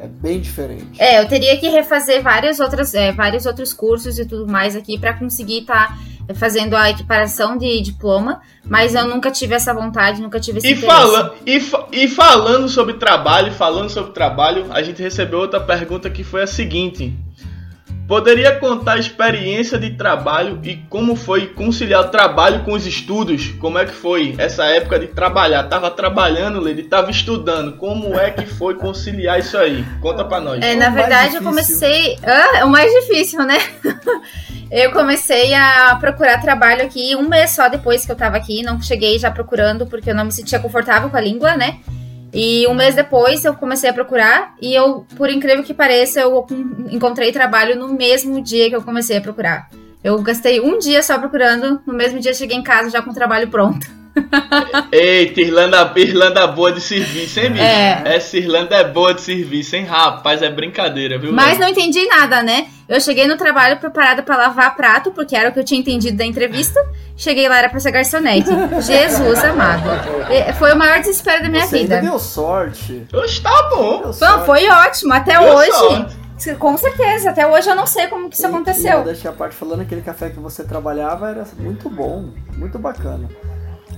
É, 0.02 0.06
é, 0.06 0.08
bem 0.08 0.42
diferente. 0.42 1.00
É, 1.00 1.22
eu 1.22 1.28
teria 1.28 1.56
que 1.60 1.70
refazer 1.70 2.24
várias 2.24 2.60
outras, 2.60 2.96
é, 2.96 3.12
vários 3.12 3.46
outros 3.46 3.74
cursos 3.74 4.18
e 4.18 4.26
tudo 4.26 4.52
mais 4.52 4.76
aqui 4.76 4.98
para 5.00 5.14
conseguir 5.14 5.60
estar 5.60 5.90
tá 5.90 6.11
fazendo 6.36 6.76
a 6.76 6.90
equiparação 6.90 7.58
de 7.58 7.82
diploma, 7.82 8.42
mas 8.66 8.96
eu 8.96 9.08
nunca 9.08 9.30
tive 9.32 9.56
essa 9.56 9.74
vontade, 9.74 10.22
nunca 10.22 10.40
tive 10.40 10.60
esse 10.60 10.68
E, 10.68 10.72
interesse. 10.72 10.88
fala, 10.88 11.36
e, 11.46 11.60
fa- 11.60 11.88
e 11.92 12.08
falando 12.08 12.70
sobre 12.70 12.94
trabalho, 12.96 13.52
falando 13.52 13.90
sobre 13.90 14.12
trabalho, 14.14 14.66
a 14.72 14.82
gente 14.82 15.02
recebeu 15.02 15.40
outra 15.40 15.60
pergunta 15.60 16.10
que 16.10 16.24
foi 16.24 16.44
a 16.44 16.48
seguinte: 16.48 17.14
Poderia 18.12 18.60
contar 18.60 18.96
a 18.96 19.00
experiência 19.00 19.80
de 19.80 19.92
trabalho 19.92 20.60
e 20.66 20.76
como 20.90 21.16
foi 21.16 21.48
conciliar 21.48 22.02
o 22.02 22.10
trabalho 22.10 22.66
com 22.66 22.74
os 22.74 22.86
estudos? 22.86 23.54
Como 23.58 23.80
é 23.80 23.86
que 23.86 23.94
foi 23.94 24.36
essa 24.38 24.66
época 24.66 25.00
de 25.00 25.08
trabalhar? 25.08 25.64
Tava 25.70 25.90
trabalhando, 25.90 26.60
Lady, 26.60 26.84
tava 26.84 27.10
estudando. 27.10 27.78
Como 27.78 28.20
é 28.20 28.30
que 28.30 28.46
foi 28.46 28.76
conciliar 28.76 29.40
isso 29.40 29.58
aí? 29.58 29.86
Conta 30.02 30.26
pra 30.26 30.42
nós. 30.42 30.62
É, 30.62 30.76
o 30.76 30.78
na 30.78 30.90
verdade, 30.90 31.38
eu 31.38 31.42
comecei. 31.42 32.18
Ah, 32.22 32.58
é 32.58 32.66
o 32.66 32.70
mais 32.70 32.92
difícil, 32.92 33.46
né? 33.46 33.58
eu 34.70 34.92
comecei 34.92 35.54
a 35.54 35.96
procurar 35.96 36.42
trabalho 36.42 36.84
aqui 36.84 37.16
um 37.16 37.30
mês 37.30 37.52
só 37.52 37.70
depois 37.70 38.06
que 38.06 38.12
eu 38.12 38.18
tava 38.18 38.36
aqui. 38.36 38.62
Não 38.62 38.82
cheguei 38.82 39.18
já 39.20 39.32
procurando 39.32 39.88
porque 39.88 40.10
eu 40.10 40.16
não 40.16 40.26
me 40.26 40.34
sentia 40.34 40.60
confortável 40.60 41.10
com 41.10 41.16
a 41.16 41.22
língua, 41.22 41.56
né? 41.56 41.80
E 42.34 42.66
um 42.68 42.74
mês 42.74 42.96
depois 42.96 43.44
eu 43.44 43.54
comecei 43.54 43.90
a 43.90 43.94
procurar 43.94 44.56
e 44.62 44.74
eu, 44.74 45.06
por 45.18 45.30
incrível 45.30 45.64
que 45.64 45.74
pareça, 45.74 46.22
eu 46.22 46.48
encontrei 46.90 47.32
trabalho 47.32 47.78
no 47.78 47.90
mesmo 47.90 48.42
dia 48.42 48.70
que 48.70 48.76
eu 48.76 48.82
comecei 48.82 49.18
a 49.18 49.22
procurar. 49.22 49.70
Eu 50.04 50.20
gastei 50.22 50.60
um 50.60 50.80
dia 50.80 51.04
só 51.04 51.20
procurando, 51.20 51.82
no 51.86 51.94
mesmo 51.94 52.20
dia 52.20 52.34
cheguei 52.34 52.58
em 52.58 52.64
casa 52.64 52.90
já 52.90 53.02
com 53.02 53.12
o 53.12 53.14
trabalho 53.14 53.50
pronto. 53.50 54.01
Eita, 54.92 55.42
Irlanda, 55.42 55.92
Irlanda 55.96 56.48
boa 56.48 56.72
de 56.72 56.82
serviço, 56.82 57.40
hein, 57.40 57.52
bicho? 57.52 57.64
É. 57.64 58.02
Essa 58.06 58.38
Irlanda 58.38 58.76
é 58.76 58.84
boa 58.84 59.14
de 59.14 59.22
serviço, 59.22 59.76
hein? 59.76 59.86
Rapaz, 59.86 60.42
é 60.42 60.50
brincadeira, 60.50 61.18
viu? 61.18 61.32
Mas 61.32 61.52
velho? 61.58 61.62
não 61.62 61.68
entendi 61.70 62.06
nada, 62.08 62.44
né? 62.44 62.68
Eu 62.90 63.00
cheguei 63.00 63.26
no 63.28 63.38
trabalho 63.38 63.78
preparada 63.80 64.22
pra 64.22 64.36
lavar 64.36 64.76
prato, 64.76 65.12
porque 65.12 65.36
era 65.36 65.50
o 65.50 65.54
que 65.54 65.60
eu 65.60 65.64
tinha 65.64 65.80
entendido 65.80 66.18
da 66.18 66.26
entrevista. 66.26 66.78
Cheguei 67.16 67.48
lá, 67.48 67.60
era 67.60 67.70
pra 67.70 67.80
ser 67.80 67.92
garçonete. 67.92 68.50
Jesus 68.82 69.44
amado. 69.46 69.84
Foi 70.60 70.74
o 70.74 70.78
maior 70.78 71.00
desespero 71.00 71.44
da 71.44 71.50
minha 71.50 71.66
você 71.66 71.80
vida. 71.80 71.96
ainda 71.96 72.10
deu 72.10 72.20
sorte. 72.20 73.08
Oxe, 73.14 73.42
tá 73.42 73.70
bom. 73.70 73.98
Deu 74.00 74.06
Não, 74.08 74.14
sorte. 74.14 74.46
foi 74.46 74.68
ótimo. 74.70 75.14
Até 75.14 75.40
Deu 75.40 75.54
hoje. 75.56 75.72
sorte. 75.72 76.16
Com 76.60 76.76
certeza. 76.76 77.30
Até 77.30 77.48
hoje 77.48 77.70
eu 77.70 77.76
não 77.76 77.86
sei 77.88 78.08
como 78.08 78.28
que 78.28 78.36
isso 78.36 78.44
E- 78.46 78.50
E 78.50 78.50
aconteceu. 78.50 79.04
deixei 79.04 79.30
a 79.30 79.34
parte 79.34 79.56
falando 79.56 79.82
aquele 79.82 80.02
café 80.02 80.30
que 80.30 80.40
você 80.40 80.64
trabalhava 80.64 81.30
era 81.30 81.46
muito 81.60 81.88
bom, 81.90 82.30
muito 82.58 82.78
bacana. 82.80 83.30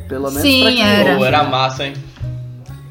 Pelo 0.07 0.27
menos 0.29 0.41
Sim, 0.41 0.61
pra 0.63 0.71
quem 0.71 0.81
era. 0.83 1.25
era 1.25 1.43
massa, 1.43 1.85
hein? 1.87 1.93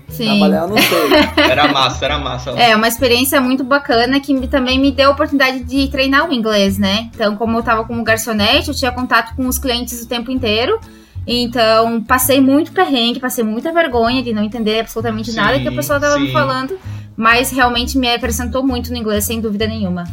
Sim. 0.09 0.27
Trabalhar 0.27 0.63
eu 0.65 0.69
não 0.69 0.77
sei. 0.77 1.13
Era 1.51 1.69
massa, 1.73 2.05
era 2.05 2.19
massa. 2.19 2.51
É, 2.51 2.77
uma 2.77 2.87
experiência 2.87 3.41
muito 3.41 3.65
bacana 3.65 4.21
que 4.21 4.35
me- 4.35 4.47
também 4.47 4.79
me 4.79 4.93
deu 4.93 5.09
a 5.09 5.13
oportunidade 5.13 5.61
de 5.65 5.89
treinar 5.89 6.29
o 6.29 6.33
inglês, 6.35 6.77
né? 6.77 7.09
Então, 7.15 7.35
como 7.35 7.57
eu 7.57 7.63
tava 7.63 7.85
como 7.85 8.05
garçonete, 8.05 8.69
eu 8.69 8.75
tinha 8.75 8.93
contato 8.93 9.35
com 9.35 9.47
os 9.47 9.59
clientes 9.59 10.03
o 10.03 10.07
tempo 10.07 10.31
inteiro. 10.31 10.79
Então, 11.27 12.03
passei 12.03 12.43
muito 12.43 12.73
perrengue, 12.73 13.21
passei 13.21 13.43
muita 13.43 13.73
vergonha 13.73 14.23
de 14.23 14.35
não 14.35 14.43
entender 14.43 14.81
absolutamente 14.81 15.31
Sim, 15.31 15.37
nada 15.39 15.59
que 15.59 15.69
a 15.69 15.73
pessoa 15.73 15.99
tava 15.99 16.19
me 16.19 16.27
sim. 16.27 16.33
falando. 16.33 16.79
Mas 17.17 17.51
realmente 17.51 17.97
me 17.97 18.09
acrescentou 18.13 18.63
muito 18.63 18.91
no 18.91 18.99
inglês, 18.99 19.25
sem 19.25 19.41
dúvida 19.41 19.67
nenhuma. 19.67 20.05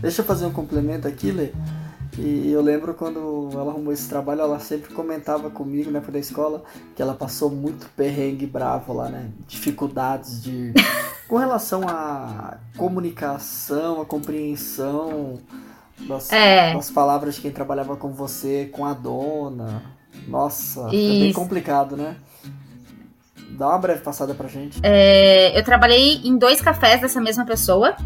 Deixa 0.00 0.20
eu 0.22 0.24
fazer 0.24 0.46
um 0.46 0.52
complemento 0.52 1.08
aqui, 1.08 1.32
Lê. 1.32 1.48
E 2.18 2.50
eu 2.50 2.60
lembro 2.60 2.92
quando 2.92 3.48
ela 3.52 3.70
arrumou 3.70 3.92
esse 3.92 4.08
trabalho, 4.08 4.42
ela 4.42 4.58
sempre 4.58 4.92
comentava 4.92 5.48
comigo, 5.50 5.90
né, 5.90 6.00
da 6.00 6.18
escola, 6.18 6.62
que 6.94 7.00
ela 7.00 7.14
passou 7.14 7.50
muito 7.50 7.88
perrengue 7.96 8.46
bravo 8.46 8.92
lá, 8.92 9.08
né? 9.08 9.30
Dificuldades 9.48 10.42
de. 10.42 10.72
com 11.26 11.36
relação 11.36 11.88
à 11.88 12.58
comunicação, 12.76 14.02
à 14.02 14.04
compreensão 14.04 15.38
das, 16.00 16.30
É. 16.30 16.74
das 16.74 16.90
palavras 16.90 17.36
de 17.36 17.40
quem 17.40 17.50
trabalhava 17.50 17.96
com 17.96 18.12
você, 18.12 18.68
com 18.70 18.84
a 18.84 18.92
dona. 18.92 19.82
Nossa, 20.28 20.82
foi 20.82 20.90
bem 20.90 21.32
complicado, 21.32 21.96
né? 21.96 22.16
Dá 23.52 23.68
uma 23.68 23.78
breve 23.78 24.00
passada 24.00 24.34
pra 24.34 24.48
gente. 24.48 24.80
É, 24.82 25.58
eu 25.58 25.64
trabalhei 25.64 26.20
em 26.24 26.36
dois 26.36 26.60
cafés 26.60 27.00
dessa 27.00 27.20
mesma 27.20 27.44
pessoa. 27.44 27.96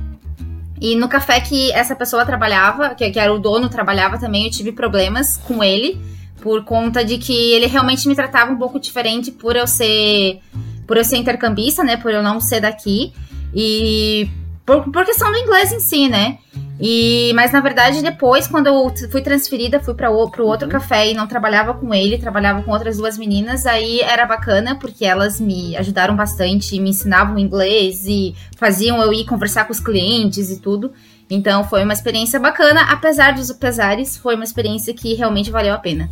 E 0.81 0.95
no 0.95 1.09
café 1.09 1.41
que 1.41 1.72
essa 1.72 1.97
pessoa 1.97 2.27
trabalhava, 2.27 2.95
que, 2.95 3.11
que 3.11 3.18
era 3.18 3.33
o 3.33 3.39
dono, 3.39 3.68
trabalhava 3.68 4.18
também, 4.18 4.45
eu 4.45 4.51
tive 4.51 4.72
problemas 4.72 5.37
com 5.39 5.62
ele. 5.62 6.01
Por 6.41 6.64
conta 6.64 7.05
de 7.05 7.18
que 7.18 7.33
ele 7.53 7.66
realmente 7.66 8.07
me 8.07 8.14
tratava 8.14 8.53
um 8.53 8.57
pouco 8.57 8.79
diferente 8.79 9.31
por 9.33 9.57
eu 9.57 9.66
ser. 9.66 10.41
Por 10.87 10.97
eu 10.97 11.05
ser 11.05 11.16
intercambista, 11.16 11.83
né? 11.83 11.97
Por 11.97 12.12
eu 12.12 12.22
não 12.22 12.41
ser 12.41 12.61
daqui. 12.61 13.12
E. 13.55 14.29
Por, 14.64 14.85
por 14.91 15.05
questão 15.05 15.31
do 15.33 15.39
inglês 15.39 15.72
em 15.72 15.81
si, 15.81 16.09
né? 16.09 16.39
E, 16.79 17.33
mas 17.35 17.53
na 17.53 17.61
verdade, 17.61 18.03
depois, 18.03 18.47
quando 18.47 18.66
eu 18.66 18.93
fui 19.11 19.22
transferida, 19.22 19.81
fui 19.81 19.95
para 19.95 20.11
o 20.11 20.14
outro 20.14 20.45
Uhum. 20.45 20.68
café 20.68 21.11
e 21.11 21.14
não 21.14 21.27
trabalhava 21.27 21.72
com 21.72 21.93
ele, 21.95 22.18
trabalhava 22.18 22.62
com 22.62 22.70
outras 22.70 22.99
duas 22.99 23.16
meninas, 23.16 23.64
aí 23.64 24.01
era 24.01 24.27
bacana, 24.27 24.74
porque 24.79 25.05
elas 25.05 25.41
me 25.41 25.74
ajudaram 25.77 26.14
bastante, 26.14 26.79
me 26.79 26.91
ensinavam 26.91 27.39
inglês 27.39 28.05
e 28.07 28.35
faziam 28.57 29.01
eu 29.01 29.12
ir 29.12 29.24
conversar 29.24 29.64
com 29.64 29.72
os 29.72 29.81
clientes 29.81 30.51
e 30.51 30.61
tudo. 30.61 30.93
Então 31.31 31.64
foi 31.64 31.83
uma 31.83 31.93
experiência 31.95 32.39
bacana, 32.39 32.83
apesar 32.91 33.33
dos 33.35 33.51
pesares, 33.53 34.16
foi 34.16 34.35
uma 34.35 34.45
experiência 34.45 34.93
que 34.93 35.14
realmente 35.14 35.51
valeu 35.51 35.72
a 35.72 35.79
pena. 35.79 36.11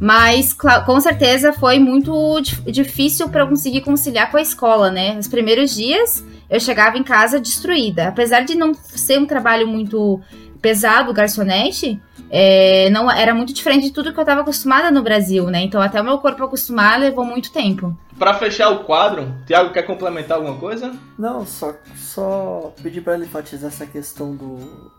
Mas 0.00 0.52
com 0.86 1.00
certeza 1.00 1.52
foi 1.52 1.78
muito 1.78 2.40
dif- 2.40 2.62
difícil 2.70 3.28
para 3.28 3.42
eu 3.42 3.48
conseguir 3.48 3.80
conciliar 3.82 4.30
com 4.30 4.36
a 4.36 4.40
escola, 4.42 4.90
né? 4.90 5.18
Os 5.18 5.26
primeiros 5.28 5.74
dias 5.74 6.24
eu 6.50 6.60
chegava 6.60 6.96
em 6.96 7.02
casa 7.02 7.40
destruída. 7.40 8.08
Apesar 8.08 8.40
de 8.40 8.54
não 8.54 8.74
ser 8.74 9.18
um 9.18 9.26
trabalho 9.26 9.66
muito 9.66 10.20
pesado, 10.60 11.12
garçonete, 11.12 12.00
é, 12.30 12.90
não 12.90 13.10
era 13.10 13.34
muito 13.34 13.52
diferente 13.52 13.84
de 13.84 13.92
tudo 13.92 14.12
que 14.12 14.18
eu 14.18 14.22
estava 14.22 14.40
acostumada 14.42 14.90
no 14.90 15.02
Brasil, 15.02 15.46
né? 15.46 15.62
Então 15.62 15.80
até 15.80 16.00
o 16.00 16.04
meu 16.04 16.18
corpo 16.18 16.44
acostumar 16.44 16.98
levou 16.98 17.24
muito 17.24 17.52
tempo. 17.52 17.96
Pra 18.18 18.34
fechar 18.34 18.70
o 18.70 18.84
quadro, 18.84 19.32
Thiago 19.46 19.72
quer 19.72 19.82
complementar 19.82 20.38
alguma 20.38 20.56
coisa? 20.58 20.92
Não, 21.18 21.46
só, 21.46 21.74
só 21.96 22.74
pedir 22.82 23.00
para 23.00 23.14
ela 23.14 23.24
enfatizar 23.24 23.68
essa 23.68 23.86
questão 23.86 24.34
do, 24.34 24.90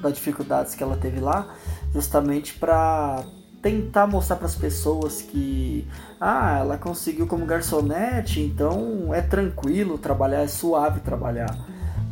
das 0.00 0.14
dificuldades 0.14 0.74
que 0.74 0.82
ela 0.82 0.96
teve 0.96 1.20
lá, 1.20 1.54
justamente 1.92 2.54
para 2.54 3.24
tentar 3.62 4.06
mostrar 4.06 4.36
para 4.36 4.46
as 4.46 4.54
pessoas 4.54 5.22
que 5.22 5.86
ah, 6.20 6.58
ela 6.58 6.78
conseguiu 6.78 7.26
como 7.26 7.44
garçonete, 7.44 8.40
então 8.40 9.12
é 9.12 9.20
tranquilo 9.20 9.98
trabalhar, 9.98 10.42
é 10.42 10.48
suave 10.48 11.00
trabalhar. 11.00 11.56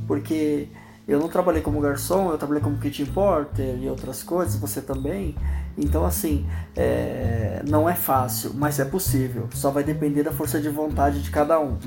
Porque 0.07 0.68
eu 1.07 1.20
não 1.20 1.28
trabalhei 1.28 1.62
como 1.62 1.80
garçom, 1.80 2.30
eu 2.30 2.38
trabalhei 2.38 2.62
como 2.62 2.78
kitchen 2.78 3.07
porter 3.07 3.78
e 3.80 3.88
outras 3.88 4.22
coisas, 4.22 4.57
você 4.57 4.80
também. 4.80 5.36
Então, 5.78 6.05
assim, 6.05 6.47
é, 6.74 7.62
não 7.68 7.88
é 7.88 7.94
fácil, 7.94 8.53
mas 8.55 8.80
é 8.80 8.84
possível. 8.84 9.49
Só 9.53 9.70
vai 9.70 9.84
depender 9.84 10.22
da 10.22 10.32
força 10.32 10.61
de 10.61 10.68
vontade 10.68 11.22
de 11.22 11.30
cada 11.30 11.61
um. 11.61 11.78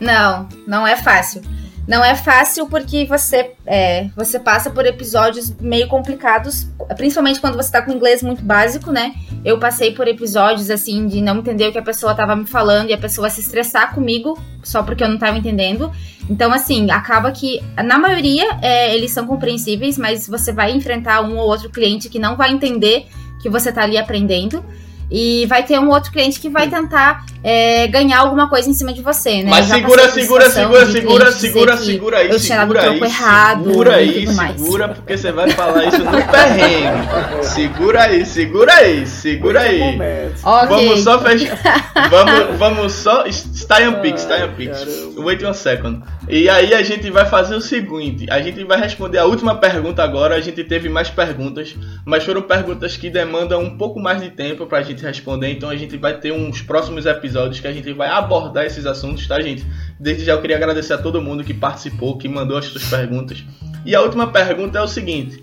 Não, 0.00 0.48
não 0.66 0.86
é 0.86 0.96
fácil. 0.96 1.40
Não 1.86 2.04
é 2.04 2.16
fácil 2.16 2.66
porque 2.66 3.04
você, 3.04 3.52
é, 3.64 4.08
você 4.16 4.40
passa 4.40 4.70
por 4.70 4.84
episódios 4.84 5.54
meio 5.60 5.86
complicados, 5.86 6.66
principalmente 6.96 7.40
quando 7.40 7.56
você 7.56 7.70
tá 7.70 7.80
com 7.80 7.92
inglês 7.92 8.22
muito 8.22 8.42
básico, 8.42 8.90
né? 8.90 9.14
Eu 9.44 9.60
passei 9.60 9.92
por 9.92 10.08
episódios 10.08 10.68
assim 10.68 11.06
de 11.06 11.20
não 11.20 11.38
entender 11.38 11.68
o 11.68 11.72
que 11.72 11.78
a 11.78 11.82
pessoa 11.82 12.14
tava 12.14 12.34
me 12.34 12.46
falando 12.46 12.90
e 12.90 12.92
a 12.92 12.98
pessoa 12.98 13.30
se 13.30 13.40
estressar 13.40 13.94
comigo 13.94 14.36
só 14.64 14.82
porque 14.82 15.04
eu 15.04 15.08
não 15.08 15.16
tava 15.16 15.38
entendendo. 15.38 15.92
Então, 16.28 16.52
assim, 16.52 16.90
acaba 16.90 17.30
que, 17.30 17.62
na 17.76 17.98
maioria, 17.98 18.58
é, 18.60 18.92
eles 18.92 19.12
são 19.12 19.24
compreensíveis, 19.24 19.96
mas 19.96 20.26
você 20.26 20.52
vai 20.52 20.72
enfrentar 20.72 21.20
um 21.20 21.36
ou 21.36 21.48
outro 21.48 21.70
cliente 21.70 22.08
que 22.08 22.18
não 22.18 22.36
vai 22.36 22.50
entender 22.50 23.06
que 23.40 23.48
você 23.48 23.70
tá 23.70 23.82
ali 23.82 23.96
aprendendo. 23.96 24.64
E 25.10 25.46
vai 25.46 25.62
ter 25.62 25.78
um 25.78 25.88
outro 25.88 26.10
cliente 26.10 26.40
que 26.40 26.48
vai 26.48 26.68
tentar 26.68 27.24
é, 27.42 27.86
ganhar 27.86 28.18
alguma 28.18 28.48
coisa 28.48 28.68
em 28.68 28.72
cima 28.72 28.92
de 28.92 29.02
você, 29.02 29.42
né? 29.42 29.50
Mas 29.50 29.66
segura, 29.66 30.10
segura, 30.10 30.50
segura, 30.50 30.86
segura, 30.86 31.32
segura, 31.32 31.76
segura 31.76 32.18
aí, 32.18 32.30
eu 32.30 32.40
tinha 32.40 32.60
segura 32.60 32.80
dado 32.80 32.92
aí, 32.92 32.98
troco 32.98 33.12
errado 33.12 33.64
segura 33.64 33.94
aí, 33.94 34.26
segura, 34.26 34.88
porque 34.88 35.16
você 35.16 35.32
vai 35.32 35.50
falar 35.50 35.84
isso 35.86 36.02
no 36.02 36.10
perrengue. 36.26 37.44
Segura 37.44 38.02
aí, 38.02 38.26
segura 38.26 38.74
aí, 38.74 39.06
segura 39.06 39.60
aí. 39.60 39.78
Momento. 39.78 40.40
Ok. 40.42 40.68
Vamos 40.68 41.00
só 41.00 41.20
fechar. 41.20 41.92
vamos, 42.10 42.58
vamos 42.58 42.92
só. 42.92 43.24
Stay 43.30 43.86
on 43.86 44.00
Pix, 44.00 44.22
stay 44.22 44.42
on 44.42 44.54
Pix. 44.54 44.86
Wait 45.16 45.42
one 45.42 45.54
second. 45.54 46.02
E 46.28 46.48
aí 46.48 46.74
a 46.74 46.82
gente 46.82 47.10
vai 47.10 47.26
fazer 47.26 47.54
o 47.54 47.60
seguinte: 47.60 48.26
a 48.28 48.40
gente 48.40 48.64
vai 48.64 48.80
responder 48.80 49.18
a 49.18 49.24
última 49.24 49.54
pergunta 49.56 50.02
agora. 50.02 50.34
A 50.34 50.40
gente 50.40 50.64
teve 50.64 50.88
mais 50.88 51.08
perguntas, 51.08 51.76
mas 52.04 52.24
foram 52.24 52.42
perguntas 52.42 52.96
que 52.96 53.08
demandam 53.08 53.62
um 53.62 53.76
pouco 53.76 54.00
mais 54.00 54.20
de 54.20 54.30
tempo 54.30 54.66
pra 54.66 54.82
gente 54.82 54.95
responder. 55.04 55.50
Então 55.50 55.68
a 55.68 55.76
gente 55.76 55.96
vai 55.96 56.18
ter 56.18 56.32
uns 56.32 56.62
próximos 56.62 57.06
episódios 57.06 57.60
que 57.60 57.66
a 57.66 57.72
gente 57.72 57.92
vai 57.92 58.08
abordar 58.08 58.64
esses 58.64 58.86
assuntos, 58.86 59.26
tá, 59.26 59.40
gente? 59.40 59.64
Desde 59.98 60.24
já 60.24 60.32
eu 60.32 60.40
queria 60.40 60.56
agradecer 60.56 60.94
a 60.94 60.98
todo 60.98 61.20
mundo 61.22 61.44
que 61.44 61.54
participou, 61.54 62.16
que 62.16 62.28
mandou 62.28 62.56
as 62.58 62.66
suas 62.66 62.84
perguntas. 62.84 63.44
E 63.84 63.94
a 63.94 64.00
última 64.00 64.26
pergunta 64.28 64.78
é 64.78 64.82
o 64.82 64.88
seguinte: 64.88 65.42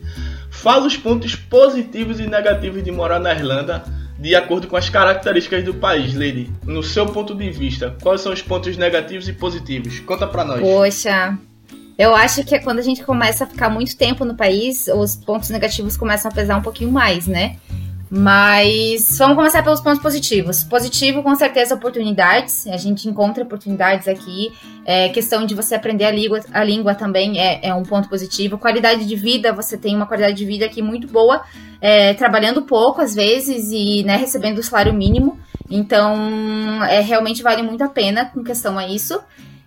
fala 0.49 0.85
os 0.85 0.97
pontos 0.97 1.35
positivos 1.35 2.19
e 2.19 2.27
negativos 2.27 2.83
de 2.83 2.91
morar 2.91 3.19
na 3.19 3.33
Irlanda 3.33 3.83
de 4.17 4.35
acordo 4.35 4.67
com 4.67 4.77
as 4.77 4.89
características 4.89 5.65
do 5.65 5.73
país, 5.73 6.13
Lady. 6.13 6.49
No 6.63 6.81
seu 6.81 7.05
ponto 7.05 7.35
de 7.35 7.49
vista, 7.49 7.95
quais 8.01 8.21
são 8.21 8.31
os 8.31 8.41
pontos 8.41 8.77
negativos 8.77 9.27
e 9.27 9.33
positivos? 9.33 9.99
Conta 9.99 10.25
pra 10.25 10.45
nós. 10.45 10.61
Poxa, 10.61 11.37
eu 11.97 12.15
acho 12.15 12.43
que 12.43 12.55
é 12.55 12.59
quando 12.59 12.79
a 12.79 12.81
gente 12.81 13.03
começa 13.03 13.43
a 13.43 13.47
ficar 13.47 13.69
muito 13.69 13.97
tempo 13.97 14.23
no 14.23 14.35
país, 14.35 14.87
os 14.87 15.15
pontos 15.15 15.49
negativos 15.49 15.97
começam 15.97 16.31
a 16.31 16.33
pesar 16.33 16.57
um 16.57 16.61
pouquinho 16.61 16.91
mais, 16.91 17.27
né? 17.27 17.57
Mas 18.15 19.17
vamos 19.17 19.35
começar 19.35 19.63
pelos 19.63 19.81
pontos 19.81 19.99
positivos. 19.99 20.63
Positivo, 20.63 21.23
com 21.23 21.33
certeza, 21.33 21.73
oportunidades. 21.73 22.67
A 22.67 22.77
gente 22.77 23.09
encontra 23.09 23.43
oportunidades 23.43 24.07
aqui. 24.07 24.53
É, 24.85 25.09
questão 25.09 25.47
de 25.47 25.55
você 25.55 25.73
aprender 25.73 26.05
a 26.05 26.11
língua, 26.11 26.39
a 26.53 26.63
língua 26.63 26.93
também 26.93 27.39
é, 27.39 27.59
é 27.63 27.73
um 27.73 27.81
ponto 27.81 28.07
positivo. 28.07 28.59
Qualidade 28.59 29.07
de 29.07 29.15
vida, 29.15 29.51
você 29.51 29.75
tem 29.79 29.95
uma 29.95 30.05
qualidade 30.05 30.37
de 30.37 30.45
vida 30.45 30.63
aqui 30.63 30.79
muito 30.79 31.07
boa, 31.07 31.41
é, 31.81 32.13
trabalhando 32.13 32.61
pouco 32.61 33.01
às 33.01 33.15
vezes 33.15 33.71
e 33.71 34.03
né, 34.03 34.15
recebendo 34.15 34.59
o 34.59 34.63
salário 34.63 34.93
mínimo. 34.93 35.39
Então, 35.67 36.83
é, 36.83 36.99
realmente 36.99 37.41
vale 37.41 37.63
muito 37.63 37.83
a 37.83 37.89
pena 37.89 38.25
com 38.25 38.43
questão 38.43 38.77
a 38.77 38.87
isso. 38.87 39.19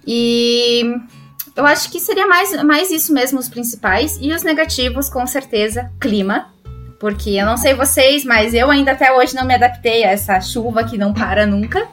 E 0.06 0.84
eu 1.56 1.66
acho 1.66 1.90
que 1.90 1.98
seria 1.98 2.28
mais, 2.28 2.62
mais 2.62 2.92
isso 2.92 3.12
mesmo, 3.12 3.40
os 3.40 3.48
principais. 3.48 4.16
E 4.20 4.32
os 4.32 4.44
negativos, 4.44 5.08
com 5.08 5.26
certeza, 5.26 5.90
clima. 5.98 6.54
Porque 6.98 7.30
eu 7.30 7.44
não 7.46 7.56
sei 7.56 7.74
vocês, 7.74 8.24
mas 8.24 8.54
eu 8.54 8.70
ainda 8.70 8.92
até 8.92 9.12
hoje 9.12 9.34
não 9.34 9.44
me 9.44 9.54
adaptei 9.54 10.02
a 10.04 10.10
essa 10.10 10.40
chuva 10.40 10.82
que 10.84 10.96
não 10.96 11.12
para 11.12 11.46
nunca. 11.46 11.86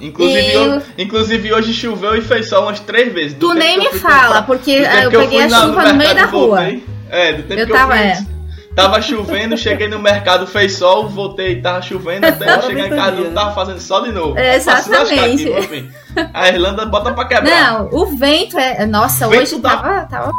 Inclusive, 0.00 0.52
E- 0.52 0.56
ho- 0.58 0.82
inclusive 0.98 1.52
hoje 1.52 1.72
choveu 1.72 2.16
e 2.16 2.20
fez 2.20 2.48
sol 2.48 2.62
umas 2.64 2.80
três 2.80 3.12
vezes. 3.12 3.34
Do 3.34 3.48
Tu 3.48 3.54
nem 3.54 3.76
eu 3.84 3.92
me 3.92 3.98
fala, 3.98 4.26
comprar- 4.26 4.42
porque 4.42 4.84
ah, 4.86 5.04
eu 5.04 5.10
peguei 5.10 5.42
a 5.42 5.48
chuva 5.48 5.66
no 5.84 5.94
meio 5.94 5.96
mercado 5.96 6.16
da 6.16 6.24
rua. 6.26 6.46
voltei. 6.56 6.84
É, 7.10 7.32
do 7.34 7.42
tempo 7.44 7.60
Eu 7.60 7.66
que 7.66 7.72
tava, 7.72 7.96
eu 7.96 7.98
é. 8.04 8.14
fui. 8.16 8.34
Tava 8.74 9.00
chovendo, 9.00 9.56
cheguei 9.56 9.86
no 9.86 10.00
mercado, 10.00 10.48
fez 10.48 10.74
sol, 10.76 11.08
voltei, 11.08 11.60
tava 11.62 11.80
chovendo, 11.80 12.26
até 12.26 12.56
eu 12.56 12.62
chegar 12.62 12.86
em 12.88 12.90
casa, 12.90 13.20
né? 13.20 13.30
tava 13.32 13.54
fazendo 13.54 13.78
sol 13.78 14.02
de 14.02 14.10
novo. 14.10 14.36
É, 14.36 14.56
exatamente. 14.56 15.52
aqui. 15.52 15.90
A 16.34 16.48
Irlanda 16.48 16.84
bota 16.84 17.12
pra 17.12 17.24
quebrar. 17.24 17.72
Não, 17.72 17.88
o 17.92 18.06
vento 18.16 18.58
é. 18.58 18.84
Nossa, 18.84 19.28
Vento 19.28 19.42
hoje 19.42 19.60
tá- 19.60 19.76
tava, 19.76 20.06
tava 20.06 20.32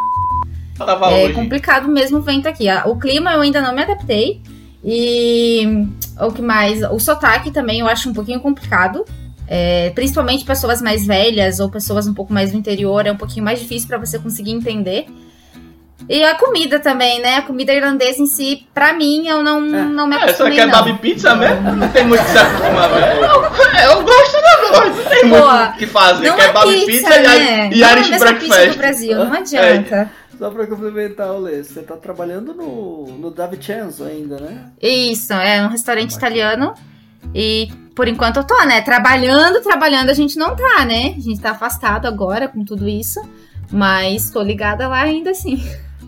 Tava 0.77 1.11
é 1.11 1.25
hoje. 1.25 1.33
complicado 1.33 1.87
mesmo 1.87 2.17
o 2.17 2.21
vento 2.21 2.47
aqui. 2.47 2.65
O 2.85 2.97
clima 2.97 3.33
eu 3.33 3.41
ainda 3.41 3.61
não 3.61 3.73
me 3.73 3.81
adaptei. 3.81 4.41
E 4.83 5.87
o 6.19 6.31
que 6.31 6.41
mais? 6.41 6.83
O 6.83 6.99
sotaque 6.99 7.49
também 7.49 7.79
eu 7.79 7.87
acho 7.87 8.09
um 8.09 8.13
pouquinho 8.13 8.39
complicado. 8.39 9.03
É, 9.47 9.91
principalmente 9.91 10.43
pessoas 10.43 10.81
mais 10.81 11.05
velhas 11.05 11.59
ou 11.59 11.69
pessoas 11.69 12.07
um 12.07 12.13
pouco 12.13 12.33
mais 12.33 12.51
do 12.51 12.57
interior, 12.57 13.05
é 13.05 13.11
um 13.11 13.17
pouquinho 13.17 13.45
mais 13.45 13.59
difícil 13.59 13.87
para 13.87 13.97
você 13.97 14.17
conseguir 14.17 14.51
entender. 14.51 15.05
E 16.07 16.23
a 16.23 16.35
comida 16.35 16.79
também, 16.79 17.19
né? 17.21 17.37
A 17.37 17.41
comida 17.41 17.73
irlandesa 17.73 18.21
em 18.21 18.27
si, 18.27 18.67
pra 18.73 18.93
mim, 18.93 19.27
eu 19.27 19.41
não, 19.41 19.59
não 19.61 20.05
me 20.07 20.15
É, 20.15 20.19
só 20.19 20.25
acostumei, 20.25 20.59
é 20.59 20.65
não. 20.65 20.71
kebab 20.83 20.99
pizza 20.99 21.35
mesmo? 21.35 21.71
Não 21.73 21.87
tem 21.89 22.05
muito 22.05 22.23
que 22.23 22.29
se 22.31 22.37
acostumar, 22.37 22.89
velho. 22.93 23.23
Eu, 23.23 23.91
eu 23.91 24.03
gosto, 24.03 24.35
eu 24.37 24.69
gosto. 24.69 25.03
Não 25.03 25.09
tem 25.09 25.25
muito 25.25 25.41
Boa. 25.41 25.69
o 25.69 25.73
que 25.77 25.87
fazer. 25.87 26.27
Não 26.29 26.35
Kebab 26.35 26.69
é 26.69 26.73
pizza, 26.85 26.85
pizza, 26.85 27.15
e, 27.15 27.23
né? 27.23 27.69
e 27.73 27.79
não 27.79 27.87
é 27.87 27.91
a 27.91 27.95
Irish 27.97 28.09
mesma 28.09 28.33
pizza 28.33 28.67
do. 28.67 28.77
Brasil, 28.77 29.17
não 29.25 29.33
adianta. 29.33 30.11
Só 30.37 30.49
pra 30.49 30.67
complementar 30.67 31.31
o 31.31 31.39
Lê, 31.39 31.63
você 31.63 31.81
tá 31.81 31.95
trabalhando 31.95 32.53
no, 32.53 33.05
no 33.17 33.31
Davicenzo 33.31 34.03
ainda, 34.03 34.37
né? 34.37 34.65
Isso, 34.81 35.31
é 35.33 35.63
um 35.65 35.69
restaurante 35.69 36.11
italiano. 36.11 36.73
E 37.33 37.69
por 37.95 38.07
enquanto 38.07 38.37
eu 38.37 38.43
tô, 38.43 38.63
né? 38.65 38.81
Trabalhando, 38.81 39.61
trabalhando, 39.61 40.09
a 40.09 40.13
gente 40.13 40.37
não 40.37 40.55
tá, 40.55 40.85
né? 40.85 41.15
A 41.17 41.21
gente 41.21 41.39
tá 41.39 41.51
afastado 41.51 42.05
agora 42.05 42.47
com 42.49 42.63
tudo 42.65 42.87
isso. 42.87 43.19
Mas 43.71 44.29
tô 44.29 44.41
ligada 44.41 44.87
lá 44.87 45.01
ainda 45.01 45.31
assim. 45.31 45.63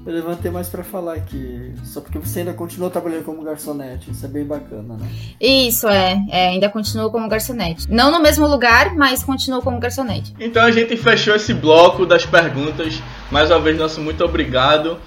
Eu 0.07 0.13
levantei 0.13 0.49
mais 0.49 0.69
pra 0.69 0.85
falar 0.85 1.15
aqui, 1.15 1.73
só 1.83 1.99
porque 1.99 2.17
você 2.17 2.39
ainda 2.39 2.53
continua 2.53 2.89
trabalhando 2.89 3.25
como 3.25 3.43
garçonete, 3.43 4.09
isso 4.09 4.25
é 4.25 4.29
bem 4.29 4.45
bacana, 4.45 4.95
né? 4.95 5.05
Isso, 5.37 5.85
é. 5.85 6.17
é 6.29 6.47
ainda 6.47 6.69
continuo 6.69 7.11
como 7.11 7.27
garçonete. 7.27 7.91
Não 7.91 8.09
no 8.09 8.21
mesmo 8.21 8.47
lugar, 8.47 8.95
mas 8.95 9.21
continuo 9.21 9.61
como 9.61 9.81
garçonete. 9.81 10.33
Então 10.39 10.63
a 10.63 10.71
gente 10.71 10.95
fechou 10.95 11.35
esse 11.35 11.53
bloco 11.53 12.05
das 12.05 12.25
perguntas. 12.25 13.03
Mais 13.29 13.51
uma 13.51 13.59
vez, 13.59 13.77
nosso 13.77 13.99
muito 13.99 14.23
obrigado. 14.23 14.97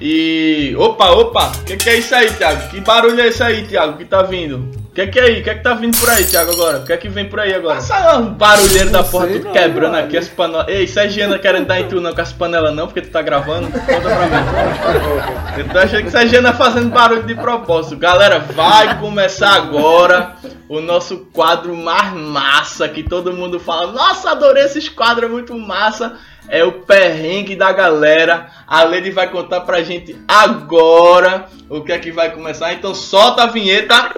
E. 0.00 0.74
Opa, 0.78 1.10
opa! 1.10 1.52
O 1.60 1.64
que, 1.64 1.76
que 1.76 1.88
é 1.90 1.96
isso 1.98 2.14
aí, 2.14 2.30
Thiago? 2.32 2.68
Que 2.68 2.80
barulho 2.80 3.20
é 3.20 3.26
esse 3.28 3.42
aí, 3.42 3.66
Thiago? 3.66 3.96
Que 3.98 4.04
tá 4.04 4.22
vindo? 4.22 4.56
O 4.90 4.94
que, 4.98 5.06
que 5.06 5.18
é 5.18 5.22
aí? 5.22 5.40
O 5.40 5.44
que, 5.44 5.54
que 5.54 5.62
tá 5.62 5.74
vindo 5.74 5.96
por 5.96 6.10
aí, 6.10 6.24
Thiago, 6.24 6.50
agora? 6.52 6.78
O 6.78 6.84
que 6.84 6.92
é 6.92 6.96
que 6.96 7.08
vem 7.08 7.28
por 7.28 7.38
aí 7.38 7.54
agora? 7.54 7.78
Essa 7.78 8.16
um 8.18 8.32
barulheiro 8.34 8.90
da 8.90 9.02
Não 9.02 9.08
porra, 9.08 9.26
sei 9.26 9.36
tudo 9.36 9.44
não, 9.46 9.52
quebrando 9.52 9.92
mano. 9.92 10.06
aqui 10.06 10.16
as 10.16 10.28
panelas. 10.28 10.68
Ei, 10.68 10.84
isso 10.84 10.98
é 10.98 11.08
Giana 11.08 11.38
querendo 11.38 11.66
dar 11.66 11.80
em 11.80 11.88
tu 11.88 12.00
não 12.00 12.12
com 12.12 12.20
as 12.20 12.32
panelas, 12.32 12.74
não, 12.74 12.86
porque 12.86 13.02
tu 13.02 13.10
tá 13.10 13.22
gravando? 13.22 13.68
Conta 13.70 14.00
pra 14.00 14.26
mim. 14.26 15.58
Eu 15.58 15.68
tô 15.68 15.78
achando 15.78 16.02
que 16.02 16.08
isso 16.08 16.16
é 16.16 16.26
Giana 16.26 16.52
fazendo 16.52 16.90
barulho 16.90 17.22
de 17.22 17.34
propósito. 17.36 17.96
Galera, 17.96 18.40
vai 18.40 18.98
começar 18.98 19.54
agora 19.54 20.34
o 20.68 20.80
nosso 20.80 21.18
quadro 21.32 21.76
mais 21.76 22.12
massa, 22.12 22.88
que 22.88 23.02
todo 23.02 23.32
mundo 23.32 23.60
fala, 23.60 23.92
nossa, 23.92 24.32
adorei 24.32 24.64
esses 24.64 24.88
quadros, 24.88 25.30
é 25.30 25.32
muito 25.32 25.56
massa. 25.56 26.16
É 26.48 26.64
o 26.64 26.72
perrengue 26.72 27.54
da 27.54 27.72
galera. 27.72 28.48
A 28.66 28.82
Lady 28.84 29.10
vai 29.10 29.30
contar 29.30 29.60
pra 29.62 29.82
gente 29.82 30.16
agora 30.26 31.46
o 31.68 31.82
que 31.82 31.92
é 31.92 31.98
que 31.98 32.10
vai 32.10 32.30
começar. 32.30 32.72
Então 32.72 32.94
solta 32.94 33.44
a 33.44 33.46
vinheta. 33.46 34.14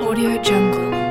Audio 0.00 0.40
Jungle. 0.42 1.07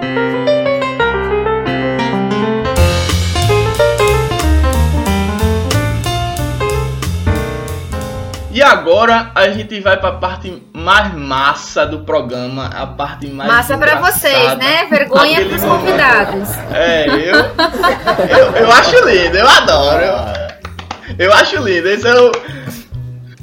E 8.57 8.61
agora 8.63 9.29
a 9.35 9.49
gente 9.49 9.79
vai 9.81 9.97
pra 9.97 10.13
parte 10.13 10.63
mais 10.73 11.13
massa 11.13 11.85
do 11.85 11.99
programa, 11.99 12.65
a 12.75 12.87
parte 12.87 13.27
mais 13.27 13.47
Massa 13.47 13.77
pra 13.77 13.91
engraçada. 13.97 14.11
vocês, 14.13 14.57
né? 14.57 14.85
Vergonha 14.89 15.45
pros 15.45 15.61
momento. 15.61 15.79
convidados. 15.85 16.49
É, 16.73 17.05
eu, 17.07 17.35
eu 17.35 18.55
eu 18.55 18.71
acho 18.71 19.07
lindo, 19.07 19.37
eu 19.37 19.47
adoro. 19.47 20.03
Eu, 20.03 21.15
eu 21.27 21.33
acho 21.33 21.57
lindo. 21.57 21.87
Esse 21.87 22.07
é 22.07 22.19
o 22.19 22.31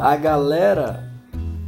A 0.00 0.16
galera, 0.16 1.03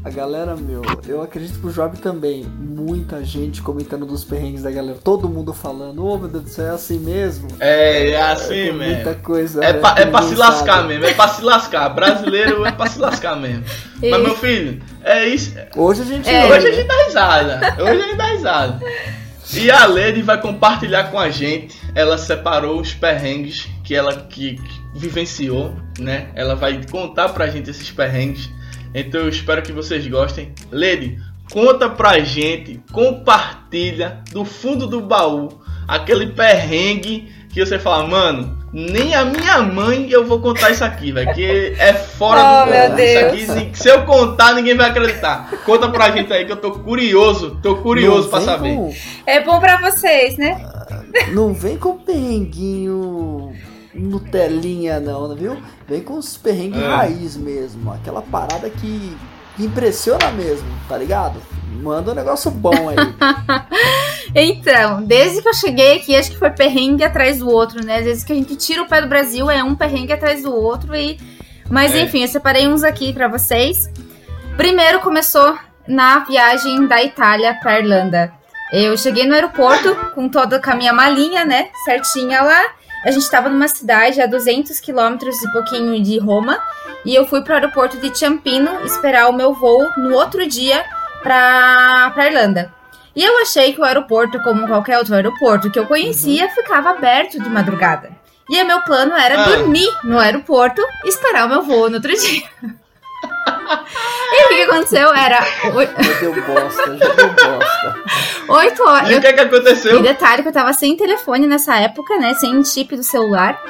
a 0.06 0.10
galera, 0.10 0.54
meu, 0.54 0.82
eu 1.08 1.20
acredito 1.20 1.58
que 1.58 1.66
o 1.66 1.72
Job 1.72 1.96
também, 1.98 2.44
muita 2.44 3.24
gente 3.24 3.60
comentando 3.60 4.06
dos 4.06 4.22
perrengues 4.22 4.62
da 4.62 4.70
galera, 4.70 4.96
todo 5.02 5.28
mundo 5.28 5.52
falando, 5.52 6.06
ô 6.06 6.16
meu 6.16 6.28
Deus 6.28 6.44
do 6.44 6.48
céu, 6.50 6.66
é 6.66 6.70
assim 6.70 7.00
mesmo? 7.00 7.48
é, 7.58 8.10
é 8.10 8.22
assim 8.22 8.48
Tem 8.50 8.72
mesmo. 8.72 8.94
muita 8.94 9.14
coisa. 9.16 9.64
É 9.64 9.72
né, 9.72 9.78
pra, 9.80 9.94
que 9.94 10.02
é 10.02 10.06
pra 10.06 10.22
se 10.22 10.36
lascar 10.36 10.76
sabe. 10.76 10.88
mesmo, 10.88 11.04
é 11.06 11.12
pra 11.14 11.26
se 11.28 11.42
lascar. 11.42 11.88
Brasileiro 11.88 12.64
é 12.64 12.70
pra 12.70 12.86
se 12.86 13.00
lascar 13.00 13.34
mesmo. 13.34 13.64
Mas 14.00 14.22
meu 14.22 14.36
filho, 14.36 14.80
é 15.02 15.26
isso. 15.26 15.52
Hoje 15.74 16.02
a 16.02 16.04
gente 16.04 16.28
É. 16.28 16.46
ri, 16.46 16.52
Hoje 16.52 16.68
a 16.68 16.72
gente 16.72 16.86
dá 16.86 17.04
risada. 17.06 17.76
Hoje 17.82 17.90
a 17.90 18.06
gente 18.06 18.16
dá 18.16 18.26
risada. 18.26 18.80
E 19.54 19.70
a 19.72 19.86
Lady 19.86 20.22
vai 20.22 20.40
compartilhar 20.40 21.10
com 21.10 21.18
a 21.18 21.30
gente. 21.30 21.76
Ela 21.96 22.16
separou 22.16 22.80
os 22.80 22.94
perrengues 22.94 23.68
que 23.82 23.92
ela 23.94 24.14
que, 24.14 24.54
que 24.56 24.80
vivenciou, 24.94 25.72
né? 25.98 26.28
Ela 26.36 26.54
vai 26.54 26.80
contar 26.90 27.28
pra 27.30 27.48
gente 27.48 27.70
esses 27.70 27.90
perrengues. 27.90 28.48
Então 28.98 29.20
eu 29.20 29.28
espero 29.28 29.60
que 29.62 29.72
vocês 29.72 30.06
gostem. 30.06 30.52
Lady, 30.72 31.18
conta 31.52 31.88
pra 31.88 32.18
gente, 32.20 32.80
compartilha 32.92 34.20
do 34.32 34.44
fundo 34.44 34.86
do 34.86 35.00
baú 35.00 35.48
aquele 35.86 36.28
perrengue 36.28 37.30
que 37.52 37.64
você 37.64 37.78
fala, 37.78 38.06
mano, 38.06 38.56
nem 38.72 39.14
a 39.14 39.24
minha 39.24 39.62
mãe 39.62 40.10
eu 40.10 40.24
vou 40.26 40.40
contar 40.40 40.70
isso 40.70 40.84
aqui, 40.84 41.12
velho, 41.12 41.32
que 41.34 41.44
é 41.78 41.92
fora 41.94 42.40
Oh, 42.62 42.64
do 42.64 42.70
meu. 42.70 42.94
Deus. 42.96 43.38
Isso 43.42 43.52
aqui, 43.52 43.70
se 43.78 43.88
eu 43.88 44.02
contar, 44.04 44.54
ninguém 44.54 44.74
vai 44.76 44.90
acreditar. 44.90 45.50
Conta 45.64 45.88
pra 45.88 46.10
gente 46.10 46.32
aí 46.32 46.44
que 46.44 46.52
eu 46.52 46.56
tô 46.56 46.72
curioso, 46.72 47.58
tô 47.62 47.76
curioso 47.76 48.28
vem 48.30 48.40
saber. 48.40 48.74
com- 48.74 48.94
É 49.26 49.40
bom 49.42 49.58
pra 49.60 49.80
vocês, 49.80 50.36
né? 50.36 50.58
não 51.32 51.54
vem 51.54 51.78
com 51.78 51.96
perrenguinho 51.96 53.45
Nutelinha 53.98 55.00
não, 55.00 55.34
viu? 55.34 55.56
Vem 55.88 56.00
com 56.02 56.14
os 56.18 56.36
perrengues 56.36 56.82
É. 56.82 56.86
raiz 56.86 57.36
mesmo, 57.36 57.92
aquela 57.92 58.22
parada 58.22 58.68
que 58.70 59.16
impressiona 59.58 60.30
mesmo, 60.32 60.68
tá 60.88 60.96
ligado? 60.98 61.40
Manda 61.82 62.12
um 62.12 62.14
negócio 62.14 62.50
bom 62.50 62.88
aí. 62.90 62.96
então, 64.34 65.02
desde 65.02 65.42
que 65.42 65.48
eu 65.48 65.54
cheguei 65.54 65.96
aqui, 65.96 66.14
acho 66.16 66.30
que 66.30 66.38
foi 66.38 66.50
perrengue 66.50 67.04
atrás 67.04 67.38
do 67.38 67.48
outro, 67.50 67.84
né? 67.84 67.98
Às 67.98 68.04
vezes 68.04 68.24
que 68.24 68.32
a 68.32 68.36
gente 68.36 68.56
tira 68.56 68.82
o 68.82 68.86
pé 68.88 69.00
do 69.00 69.08
Brasil, 69.08 69.50
é 69.50 69.62
um 69.62 69.74
perrengue 69.74 70.12
atrás 70.12 70.42
do 70.42 70.54
outro 70.54 70.94
e. 70.94 71.18
Mas 71.70 71.94
É. 71.94 72.02
enfim, 72.02 72.22
eu 72.22 72.28
separei 72.28 72.68
uns 72.68 72.84
aqui 72.84 73.12
pra 73.12 73.28
vocês. 73.28 73.90
Primeiro 74.56 75.00
começou 75.00 75.56
na 75.86 76.20
viagem 76.20 76.86
da 76.86 77.02
Itália 77.02 77.54
pra 77.60 77.78
Irlanda. 77.80 78.32
Eu 78.72 78.96
cheguei 78.96 79.26
no 79.26 79.34
aeroporto 79.34 79.94
com 80.14 80.28
toda 80.28 80.60
a 80.64 80.74
minha 80.74 80.92
malinha, 80.92 81.44
né? 81.44 81.68
Certinha 81.84 82.42
lá. 82.42 82.62
A 83.04 83.10
gente 83.10 83.30
tava 83.30 83.48
numa 83.48 83.68
cidade 83.68 84.20
a 84.20 84.26
200 84.26 84.80
quilômetros 84.80 85.40
e 85.42 85.52
pouquinho 85.52 86.02
de 86.02 86.18
Roma. 86.18 86.58
E 87.04 87.14
eu 87.14 87.26
fui 87.26 87.42
pro 87.42 87.54
aeroporto 87.54 87.98
de 87.98 88.16
Ciampino 88.16 88.84
esperar 88.84 89.28
o 89.28 89.32
meu 89.32 89.54
voo 89.54 89.88
no 89.96 90.14
outro 90.14 90.46
dia 90.48 90.84
pra, 91.22 92.10
pra 92.14 92.26
Irlanda. 92.26 92.72
E 93.14 93.22
eu 93.22 93.38
achei 93.40 93.72
que 93.72 93.80
o 93.80 93.84
aeroporto, 93.84 94.40
como 94.42 94.66
qualquer 94.66 94.98
outro 94.98 95.14
aeroporto 95.14 95.70
que 95.70 95.78
eu 95.78 95.86
conhecia, 95.86 96.48
ficava 96.50 96.90
aberto 96.90 97.40
de 97.40 97.48
madrugada. 97.48 98.10
E 98.50 98.60
o 98.62 98.66
meu 98.66 98.80
plano 98.82 99.14
era 99.16 99.40
Ah. 99.40 99.44
dormir 99.44 99.88
no 100.04 100.18
aeroporto 100.18 100.82
e 101.04 101.08
esperar 101.08 101.46
o 101.46 101.48
meu 101.48 101.62
voo 101.62 101.88
no 101.88 101.96
outro 101.96 102.12
dia. 102.18 102.42
E 103.68 104.44
o 104.44 104.48
que 104.48 104.62
aconteceu? 104.62 105.12
Era 105.14 105.38
Já 105.42 106.20
deu 106.20 106.32
bosta, 106.44 106.96
já 106.96 107.08
deu 107.12 107.30
bosta. 107.30 108.02
oito 108.48 108.82
horas. 108.84 109.08
E 109.08 109.12
Eu 109.12 109.18
o 109.18 109.20
que 109.20 109.26
é 109.26 109.32
que 109.32 109.40
e 109.40 109.44
aconteceu? 109.44 110.02
detalhe 110.02 110.42
que 110.42 110.48
eu 110.48 110.52
tava 110.52 110.72
sem 110.72 110.96
telefone 110.96 111.46
nessa 111.46 111.76
época, 111.76 112.16
né? 112.18 112.34
Sem 112.34 112.64
chip 112.64 112.96
do 112.96 113.02
celular. 113.02 113.60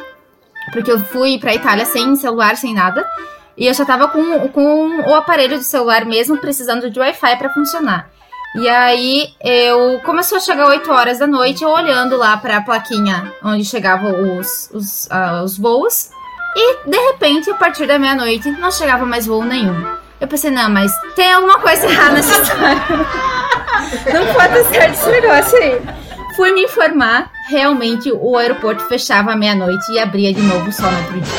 Porque 0.73 0.91
eu 0.91 0.99
fui 0.99 1.39
pra 1.39 1.55
Itália 1.55 1.85
sem 1.85 2.15
celular, 2.17 2.57
sem 2.57 2.75
nada. 2.75 3.07
E 3.57 3.67
eu 3.67 3.75
só 3.75 3.85
tava 3.85 4.09
com, 4.09 4.49
com 4.49 5.01
o 5.09 5.15
aparelho 5.15 5.57
do 5.59 5.65
celular 5.65 6.05
mesmo, 6.05 6.37
precisando 6.39 6.91
de 6.91 6.99
Wi-Fi 7.01 7.37
pra 7.37 7.51
funcionar. 7.51 8.11
E 8.57 8.69
aí 8.69 9.29
eu 9.43 10.01
começou 10.05 10.39
a 10.39 10.41
chegar 10.41 10.67
8 10.67 10.91
horas 10.91 11.19
da 11.19 11.27
noite, 11.27 11.63
eu 11.63 11.71
olhando 11.71 12.17
lá 12.17 12.37
pra 12.39 12.61
plaquinha 12.63 13.33
onde 13.43 13.65
chegavam 13.65 14.39
os, 14.39 14.71
os, 14.73 15.11
ah, 15.11 15.43
os 15.45 15.59
voos. 15.59 16.11
E 16.59 16.89
de 16.89 16.97
repente, 16.97 17.51
a 17.51 17.55
partir 17.55 17.87
da 17.87 17.99
meia-noite, 17.99 18.51
não 18.53 18.71
chegava 18.73 19.05
mais 19.05 19.27
voo 19.27 19.45
nenhum. 19.45 19.87
Eu 20.19 20.27
pensei, 20.27 20.51
não, 20.51 20.71
mas 20.71 20.91
tem 21.15 21.31
alguma 21.31 21.59
coisa 21.59 21.87
errada 21.87 22.15
nessa 22.15 22.41
história. 22.41 22.77
não 24.15 24.35
pode 24.35 24.65
certo 24.75 24.95
esse 24.95 25.11
negócio 25.11 25.59
aí. 25.59 25.83
Fui 26.35 26.53
me 26.53 26.65
informar, 26.65 27.31
realmente 27.51 28.11
o 28.13 28.37
aeroporto 28.39 28.85
fechava 28.85 29.33
à 29.33 29.37
meia-noite 29.37 29.93
e 29.93 29.99
abria 29.99 30.33
de 30.33 30.41
novo 30.41 30.73
só 30.73 30.91
no 30.91 30.97
outro 30.99 31.21
dia. 31.21 31.35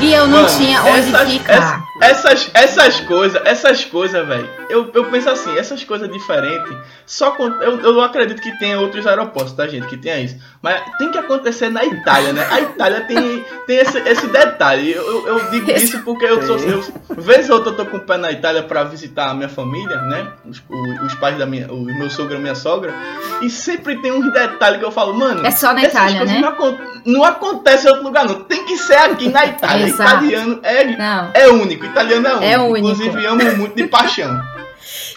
E 0.00 0.12
eu 0.14 0.26
não 0.26 0.42
Mano, 0.42 0.56
tinha 0.56 0.82
onde 0.82 1.14
essas- 1.14 1.30
ficar. 1.30 1.80
Essas, 2.02 2.50
essas 2.52 3.00
coisas, 3.00 3.40
essas 3.44 3.84
coisas, 3.84 4.26
velho. 4.26 4.48
Eu, 4.68 4.90
eu 4.92 5.04
penso 5.06 5.30
assim, 5.30 5.56
essas 5.56 5.84
coisas 5.84 6.10
diferentes. 6.10 6.76
Só 7.06 7.30
com, 7.32 7.44
eu, 7.46 7.80
eu 7.80 7.92
não 7.92 8.02
acredito 8.02 8.40
que 8.42 8.50
tenha 8.58 8.80
outros 8.80 9.06
aeroportos, 9.06 9.52
tá, 9.52 9.68
gente? 9.68 9.86
Que 9.86 9.96
tenha 9.96 10.18
isso. 10.18 10.36
Mas 10.60 10.80
tem 10.98 11.10
que 11.10 11.18
acontecer 11.18 11.68
na 11.68 11.84
Itália, 11.84 12.32
né? 12.32 12.46
A 12.50 12.60
Itália 12.60 13.02
tem, 13.02 13.44
tem 13.66 13.76
esse, 13.76 13.98
esse 14.00 14.26
detalhe. 14.26 14.92
Eu, 14.92 15.26
eu, 15.28 15.50
digo 15.50 15.70
isso 15.70 16.00
porque 16.02 16.24
eu 16.24 16.42
sou. 16.46 16.58
Eu, 16.58 16.82
vez 17.16 17.48
ou 17.50 17.56
outra 17.56 17.72
eu 17.72 17.76
tô 17.76 17.86
com 17.86 17.98
o 17.98 18.00
pé 18.00 18.16
na 18.16 18.32
Itália 18.32 18.62
pra 18.62 18.82
visitar 18.84 19.30
a 19.30 19.34
minha 19.34 19.48
família, 19.48 20.00
né? 20.02 20.28
Os, 20.44 20.58
o- 20.68 21.04
os 21.06 21.14
pais 21.14 21.36
da 21.38 21.46
minha. 21.46 21.70
O 21.72 21.84
meu 21.84 22.10
sogro 22.10 22.34
e 22.34 22.36
a 22.36 22.40
minha 22.40 22.54
sogra. 22.54 22.92
E 23.40 23.48
sempre 23.50 24.00
tem 24.00 24.10
uns 24.12 24.32
detalhes 24.32 24.78
que 24.78 24.84
eu 24.84 24.90
falo, 24.92 25.14
mano. 25.14 25.46
É 25.46 25.50
só 25.50 25.72
na 25.72 25.84
Itália, 25.84 26.24
né? 26.24 26.38
Não, 26.40 26.48
acon- 26.48 26.78
não 27.04 27.24
acontece 27.24 27.86
em 27.86 27.90
outro 27.90 28.04
lugar, 28.04 28.24
não. 28.26 28.42
Tem 28.44 28.64
que 28.64 28.76
ser 28.76 28.96
aqui 28.96 29.28
na 29.28 29.44
Itália. 29.46 29.86
Exato. 29.86 30.24
Italiano 30.24 30.60
é 30.62 30.84
Não. 30.96 31.30
é 31.34 31.48
único, 31.48 31.91
italiano 31.92 32.26
é 32.26 32.32
único. 32.32 32.44
É 32.44 32.58
único. 32.58 32.78
Inclusive, 32.78 33.26
amo 33.26 33.56
muito 33.56 33.76
de 33.76 33.86
paixão. 33.86 34.40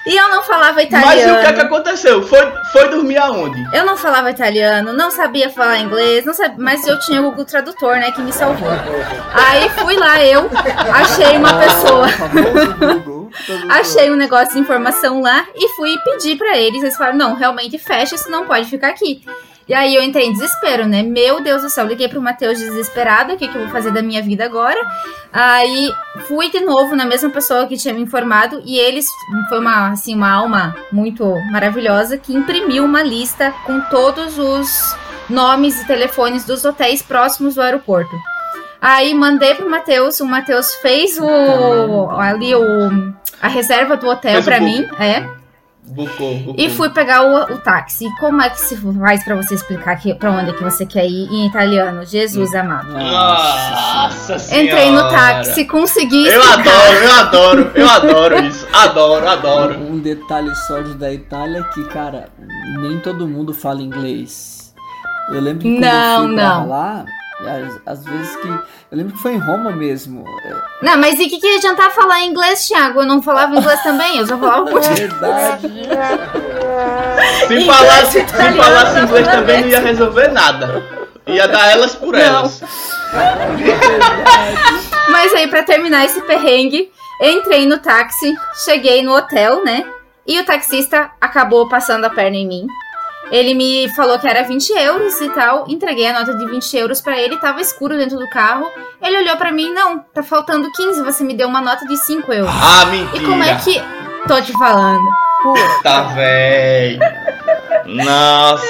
E 0.06 0.16
eu 0.16 0.30
não 0.30 0.44
falava 0.44 0.84
italiano. 0.84 1.16
Mas 1.16 1.26
e 1.26 1.32
o 1.32 1.40
que 1.40 1.48
é 1.48 1.54
que 1.54 1.62
aconteceu? 1.62 2.22
Foi, 2.22 2.52
foi 2.72 2.90
dormir 2.90 3.18
aonde? 3.18 3.68
Eu 3.74 3.86
não 3.86 3.98
falava 3.98 4.30
italiano, 4.30 4.94
não 4.94 5.10
sabia 5.10 5.50
falar 5.50 5.80
inglês, 5.80 6.24
não 6.24 6.34
sabia, 6.34 6.58
mas 6.60 6.86
eu 6.86 7.00
tinha 7.00 7.20
o 7.22 7.24
Google 7.24 7.46
Tradutor, 7.46 7.96
né, 7.96 8.12
que 8.12 8.22
me 8.22 8.32
salvou. 8.32 8.70
Aí 9.34 9.68
fui 9.70 9.98
lá 9.98 10.24
eu, 10.24 10.50
achei 10.94 11.38
uma 11.38 11.58
pessoa, 11.58 12.08
Google. 12.88 13.32
todo 13.48 13.72
achei 13.72 14.12
um 14.12 14.16
negócio 14.16 14.54
de 14.54 14.60
informação 14.60 15.22
lá 15.22 15.46
e 15.56 15.70
fui 15.70 15.98
pedir 16.04 16.38
pra 16.38 16.56
eles. 16.56 16.84
Eles 16.84 16.96
falaram: 16.96 17.18
"Não, 17.18 17.36
realmente 17.36 17.80
fecha, 17.80 18.14
isso 18.14 18.30
não 18.30 18.46
pode 18.46 18.70
ficar 18.70 18.90
aqui". 18.90 19.24
E 19.68 19.74
aí 19.74 19.96
eu 19.96 20.04
entrei 20.04 20.28
em 20.28 20.34
desespero, 20.34 20.86
né? 20.86 21.02
Meu 21.02 21.42
Deus 21.42 21.64
do 21.64 21.70
céu, 21.70 21.88
liguei 21.88 22.08
pro 22.08 22.22
Matheus 22.22 22.60
desesperado, 22.60 23.34
o 23.34 23.38
que, 23.38 23.48
que 23.48 23.56
eu 23.56 23.64
vou 23.64 23.72
fazer 23.72 23.92
da 23.92 24.02
minha 24.02 24.22
vida 24.22 24.46
agora? 24.46 24.80
Aí 25.34 25.92
fui 26.28 26.52
de 26.52 26.60
novo 26.60 26.96
na 26.96 27.04
mesma 27.04 27.30
pessoa 27.32 27.66
que 27.66 27.76
tinha 27.76 27.94
me 27.94 28.02
informado 28.02 28.62
e 28.64 28.78
eles 28.78 29.08
foi 29.50 29.60
uma 29.60 29.90
assim 29.90 30.14
uma 30.14 30.32
alma 30.32 30.76
muito 30.92 31.26
maravilhosa 31.52 32.18
que 32.18 32.34
imprimiu 32.34 32.86
uma 32.86 33.02
lista 33.02 33.54
com 33.66 33.82
todos 33.90 34.38
os 34.38 34.96
nomes 35.28 35.82
e 35.82 35.88
telefones 35.88 36.46
dos 36.46 36.64
hotéis 36.64 37.02
próximos 37.02 37.56
do 37.56 37.62
aeroporto. 37.62 38.16
Aí 38.80 39.16
mandei 39.16 39.56
pro 39.56 39.70
Matheus, 39.70 40.20
o 40.20 40.26
Matheus 40.28 40.76
fez 40.76 41.18
o 41.20 42.10
ali 42.12 42.54
o 42.54 43.14
a 43.42 43.48
reserva 43.48 43.98
do 43.98 44.08
hotel 44.08 44.42
book. 44.58 44.64
mim, 44.64 44.88
é. 45.00 45.28
Bucou, 45.88 46.36
bucou. 46.40 46.56
E 46.58 46.70
fui 46.70 46.90
pegar 46.90 47.22
o, 47.24 47.54
o 47.54 47.58
táxi. 47.60 48.06
Como 48.20 48.42
é 48.42 48.50
que 48.50 48.60
se 48.60 48.76
faz 48.76 49.24
pra 49.24 49.36
você 49.36 49.54
explicar 49.56 49.96
que, 49.98 50.14
pra 50.16 50.32
onde 50.32 50.50
é 50.50 50.54
que 50.54 50.64
você 50.64 50.86
quer 50.86 51.06
ir 51.06 51.28
em 51.32 51.46
italiano? 51.48 52.06
Jesus 52.06 52.54
amado. 52.56 52.92
Nossa 52.92 54.40
senhora. 54.40 54.66
Entrei 54.66 54.92
no 54.92 55.10
táxi, 55.10 55.66
consegui 55.66 56.28
Eu 56.28 56.42
explicar. 56.42 56.72
adoro, 56.72 56.98
eu 56.98 57.12
adoro, 57.14 57.72
eu 57.76 57.90
adoro 57.90 58.46
isso. 58.46 58.68
Adoro, 58.74 59.28
adoro. 59.30 59.80
Um 59.80 60.00
detalhe 60.00 60.54
só 60.68 60.82
de 60.82 60.96
da 60.96 61.14
Itália 61.14 61.60
é 61.60 61.74
que, 61.74 61.84
cara, 61.86 62.30
nem 62.82 63.00
todo 63.00 63.28
mundo 63.28 63.54
fala 63.54 63.82
inglês. 63.82 64.74
Eu 65.30 65.40
lembro 65.42 65.62
que 65.64 65.72
quando 65.76 65.82
Não, 65.82 66.22
eu 66.24 66.28
fui 66.28 66.36
pra 66.36 66.50
não. 66.60 66.68
lá, 66.70 67.06
às, 67.42 68.00
às 68.00 68.04
vezes 68.06 68.36
que. 68.38 68.48
Eu 68.48 68.98
lembro 68.98 69.14
que 69.14 69.22
foi 69.22 69.34
em 69.34 69.38
Roma 69.40 69.72
mesmo. 69.72 70.24
É 70.46 70.86
Não, 70.86 70.98
mas 70.98 71.20
e 71.20 71.26
o 71.26 71.30
que, 71.30 71.40
que 71.40 71.48
ia 71.48 71.58
adiantar 71.58 71.92
falar 71.92 72.22
inglês, 72.24 72.68
Thiago? 72.68 73.02
Eu 73.02 73.06
não 73.06 73.22
falava 73.22 73.56
inglês 73.56 73.82
também, 73.84 74.18
eu 74.18 74.28
só 74.28 74.38
falava 74.38 74.66
português. 74.66 75.00
verdade. 75.00 75.68
Se 77.48 77.54
Inglês, 77.54 77.66
falasse, 77.66 78.20
se 78.20 78.54
falasse 78.58 79.00
inglês 79.00 79.28
também 79.28 79.62
não 79.62 79.68
ia 79.70 79.80
resolver 79.80 80.28
nada. 80.30 80.84
Ia 81.28 81.48
dar 81.48 81.72
elas 81.72 81.96
por 81.96 82.14
Não. 82.14 82.20
elas. 82.20 82.62
Mas 85.10 85.34
aí, 85.34 85.48
pra 85.48 85.64
terminar 85.64 86.06
esse 86.06 86.22
perrengue, 86.22 86.92
entrei 87.22 87.66
no 87.66 87.78
táxi, 87.80 88.36
cheguei 88.64 89.02
no 89.04 89.16
hotel, 89.16 89.64
né? 89.64 89.84
E 90.28 90.40
o 90.40 90.46
taxista 90.46 91.12
acabou 91.22 91.68
passando 91.70 92.06
a 92.06 92.10
perna 92.10 92.38
em 92.38 92.48
mim. 92.48 92.68
Ele 93.32 93.54
me 93.54 93.90
falou 93.96 94.18
que 94.20 94.28
era 94.28 94.44
20 94.44 94.70
euros 94.72 95.20
e 95.22 95.30
tal. 95.30 95.66
Entreguei 95.68 96.08
a 96.08 96.14
nota 96.20 96.36
de 96.36 96.46
20 96.46 96.78
euros 96.78 97.02
pra 97.02 97.18
ele, 97.20 97.38
tava 97.38 97.60
escuro 97.62 97.98
dentro 97.98 98.18
do 98.18 98.30
carro. 98.30 98.70
Ele 99.02 99.18
olhou 99.18 99.36
pra 99.38 99.52
mim, 99.52 99.72
não, 99.74 100.00
tá 100.00 100.22
faltando 100.24 100.72
15, 100.72 101.02
você 101.04 101.24
me 101.24 101.34
deu 101.34 101.48
uma 101.48 101.62
nota 101.62 101.86
de 101.86 101.98
5 101.98 102.32
euros. 102.32 102.52
Ah, 102.54 102.84
E 102.86 102.98
mentira. 102.98 103.26
como 103.28 103.44
é 103.44 103.56
que. 103.56 103.82
Tô 104.28 104.42
te 104.42 104.52
falando. 104.54 105.04
Tá, 105.84 106.04
véi. 106.16 106.98
Nossa. 107.86 108.66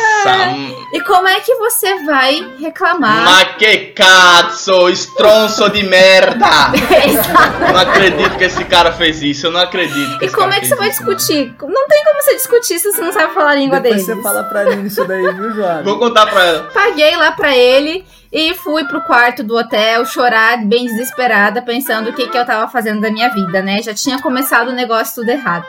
E 0.93 1.01
como 1.01 1.27
é 1.27 1.39
que 1.39 1.53
você 1.55 2.03
vai 2.03 2.45
reclamar? 2.59 3.23
Ma 3.25 3.45
que 3.45 3.77
cazzo, 3.87 4.89
estronço 4.89 5.69
de 5.69 5.83
merda. 5.83 6.45
Eu 7.67 7.73
não 7.73 7.79
acredito 7.79 8.37
que 8.37 8.43
esse 8.45 8.63
cara 8.65 8.91
fez 8.91 9.21
isso. 9.21 9.47
Eu 9.47 9.51
não 9.51 9.61
acredito. 9.61 10.19
Que 10.19 10.25
E 10.25 10.29
como 10.29 10.53
é 10.53 10.59
que 10.59 10.67
você 10.67 10.75
vai 10.75 10.89
isso. 10.89 11.03
discutir? 11.03 11.53
Não 11.61 11.87
tem 11.87 12.03
como 12.03 12.21
você 12.21 12.35
discutir 12.35 12.79
se 12.79 12.91
você 12.91 13.01
não 13.01 13.11
sabe 13.11 13.33
falar 13.33 13.51
a 13.51 13.55
língua 13.55 13.79
Depois 13.79 14.05
deles. 14.05 14.17
você 14.17 14.23
fala 14.23 14.43
pra 14.43 14.65
mim 14.75 14.85
isso 14.85 15.05
daí, 15.05 15.33
viu, 15.33 15.51
João? 15.51 15.83
Vou 15.83 15.99
contar 15.99 16.27
pra 16.27 16.43
ela. 16.45 16.63
Paguei 16.73 17.15
lá 17.17 17.31
pra 17.31 17.55
ele 17.55 18.05
e 18.31 18.53
fui 18.53 18.83
pro 18.85 19.01
quarto 19.01 19.43
do 19.43 19.55
hotel 19.55 20.05
chorar 20.05 20.57
bem 20.65 20.85
desesperada, 20.85 21.61
pensando 21.61 22.09
o 22.09 22.13
que, 22.13 22.27
que 22.27 22.37
eu 22.37 22.45
tava 22.45 22.67
fazendo 22.69 23.01
da 23.01 23.11
minha 23.11 23.29
vida, 23.29 23.61
né? 23.61 23.81
Já 23.81 23.93
tinha 23.93 24.21
começado 24.21 24.69
o 24.69 24.73
negócio 24.73 25.15
tudo 25.15 25.29
errado. 25.29 25.67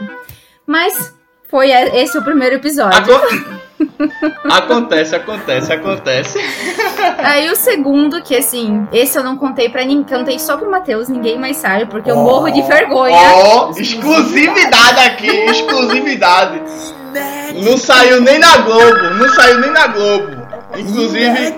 Mas 0.67 1.15
foi 1.49 1.71
esse 1.71 2.17
o 2.19 2.23
primeiro 2.23 2.57
episódio. 2.57 3.15
Aco- 3.15 3.57
acontece, 4.51 5.15
acontece, 5.15 5.73
acontece. 5.73 6.39
Aí 7.19 7.51
o 7.51 7.57
segundo, 7.57 8.23
que 8.23 8.37
assim, 8.37 8.87
esse 8.93 9.19
eu 9.19 9.23
não 9.25 9.37
contei 9.37 9.69
pra 9.69 9.85
ninguém, 9.85 10.19
contei 10.19 10.39
só 10.39 10.57
pro 10.57 10.71
Matheus, 10.71 11.09
ninguém 11.09 11.39
mais 11.39 11.57
sabe, 11.57 11.87
porque 11.87 12.11
eu 12.11 12.17
morro 12.17 12.51
de 12.51 12.63
vergonha. 12.63 13.17
Ó, 13.35 13.71
exclusividade 13.77 15.01
aqui, 15.01 15.29
exclusividade. 15.29 16.61
Não 17.63 17.77
saiu 17.79 18.21
nem 18.21 18.39
na 18.39 18.59
Globo, 18.59 19.11
não 19.19 19.29
saiu 19.31 19.61
nem 19.61 19.71
na 19.71 19.87
Globo. 19.87 20.47
Inclusive, 20.77 21.55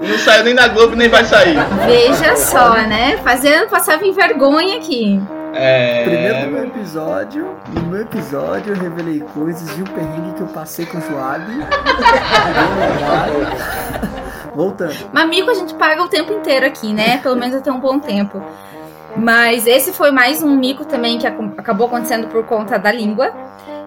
não 0.00 0.18
saiu 0.18 0.44
nem 0.44 0.54
na 0.54 0.68
Globo 0.68 0.94
nem 0.94 1.08
vai 1.08 1.24
sair. 1.24 1.56
Veja 1.86 2.36
só, 2.36 2.74
né? 2.74 3.18
Fazendo 3.24 3.68
passar 3.68 3.98
vergonha 3.98 4.76
aqui. 4.76 5.20
É. 5.54 6.04
Primeiro 6.04 6.46
no 6.46 6.52
meu 6.52 6.66
episódio, 6.66 7.56
no 7.74 7.82
meu 7.82 8.02
episódio 8.02 8.74
eu 8.74 8.80
revelei 8.80 9.20
coisas 9.20 9.74
de 9.74 9.82
um 9.82 9.86
perrengue 9.86 10.34
que 10.34 10.40
eu 10.40 10.46
passei 10.48 10.86
com 10.86 10.98
o 10.98 11.00
Joab. 11.00 11.44
Voltando. 14.54 14.94
Mas 15.12 15.28
mico 15.28 15.50
a 15.50 15.54
gente 15.54 15.74
paga 15.74 16.02
o 16.02 16.08
tempo 16.08 16.32
inteiro 16.32 16.66
aqui, 16.66 16.92
né? 16.92 17.18
Pelo 17.18 17.36
menos 17.36 17.54
até 17.54 17.70
um 17.70 17.80
bom 17.80 17.98
tempo. 17.98 18.42
Mas 19.16 19.66
esse 19.66 19.92
foi 19.92 20.10
mais 20.10 20.42
um 20.42 20.56
mico 20.56 20.84
também 20.84 21.18
que 21.18 21.26
acabou 21.26 21.86
acontecendo 21.86 22.28
por 22.28 22.44
conta 22.44 22.78
da 22.78 22.90
língua. 22.90 23.32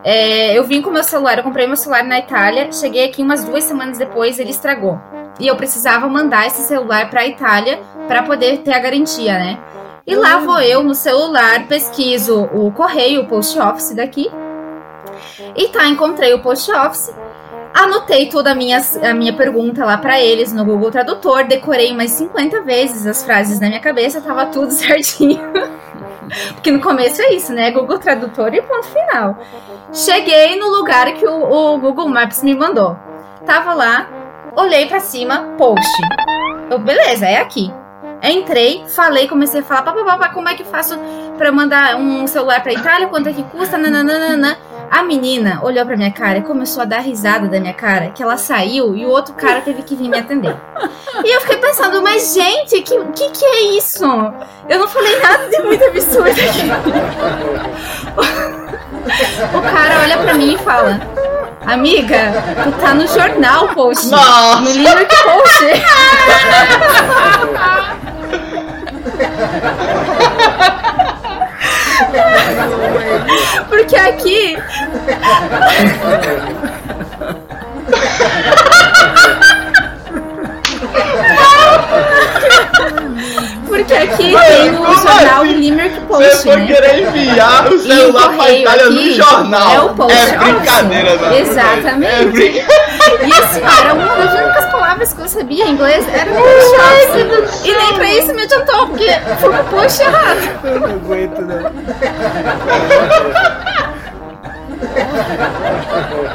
É, 0.03 0.55
eu 0.55 0.63
vim 0.63 0.83
com 0.83 0.91
meu 0.91 1.03
celular, 1.03 1.37
eu 1.37 1.43
comprei 1.43 1.65
meu 1.65 1.75
celular 1.75 2.03
na 2.03 2.19
Itália, 2.19 2.71
cheguei 2.71 3.05
aqui 3.05 3.23
umas 3.23 3.43
duas 3.43 3.63
semanas 3.63 3.97
depois, 3.97 4.37
ele 4.37 4.51
estragou. 4.51 4.99
E 5.39 5.47
eu 5.47 5.55
precisava 5.55 6.07
mandar 6.07 6.45
esse 6.45 6.61
celular 6.61 7.09
para 7.09 7.21
a 7.21 7.27
Itália 7.27 7.79
para 8.07 8.21
poder 8.21 8.59
ter 8.59 8.73
a 8.73 8.79
garantia, 8.79 9.33
né? 9.33 9.57
E 10.07 10.15
lá 10.15 10.37
vou 10.37 10.59
eu 10.59 10.83
no 10.83 10.93
celular, 10.93 11.67
pesquiso 11.67 12.43
o 12.53 12.71
correio, 12.71 13.21
o 13.21 13.27
post 13.27 13.57
office 13.57 13.91
daqui. 13.95 14.29
E 15.55 15.67
tá, 15.69 15.87
encontrei 15.87 16.31
o 16.33 16.39
post 16.43 16.71
office. 16.71 17.11
Anotei 17.73 18.29
toda 18.29 18.51
a 18.51 18.55
minha, 18.55 18.79
a 19.03 19.13
minha 19.15 19.33
pergunta 19.33 19.83
lá 19.83 19.97
para 19.97 20.21
eles 20.21 20.53
no 20.53 20.63
Google 20.63 20.91
Tradutor, 20.91 21.45
decorei 21.45 21.91
umas 21.91 22.11
50 22.11 22.61
vezes 22.61 23.07
as 23.07 23.23
frases 23.23 23.59
na 23.59 23.67
minha 23.67 23.79
cabeça, 23.79 24.21
tava 24.21 24.45
tudo 24.45 24.69
certinho. 24.71 25.41
Porque 26.53 26.71
no 26.71 26.79
começo 26.79 27.21
é 27.21 27.33
isso, 27.33 27.51
né? 27.51 27.71
Google 27.71 27.97
Tradutor 27.97 28.53
e 28.53 28.61
ponto 28.61 28.85
final. 28.85 29.39
Cheguei 29.91 30.55
no 30.59 30.69
lugar 30.69 31.13
que 31.13 31.27
o, 31.27 31.51
o 31.51 31.79
Google 31.79 32.07
Maps 32.07 32.43
me 32.43 32.55
mandou. 32.55 32.95
Tava 33.43 33.73
lá, 33.73 34.07
olhei 34.55 34.85
para 34.85 34.99
cima, 34.99 35.53
post. 35.57 35.91
Eu, 36.69 36.77
beleza, 36.77 37.25
é 37.25 37.37
aqui. 37.37 37.73
Entrei, 38.21 38.83
falei, 38.87 39.27
comecei 39.27 39.61
a 39.61 39.63
falar, 39.63 39.83
papapá, 39.83 40.29
como 40.29 40.49
é 40.49 40.55
que 40.55 40.63
faço 40.63 40.97
para 41.37 41.51
mandar 41.51 41.95
um 41.95 42.25
celular 42.25 42.61
para 42.63 42.73
Itália? 42.73 43.07
Quanto 43.07 43.29
é 43.29 43.33
que 43.33 43.43
custa? 43.43 43.77
Nananana. 43.77 44.57
A 44.89 45.03
menina 45.03 45.59
olhou 45.63 45.85
pra 45.85 45.97
minha 45.97 46.11
cara 46.11 46.37
e 46.37 46.41
começou 46.41 46.83
a 46.83 46.85
dar 46.85 46.99
risada 46.99 47.47
da 47.47 47.59
minha 47.59 47.73
cara, 47.73 48.11
que 48.11 48.21
ela 48.21 48.37
saiu 48.37 48.95
e 48.95 49.03
o 49.05 49.09
outro 49.09 49.33
cara 49.33 49.61
teve 49.61 49.81
que 49.81 49.95
vir 49.95 50.07
me 50.07 50.17
atender. 50.17 50.55
E 51.23 51.35
eu 51.35 51.41
fiquei 51.41 51.57
pensando, 51.57 52.01
mas 52.03 52.33
gente, 52.33 52.81
que 52.81 53.03
que, 53.03 53.29
que 53.31 53.45
é 53.45 53.61
isso? 53.77 54.05
Eu 54.69 54.79
não 54.79 54.87
falei 54.87 55.19
nada 55.19 55.49
de 55.49 55.59
muito 55.63 55.83
absurdo 55.85 56.29
aqui. 56.29 56.69
O 59.53 59.61
cara 59.61 60.01
olha 60.01 60.17
pra 60.19 60.33
mim 60.35 60.53
e 60.53 60.57
fala: 60.59 60.99
Amiga, 61.65 62.31
tu 62.63 62.71
tá 62.79 62.93
no 62.93 63.07
jornal, 63.07 63.69
post. 63.69 64.07
Nossa. 64.07 64.61
No 64.61 64.71
livro 64.71 65.05
post. 65.07 65.65
Porque 73.69 73.95
aqui. 73.95 74.57
Porque 83.67 83.93
aqui 83.93 84.17
tem 84.17 84.71
o 84.71 84.85
jornal 84.85 85.43
assim? 85.43 85.53
Limerick 85.53 85.99
Post. 86.01 86.23
Você 86.23 86.37
foi 86.43 86.57
né? 86.57 86.67
querer 86.67 86.99
enviar 87.01 87.67
o 87.71 87.79
celular 87.79 88.35
pra 88.35 88.51
Itália 88.51 88.89
no 88.89 89.13
jornal. 89.13 89.71
É 89.71 89.79
o 89.81 89.89
post. 89.89 90.17
É 90.17 90.37
brincadeira, 90.37 91.15
não. 91.17 91.35
Exatamente. 91.35 92.13
É 92.13 92.25
brincadeira. 92.25 92.85
E 93.25 93.33
assim, 93.33 93.61
era 93.61 93.93
uma 93.93 94.15
das 94.15 94.33
únicas 94.33 94.64
palavras 94.95 95.13
que 95.13 95.21
eu 95.21 95.27
sabia 95.27 95.65
em 95.65 95.71
inglês, 95.71 96.07
era 96.07 96.31
no 96.31 96.37
post 96.41 96.75
office. 96.75 97.65
E 97.65 97.71
nem 97.73 97.93
pra 97.95 98.13
isso 98.13 98.33
me 98.33 98.41
adiantou, 98.43 98.87
porque 98.87 99.09
foi 99.39 99.53
no 99.53 99.63
post 99.65 100.01
errado. 100.01 100.39
Eu 100.63 100.79
não 100.79 100.87
aguento, 100.95 101.41
não. 101.41 101.71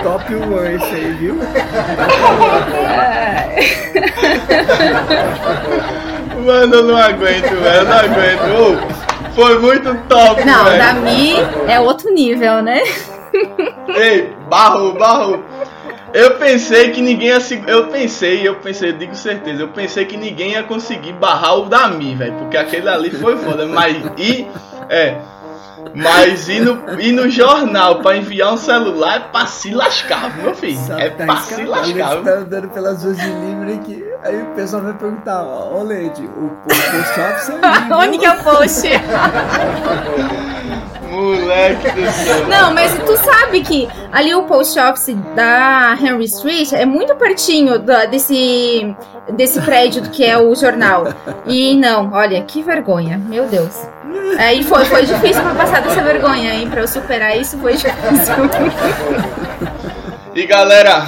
Top 0.03 0.35
1 0.35 0.65
esse 0.67 0.95
aí, 0.95 1.13
viu? 1.13 1.37
Mano, 6.45 6.75
eu 6.75 6.83
não 6.85 6.97
aguento, 6.97 7.51
velho. 7.51 7.77
Eu 7.77 7.85
não 7.85 7.99
aguento. 7.99 8.81
Foi 9.35 9.59
muito 9.59 9.95
top, 10.09 10.43
Não, 10.45 10.65
velho. 10.65 10.79
da 10.79 10.93
Mi 10.95 11.35
é 11.69 11.79
outro 11.79 12.13
nível, 12.13 12.63
né? 12.63 12.83
Ei, 13.89 14.35
barro, 14.49 14.93
barro. 14.95 15.45
Eu 16.13 16.37
pensei 16.39 16.91
que 16.91 17.01
ninguém 17.01 17.29
ia 17.29 17.41
se... 17.41 17.63
Eu 17.67 17.87
pensei, 17.89 18.47
eu 18.47 18.57
pensei, 18.57 18.91
eu 18.91 18.99
digo 18.99 19.15
certeza, 19.15 19.63
eu 19.63 19.69
pensei 19.69 20.05
que 20.05 20.17
ninguém 20.17 20.53
ia 20.53 20.63
conseguir 20.63 21.13
barrar 21.13 21.59
o 21.59 21.67
da 21.67 21.89
Mi, 21.89 22.15
velho. 22.15 22.35
Porque 22.35 22.57
aquele 22.57 22.89
ali 22.89 23.11
foi 23.11 23.37
foda. 23.37 23.67
Mas 23.67 23.97
e. 24.19 24.47
É. 24.89 25.17
Mas 25.95 26.49
ir 26.49 26.61
no, 26.61 27.01
ir 27.01 27.13
no 27.13 27.31
jornal 27.31 28.01
pra 28.01 28.17
enviar 28.17 28.53
um 28.53 28.57
celular 28.57 29.17
é 29.17 29.21
pra 29.21 29.47
se 29.47 29.73
lascar, 29.73 30.37
meu 30.37 30.55
filho. 30.55 30.79
Sabe, 30.79 31.03
É 31.03 31.11
tá 31.11 31.25
pra 31.25 31.37
se. 31.39 31.55
Você 31.55 31.65
lascar. 31.65 32.23
tá 32.23 32.31
andando 32.33 32.69
pelas 32.69 33.03
ruas 33.03 33.17
de 33.17 33.27
Limerick, 33.27 34.05
aí 34.23 34.43
o 34.43 34.47
pessoal 34.55 34.83
vai 34.83 34.93
perguntar, 34.93 35.43
ó, 35.43 35.79
ô 35.79 35.83
Lady, 35.83 36.23
o, 36.23 36.47
o 36.47 36.57
é 36.71 36.75
ali, 36.75 37.53
viu? 37.89 37.97
Onde 37.97 38.19
que 38.19 38.27
é 38.27 38.31
o 38.31 38.45
post? 38.45 38.87
Moleque 41.11 41.91
do 41.91 42.11
céu. 42.13 42.47
Não, 42.49 42.73
mas 42.73 42.93
tu 43.05 43.17
sabe 43.17 43.61
que 43.63 43.89
ali 44.13 44.35
o 44.35 44.45
post 44.45 44.79
office 44.79 45.15
da 45.35 45.97
Henry 46.01 46.25
Street 46.25 46.73
é 46.73 46.87
muito 46.87 47.15
pertinho 47.17 47.79
da- 47.79 48.05
desse, 48.07 48.95
desse 49.33 49.61
prédio 49.63 50.03
que 50.11 50.25
é 50.25 50.39
o 50.39 50.55
jornal. 50.55 51.05
E 51.47 51.75
não, 51.77 52.13
olha, 52.13 52.41
que 52.43 52.63
vergonha, 52.63 53.19
meu 53.19 53.47
Deus. 53.47 53.77
Aí 54.39 54.63
foi, 54.63 54.85
foi 54.85 55.05
difícil 55.05 55.43
pra 55.43 55.55
passar 55.55 55.83
dessa 55.83 56.03
vergonha, 56.03 56.55
hein? 56.55 56.69
Pra 56.71 56.81
eu 56.83 56.89
superar 56.89 57.37
isso 57.37 57.59
foi 57.59 57.73
difícil. 57.75 57.95
E 60.35 60.47
galera, 60.47 61.07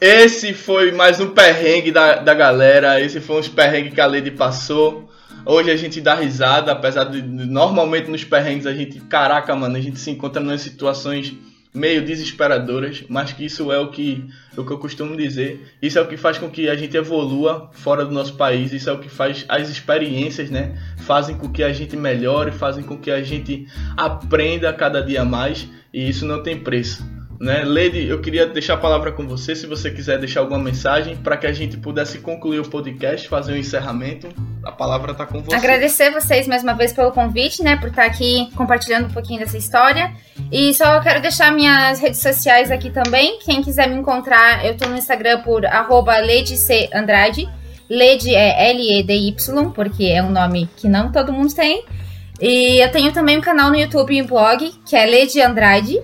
esse 0.00 0.52
foi 0.54 0.92
mais 0.92 1.20
um 1.20 1.28
perrengue 1.30 1.92
da, 1.92 2.16
da 2.16 2.34
galera. 2.34 3.00
Esse 3.00 3.20
foi 3.20 3.38
uns 3.40 3.48
perrengues 3.48 3.92
que 3.94 4.00
a 4.00 4.06
Lady 4.06 4.30
passou. 4.30 5.08
Hoje 5.44 5.70
a 5.70 5.76
gente 5.76 6.00
dá 6.00 6.14
risada, 6.14 6.72
apesar 6.72 7.04
de 7.04 7.22
normalmente 7.22 8.10
nos 8.10 8.24
perrengues 8.24 8.66
a 8.66 8.74
gente, 8.74 9.00
caraca, 9.00 9.54
mano, 9.56 9.76
a 9.76 9.80
gente 9.80 9.98
se 9.98 10.10
encontra 10.10 10.42
nas 10.42 10.60
situações 10.60 11.34
meio 11.72 12.04
desesperadoras, 12.04 13.04
mas 13.08 13.32
que 13.32 13.44
isso 13.44 13.70
é 13.70 13.78
o 13.78 13.90
que, 13.90 14.28
o 14.56 14.64
que 14.64 14.72
eu 14.72 14.78
costumo 14.78 15.16
dizer. 15.16 15.74
Isso 15.80 15.98
é 15.98 16.02
o 16.02 16.06
que 16.06 16.16
faz 16.16 16.36
com 16.36 16.50
que 16.50 16.68
a 16.68 16.74
gente 16.74 16.96
evolua 16.96 17.70
fora 17.72 18.04
do 18.04 18.10
nosso 18.10 18.34
país, 18.34 18.72
isso 18.72 18.90
é 18.90 18.92
o 18.92 18.98
que 18.98 19.08
faz 19.08 19.44
as 19.48 19.68
experiências, 19.68 20.50
né? 20.50 20.76
Fazem 20.98 21.36
com 21.36 21.48
que 21.48 21.62
a 21.62 21.72
gente 21.72 21.96
melhore, 21.96 22.50
fazem 22.50 22.82
com 22.82 22.98
que 22.98 23.10
a 23.10 23.22
gente 23.22 23.66
aprenda 23.96 24.72
cada 24.72 25.00
dia 25.00 25.24
mais, 25.24 25.68
e 25.92 26.08
isso 26.08 26.26
não 26.26 26.42
tem 26.42 26.58
preço. 26.58 27.19
Né? 27.40 27.62
Lady, 27.64 28.06
eu 28.06 28.20
queria 28.20 28.46
deixar 28.46 28.74
a 28.74 28.76
palavra 28.76 29.12
com 29.12 29.26
você, 29.26 29.56
se 29.56 29.66
você 29.66 29.90
quiser 29.90 30.18
deixar 30.18 30.40
alguma 30.40 30.58
mensagem 30.58 31.16
para 31.16 31.38
que 31.38 31.46
a 31.46 31.52
gente 31.52 31.78
pudesse 31.78 32.18
concluir 32.18 32.60
o 32.60 32.68
podcast, 32.68 33.26
fazer 33.26 33.54
um 33.54 33.56
encerramento. 33.56 34.28
A 34.62 34.70
palavra 34.70 35.14
tá 35.14 35.24
com 35.24 35.42
você. 35.42 35.56
Agradecer 35.56 36.10
vocês 36.10 36.46
mais 36.46 36.62
uma 36.62 36.74
vez 36.74 36.92
pelo 36.92 37.10
convite, 37.12 37.62
né? 37.62 37.76
Por 37.76 37.88
estar 37.88 38.04
aqui 38.04 38.50
compartilhando 38.54 39.06
um 39.06 39.10
pouquinho 39.10 39.40
dessa 39.40 39.56
história. 39.56 40.12
E 40.52 40.74
só 40.74 41.00
quero 41.00 41.22
deixar 41.22 41.50
minhas 41.50 41.98
redes 41.98 42.20
sociais 42.20 42.70
aqui 42.70 42.90
também. 42.90 43.38
Quem 43.38 43.62
quiser 43.62 43.88
me 43.88 43.96
encontrar, 43.96 44.62
eu 44.66 44.76
tô 44.76 44.86
no 44.86 44.98
Instagram 44.98 45.40
por 45.40 45.64
arroba 45.64 46.16
Andrade. 46.94 47.48
Lady 47.88 48.34
é 48.34 48.70
L-E-D-Y, 48.70 49.70
porque 49.70 50.04
é 50.04 50.22
um 50.22 50.30
nome 50.30 50.68
que 50.76 50.86
não 50.86 51.10
todo 51.10 51.32
mundo 51.32 51.54
tem. 51.54 51.86
E 52.38 52.84
eu 52.84 52.92
tenho 52.92 53.12
também 53.12 53.38
um 53.38 53.40
canal 53.40 53.70
no 53.70 53.76
YouTube 53.76 54.14
e 54.14 54.20
um 54.20 54.26
blog, 54.26 54.72
que 54.84 54.94
é 54.94 55.06
Lady 55.06 55.40
Andrade. 55.40 56.00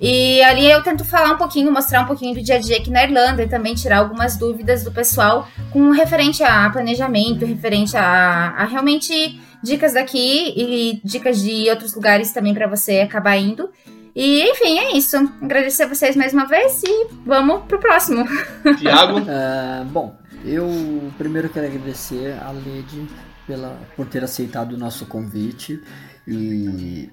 E 0.00 0.42
ali 0.42 0.70
eu 0.70 0.82
tento 0.82 1.04
falar 1.04 1.32
um 1.32 1.36
pouquinho, 1.36 1.70
mostrar 1.70 2.02
um 2.02 2.06
pouquinho 2.06 2.34
do 2.34 2.42
dia 2.42 2.56
a 2.56 2.58
dia 2.58 2.78
aqui 2.78 2.90
na 2.90 3.04
Irlanda 3.04 3.42
e 3.42 3.48
também 3.48 3.74
tirar 3.74 3.98
algumas 3.98 4.36
dúvidas 4.36 4.82
do 4.82 4.90
pessoal 4.90 5.46
com 5.70 5.90
referente 5.90 6.42
a 6.42 6.70
planejamento, 6.70 7.44
referente 7.44 7.96
a, 7.96 8.54
a 8.56 8.64
realmente 8.64 9.38
dicas 9.62 9.92
daqui 9.92 10.54
e 10.56 11.00
dicas 11.04 11.42
de 11.42 11.68
outros 11.68 11.94
lugares 11.94 12.32
também 12.32 12.54
para 12.54 12.66
você 12.66 13.00
acabar 13.00 13.36
indo. 13.36 13.68
E 14.16 14.42
enfim, 14.50 14.78
é 14.78 14.96
isso. 14.96 15.16
Agradecer 15.40 15.82
a 15.82 15.88
vocês 15.88 16.16
mais 16.16 16.32
uma 16.32 16.46
vez 16.46 16.82
e 16.82 17.08
vamos 17.24 17.64
pro 17.64 17.78
próximo. 17.78 18.24
Tiago, 18.80 19.18
Ah, 19.28 19.84
bom, 19.90 20.16
eu 20.44 21.12
primeiro 21.18 21.48
quero 21.50 21.66
agradecer 21.66 22.36
a 22.42 22.50
Lady 22.50 23.06
pela, 23.46 23.78
por 23.96 24.06
ter 24.06 24.24
aceitado 24.24 24.72
o 24.72 24.78
nosso 24.78 25.04
convite 25.06 25.80
e 26.26 27.10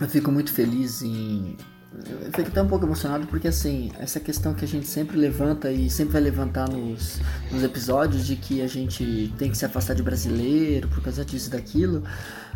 eu 0.00 0.08
fico 0.08 0.30
muito 0.30 0.52
feliz 0.52 1.02
em. 1.02 1.56
Eu 1.96 2.32
fico 2.32 2.48
até 2.48 2.60
um 2.60 2.66
pouco 2.66 2.84
emocionado 2.84 3.26
porque 3.28 3.46
assim, 3.46 3.92
essa 3.98 4.18
questão 4.18 4.52
que 4.52 4.64
a 4.64 4.68
gente 4.68 4.86
sempre 4.86 5.16
levanta 5.16 5.70
e 5.70 5.88
sempre 5.88 6.14
vai 6.14 6.22
levantar 6.22 6.68
nos, 6.68 7.20
nos 7.52 7.62
episódios 7.62 8.26
de 8.26 8.34
que 8.34 8.62
a 8.62 8.66
gente 8.66 9.32
tem 9.38 9.48
que 9.48 9.56
se 9.56 9.64
afastar 9.64 9.94
de 9.94 10.02
brasileiro 10.02 10.88
por 10.88 11.00
causa 11.02 11.24
disso 11.24 11.48
e 11.48 11.50
daquilo, 11.52 12.02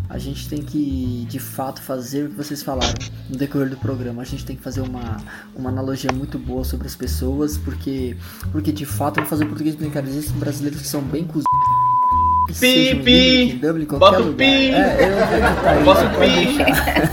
a 0.08 0.18
gente 0.18 0.48
tem 0.48 0.60
que 0.60 1.24
de 1.28 1.38
fato 1.38 1.80
fazer 1.80 2.26
o 2.26 2.30
que 2.30 2.36
vocês 2.36 2.62
falaram 2.62 2.98
no 3.28 3.36
decorrer 3.36 3.70
do 3.70 3.76
programa. 3.76 4.22
A 4.22 4.24
gente 4.24 4.44
tem 4.44 4.56
que 4.56 4.62
fazer 4.62 4.80
uma, 4.80 5.18
uma 5.54 5.70
analogia 5.70 6.10
muito 6.12 6.38
boa 6.38 6.64
sobre 6.64 6.88
as 6.88 6.96
pessoas, 6.96 7.56
porque, 7.56 8.16
porque 8.50 8.72
de 8.72 8.84
fato, 8.84 9.20
vou 9.20 9.26
fazer 9.26 9.44
o 9.44 9.48
português 9.48 9.76
brincar, 9.76 10.04
existem 10.04 10.36
brasileiros 10.36 10.80
que 10.80 10.88
são 10.88 11.02
bem 11.02 11.24
cuz... 11.24 11.44
Pi, 12.58 12.94
pi. 13.04 13.58
Dublin, 13.60 13.84
Bota 13.84 14.22
o 14.22 14.34
pi. 14.34 14.70
É, 14.70 15.78
eu 15.80 15.84
Bota 15.84 16.06
o 16.06 16.10
pi. 16.18 16.58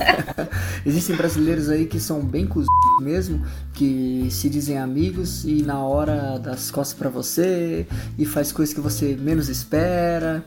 Existem 0.86 1.16
brasileiros 1.16 1.70
aí 1.70 1.86
que 1.86 2.00
são 2.00 2.22
bem 2.22 2.46
cuz 2.46 2.68
mesmo, 3.02 3.44
que 3.74 4.28
se 4.30 4.50
dizem 4.50 4.78
amigos 4.78 5.44
e 5.44 5.62
na 5.64 5.80
hora 5.80 6.40
das 6.40 6.72
costas 6.72 6.98
pra 6.98 7.10
você 7.10 7.86
e 8.18 8.26
faz 8.26 8.52
coisas 8.52 8.74
que 8.74 8.80
você 8.80 9.18
menos 9.20 9.50
espera. 9.50 10.44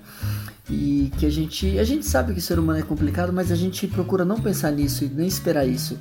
E 0.70 1.10
que 1.18 1.24
a 1.24 1.30
gente 1.30 1.78
a 1.78 1.84
gente 1.84 2.04
sabe 2.04 2.32
que 2.34 2.38
o 2.38 2.42
ser 2.42 2.58
humano 2.58 2.78
é 2.78 2.82
complicado, 2.82 3.32
mas 3.32 3.50
a 3.50 3.56
gente 3.56 3.86
procura 3.86 4.24
não 4.24 4.40
pensar 4.40 4.70
nisso 4.70 5.04
e 5.04 5.08
nem 5.08 5.26
esperar 5.26 5.66
isso. 5.66 5.98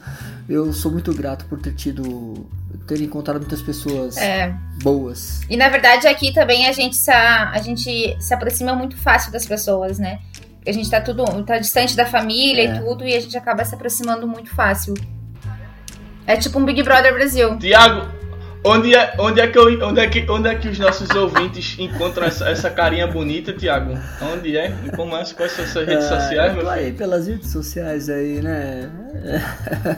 Eu 0.47 0.74
sou 0.74 0.91
muito 0.91 1.13
grato 1.13 1.45
por 1.45 1.59
ter 1.59 1.74
tido 1.74 2.45
ter 2.86 3.01
encontrado 3.01 3.38
muitas 3.39 3.61
pessoas 3.61 4.18
É. 4.18 4.53
boas. 4.82 5.41
E 5.49 5.55
na 5.57 5.70
verdade 5.70 6.07
aqui 6.07 6.34
também 6.34 6.68
a 6.68 6.72
gente, 6.72 6.95
se, 6.95 7.11
a 7.11 7.57
gente 7.61 8.15
se 8.20 8.34
aproxima 8.34 8.74
muito 8.76 8.95
fácil 8.97 9.32
das 9.32 9.45
pessoas, 9.45 9.99
né? 9.99 10.20
A 10.65 10.72
gente 10.72 10.89
tá 10.89 10.99
tudo 10.99 11.24
tá 11.43 11.57
distante 11.59 11.95
da 11.95 12.05
família 12.05 12.63
É. 12.63 12.76
e 12.76 12.80
tudo, 12.82 13.05
e 13.05 13.13
a 13.15 13.20
gente 13.20 13.38
acaba 13.38 13.63
se 13.63 13.74
aproximando 13.74 14.28
muito 14.28 14.49
fácil. 14.53 14.93
É 16.26 16.36
tipo 16.36 16.59
um 16.59 16.65
Big 16.65 16.84
Brother 16.84 17.13
Brasil. 17.13 17.57
Tiago, 17.57 18.05
onde 18.63 18.93
é, 18.95 19.13
onde, 19.19 19.39
é 19.39 19.47
que 19.47 19.57
eu- 19.57 19.87
onde, 19.87 19.99
é 19.99 20.07
que, 20.07 20.29
onde 20.29 20.47
é 20.49 20.55
que 20.55 20.67
os 20.67 20.77
nossos 20.79 21.09
ouvintes 21.11 21.75
encontram 21.79 22.25
essa, 22.25 22.49
essa 22.49 22.69
carinha 22.69 23.07
bonita, 23.07 23.53
Tiago? 23.53 23.93
Onde 24.21 24.57
é? 24.57 24.75
E 24.85 24.89
como 24.95 25.15
é? 25.15 25.23
Quais 25.25 25.51
são 25.53 25.63
as 25.65 25.71
suas 25.71 25.87
redes 25.87 26.05
Ah, 26.05 26.19
sociais, 26.21 26.51
eu 26.51 26.57
meu 26.63 26.69
aí 26.69 26.85
filho? 26.85 26.97
pelas 26.97 27.27
redes 27.27 27.49
sociais 27.49 28.09
aí, 28.09 28.41
né? 28.41 28.89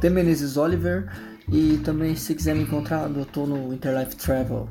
Tem 0.00 0.10
Menezes 0.10 0.56
Oliver 0.56 1.06
e 1.50 1.78
também 1.84 2.14
se 2.14 2.34
quiser 2.34 2.54
me 2.54 2.62
encontrar, 2.62 3.10
eu 3.10 3.24
tô 3.24 3.46
no 3.46 3.72
Interlife 3.72 4.14
Travel 4.16 4.68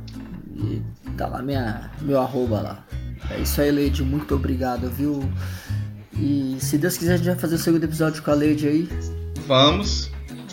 e 0.55 0.81
tá 1.17 1.27
lá 1.27 1.41
minha, 1.41 1.91
meu 2.01 2.19
arroba 2.19 2.61
lá. 2.61 2.85
É 3.29 3.39
isso 3.39 3.59
aí, 3.61 3.71
Lady, 3.71 4.03
muito 4.03 4.33
obrigado, 4.35 4.89
viu? 4.89 5.23
E 6.13 6.57
se 6.59 6.77
Deus 6.77 6.97
quiser 6.97 7.13
a 7.13 7.17
gente 7.17 7.25
vai 7.27 7.35
fazer 7.35 7.55
o 7.55 7.57
segundo 7.57 7.83
episódio 7.83 8.21
com 8.23 8.31
a 8.31 8.35
Lady 8.35 8.67
aí 8.67 8.89
Vamos. 9.47 10.09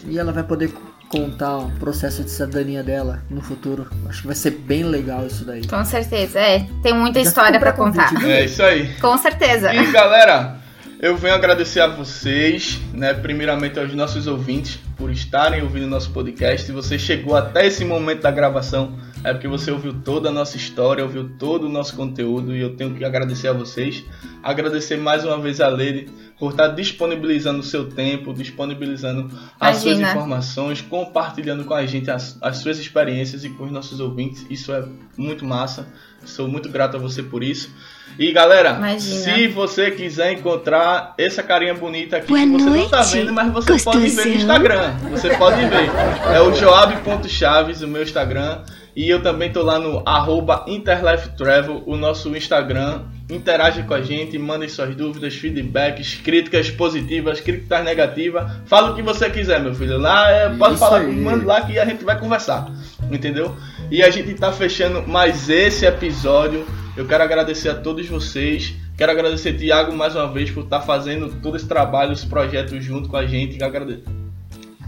e 0.07 0.19
ela 0.19 0.33
vai 0.33 0.43
poder 0.45 0.73
contar 1.09 1.59
o 1.59 1.71
processo 1.73 2.23
de 2.23 2.31
cidadania 2.31 2.83
dela 2.83 3.23
no 3.31 3.41
futuro. 3.41 3.89
Acho 4.09 4.21
que 4.23 4.27
vai 4.27 4.37
ser 4.37 4.51
bem 4.51 4.85
legal 4.85 5.27
isso 5.27 5.45
daí. 5.45 5.67
Com 5.67 5.85
certeza. 5.85 6.39
É, 6.39 6.67
tem 6.83 6.95
muita 6.95 7.23
Já 7.23 7.29
história 7.29 7.59
pré-convite, 7.59 8.07
contar. 8.09 8.21
viu? 8.21 8.31
É 8.31 8.45
isso 8.45 8.63
aí. 8.63 8.95
Com 9.01 9.17
certeza. 9.17 9.73
E 9.75 9.91
galera, 9.91 10.57
eu 11.01 11.17
venho 11.17 11.35
agradecer 11.35 11.81
a 11.81 11.87
vocês, 11.87 12.79
né? 12.93 13.15
Primeiramente 13.15 13.79
aos 13.79 13.93
nossos 13.95 14.27
ouvintes 14.27 14.79
por 14.97 15.11
estarem 15.11 15.63
ouvindo 15.63 15.87
nosso 15.87 16.11
podcast. 16.11 16.67
Se 16.67 16.73
você 16.73 16.99
chegou 16.99 17.37
até 17.37 17.67
esse 17.67 17.85
momento 17.85 18.23
da 18.23 18.31
gravação, 18.31 18.99
é 19.25 19.33
porque 19.33 19.49
você 19.49 19.71
ouviu 19.71 19.93
toda 19.93 20.29
a 20.29 20.33
nossa 20.33 20.57
história, 20.57 21.03
ouviu 21.03 21.31
todo 21.39 21.65
o 21.65 21.69
nosso 21.69 21.95
conteúdo 21.97 22.55
e 22.55 22.61
eu 22.61 22.77
tenho 22.77 22.95
que 22.95 23.05
agradecer 23.05 23.49
a 23.49 23.53
vocês. 23.53 24.05
Agradecer 24.43 24.97
mais 24.97 25.25
uma 25.25 25.39
vez 25.39 25.61
a 25.61 25.69
Lady 25.69 26.09
por 26.39 26.53
estar 26.53 26.69
disponibilizando 26.69 27.59
o 27.59 27.63
seu 27.63 27.89
tempo, 27.89 28.33
disponibilizando 28.33 29.29
as 29.59 29.79
suas 29.79 29.99
Imagina. 29.99 30.11
informações, 30.11 30.81
compartilhando 30.81 31.65
com 31.65 31.75
a 31.75 31.85
gente 31.85 32.11
as, 32.11 32.39
as 32.41 32.59
suas 32.59 32.79
experiências 32.79 33.45
e 33.45 33.51
com 33.51 33.65
os 33.65 33.73
nossos 33.73 33.99
ouvintes. 33.99 34.47
Isso 34.49 34.73
é 34.73 34.85
muito 35.17 35.45
massa. 35.45 35.89
Sou 36.25 36.47
muito 36.47 36.69
grato 36.69 36.97
a 36.97 37.01
você 37.01 37.23
por 37.23 37.43
isso. 37.43 37.71
E 38.19 38.33
galera, 38.33 38.71
Imagina. 38.77 39.21
se 39.21 39.49
você 39.49 39.91
quiser 39.91 40.33
encontrar 40.33 41.15
essa 41.17 41.43
carinha 41.43 41.75
bonita 41.75 42.17
aqui 42.17 42.29
Boa 42.29 42.41
que 42.41 42.47
você 42.49 42.65
não 42.65 42.89
tá 42.89 42.97
noite, 42.99 43.13
vendo, 43.17 43.33
mas 43.33 43.53
você 43.53 43.79
pode 43.79 44.09
ver 44.09 44.27
no. 44.27 44.35
Instagram. 44.35 44.97
Você 45.11 45.37
pode 45.37 45.65
ver. 45.67 45.91
É 46.35 46.41
o 46.41 46.55
joab.chaves, 46.55 47.83
o 47.83 47.89
meu 47.89 48.03
Instagram. 48.03 48.63
E 48.99 49.09
eu 49.09 49.23
também 49.23 49.49
tô 49.53 49.63
lá 49.63 49.79
no 49.79 50.03
arroba 50.05 50.65
interlifetravel, 50.67 51.85
o 51.87 51.97
nosso 51.97 52.37
Instagram. 52.37 53.03
Interage 53.31 53.85
com 53.85 53.95
a 53.95 54.03
gente, 54.03 54.37
mandem 54.37 54.69
suas 54.69 54.93
dúvidas, 54.97 55.37
feedbacks, 55.37 56.17
críticas 56.17 56.69
positivas, 56.69 57.41
críticas 57.41 57.85
negativas. 57.85 58.51
Fala 58.67 58.91
o 58.91 58.97
que 58.97 59.03
você 59.03 59.31
quiser, 59.31 59.61
meu 59.61 59.73
filho. 59.73 59.99
Lá 59.99 60.29
é, 60.33 60.49
pode 60.49 60.75
Isso 60.75 60.81
falar, 60.81 61.03
aí. 61.03 61.15
manda 61.15 61.47
lá 61.47 61.61
que 61.61 61.79
a 61.79 61.85
gente 61.85 62.05
vai 62.05 62.19
conversar. 62.19 62.73
Entendeu? 63.09 63.55
E 63.89 64.03
a 64.03 64.11
gente 64.11 64.35
tá 64.35 64.51
fechando 64.51 65.07
mais 65.07 65.49
esse 65.49 65.87
episódio. 65.87 66.67
Eu 66.97 67.07
quero 67.07 67.23
agradecer 67.23 67.69
a 67.69 67.77
todos 67.77 68.05
vocês. 68.09 68.75
Quero 68.97 69.13
agradecer 69.13 69.53
Tiago 69.53 69.95
mais 69.95 70.17
uma 70.17 70.27
vez 70.27 70.51
por 70.51 70.65
estar 70.65 70.81
fazendo 70.81 71.41
todo 71.41 71.57
esse 71.57 71.69
trabalho, 71.69 72.15
esse 72.15 72.27
projeto 72.27 72.81
junto 72.81 73.09
com 73.09 73.17
a 73.17 73.25
gente. 73.25 73.61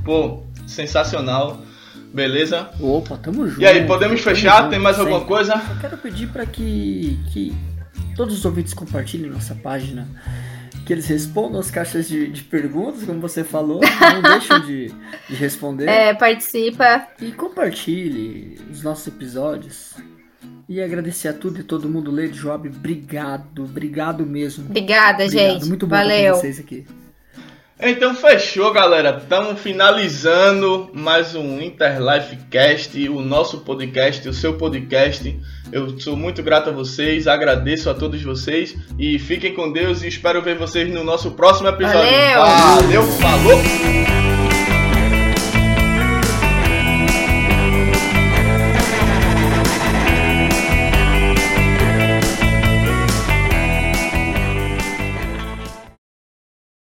Pô, 0.04 0.42
sensacional. 0.66 1.60
Beleza? 2.12 2.70
Opa, 2.80 3.16
tamo 3.16 3.48
junto. 3.48 3.60
E 3.60 3.66
aí, 3.66 3.86
podemos 3.86 4.20
fechar? 4.20 4.58
junto 4.58 4.70
Tem 4.70 4.78
mais 4.78 4.98
alguma 4.98 5.20
coisa? 5.24 5.54
Eu 5.54 5.80
quero 5.80 5.96
pedir 5.98 6.28
para 6.28 6.44
que, 6.44 7.18
que 7.32 7.54
todos 8.16 8.38
os 8.38 8.44
ouvintes 8.44 8.74
compartilhem 8.74 9.30
nossa 9.30 9.54
página, 9.54 10.08
que 10.84 10.92
eles 10.92 11.06
respondam 11.06 11.60
as 11.60 11.70
caixas 11.70 12.08
de, 12.08 12.28
de 12.28 12.42
perguntas, 12.42 13.04
como 13.04 13.20
você 13.20 13.44
falou, 13.44 13.80
não 14.12 14.22
deixam 14.22 14.60
de, 14.60 14.92
de 15.28 15.34
responder. 15.36 15.88
É, 15.88 16.12
participa. 16.14 17.06
E 17.20 17.30
compartilhe 17.32 18.60
os 18.70 18.82
nossos 18.82 19.06
episódios. 19.06 19.94
E 20.68 20.80
agradecer 20.80 21.28
a 21.28 21.32
tudo 21.32 21.60
e 21.60 21.64
todo 21.64 21.88
mundo, 21.88 22.12
Lady 22.12 22.38
Job, 22.38 22.68
obrigado, 22.68 23.64
obrigado 23.64 24.24
mesmo. 24.24 24.66
Obrigada, 24.66 25.24
Obrigado, 25.24 25.52
gente. 25.52 25.66
muito 25.66 25.86
bom 25.86 25.96
Valeu. 25.96 26.34
com 26.34 26.40
vocês 26.40 26.60
aqui. 26.60 26.86
Então 27.82 28.14
fechou, 28.14 28.70
galera. 28.72 29.16
Estamos 29.22 29.58
finalizando 29.58 30.90
mais 30.92 31.34
um 31.34 31.60
Interlife 31.62 32.36
Cast, 32.50 33.08
o 33.08 33.22
nosso 33.22 33.60
podcast, 33.60 34.28
o 34.28 34.34
seu 34.34 34.54
podcast. 34.54 35.40
Eu 35.72 35.98
sou 35.98 36.14
muito 36.14 36.42
grato 36.42 36.68
a 36.68 36.72
vocês, 36.72 37.26
agradeço 37.26 37.88
a 37.88 37.94
todos 37.94 38.22
vocês 38.22 38.76
e 38.98 39.18
fiquem 39.18 39.54
com 39.54 39.72
Deus 39.72 40.02
e 40.02 40.08
espero 40.08 40.42
ver 40.42 40.58
vocês 40.58 40.92
no 40.92 41.02
nosso 41.02 41.30
próximo 41.30 41.68
episódio. 41.68 42.00
Valeu! 42.00 42.82
Valeu 42.82 43.02
falou! 43.02 44.29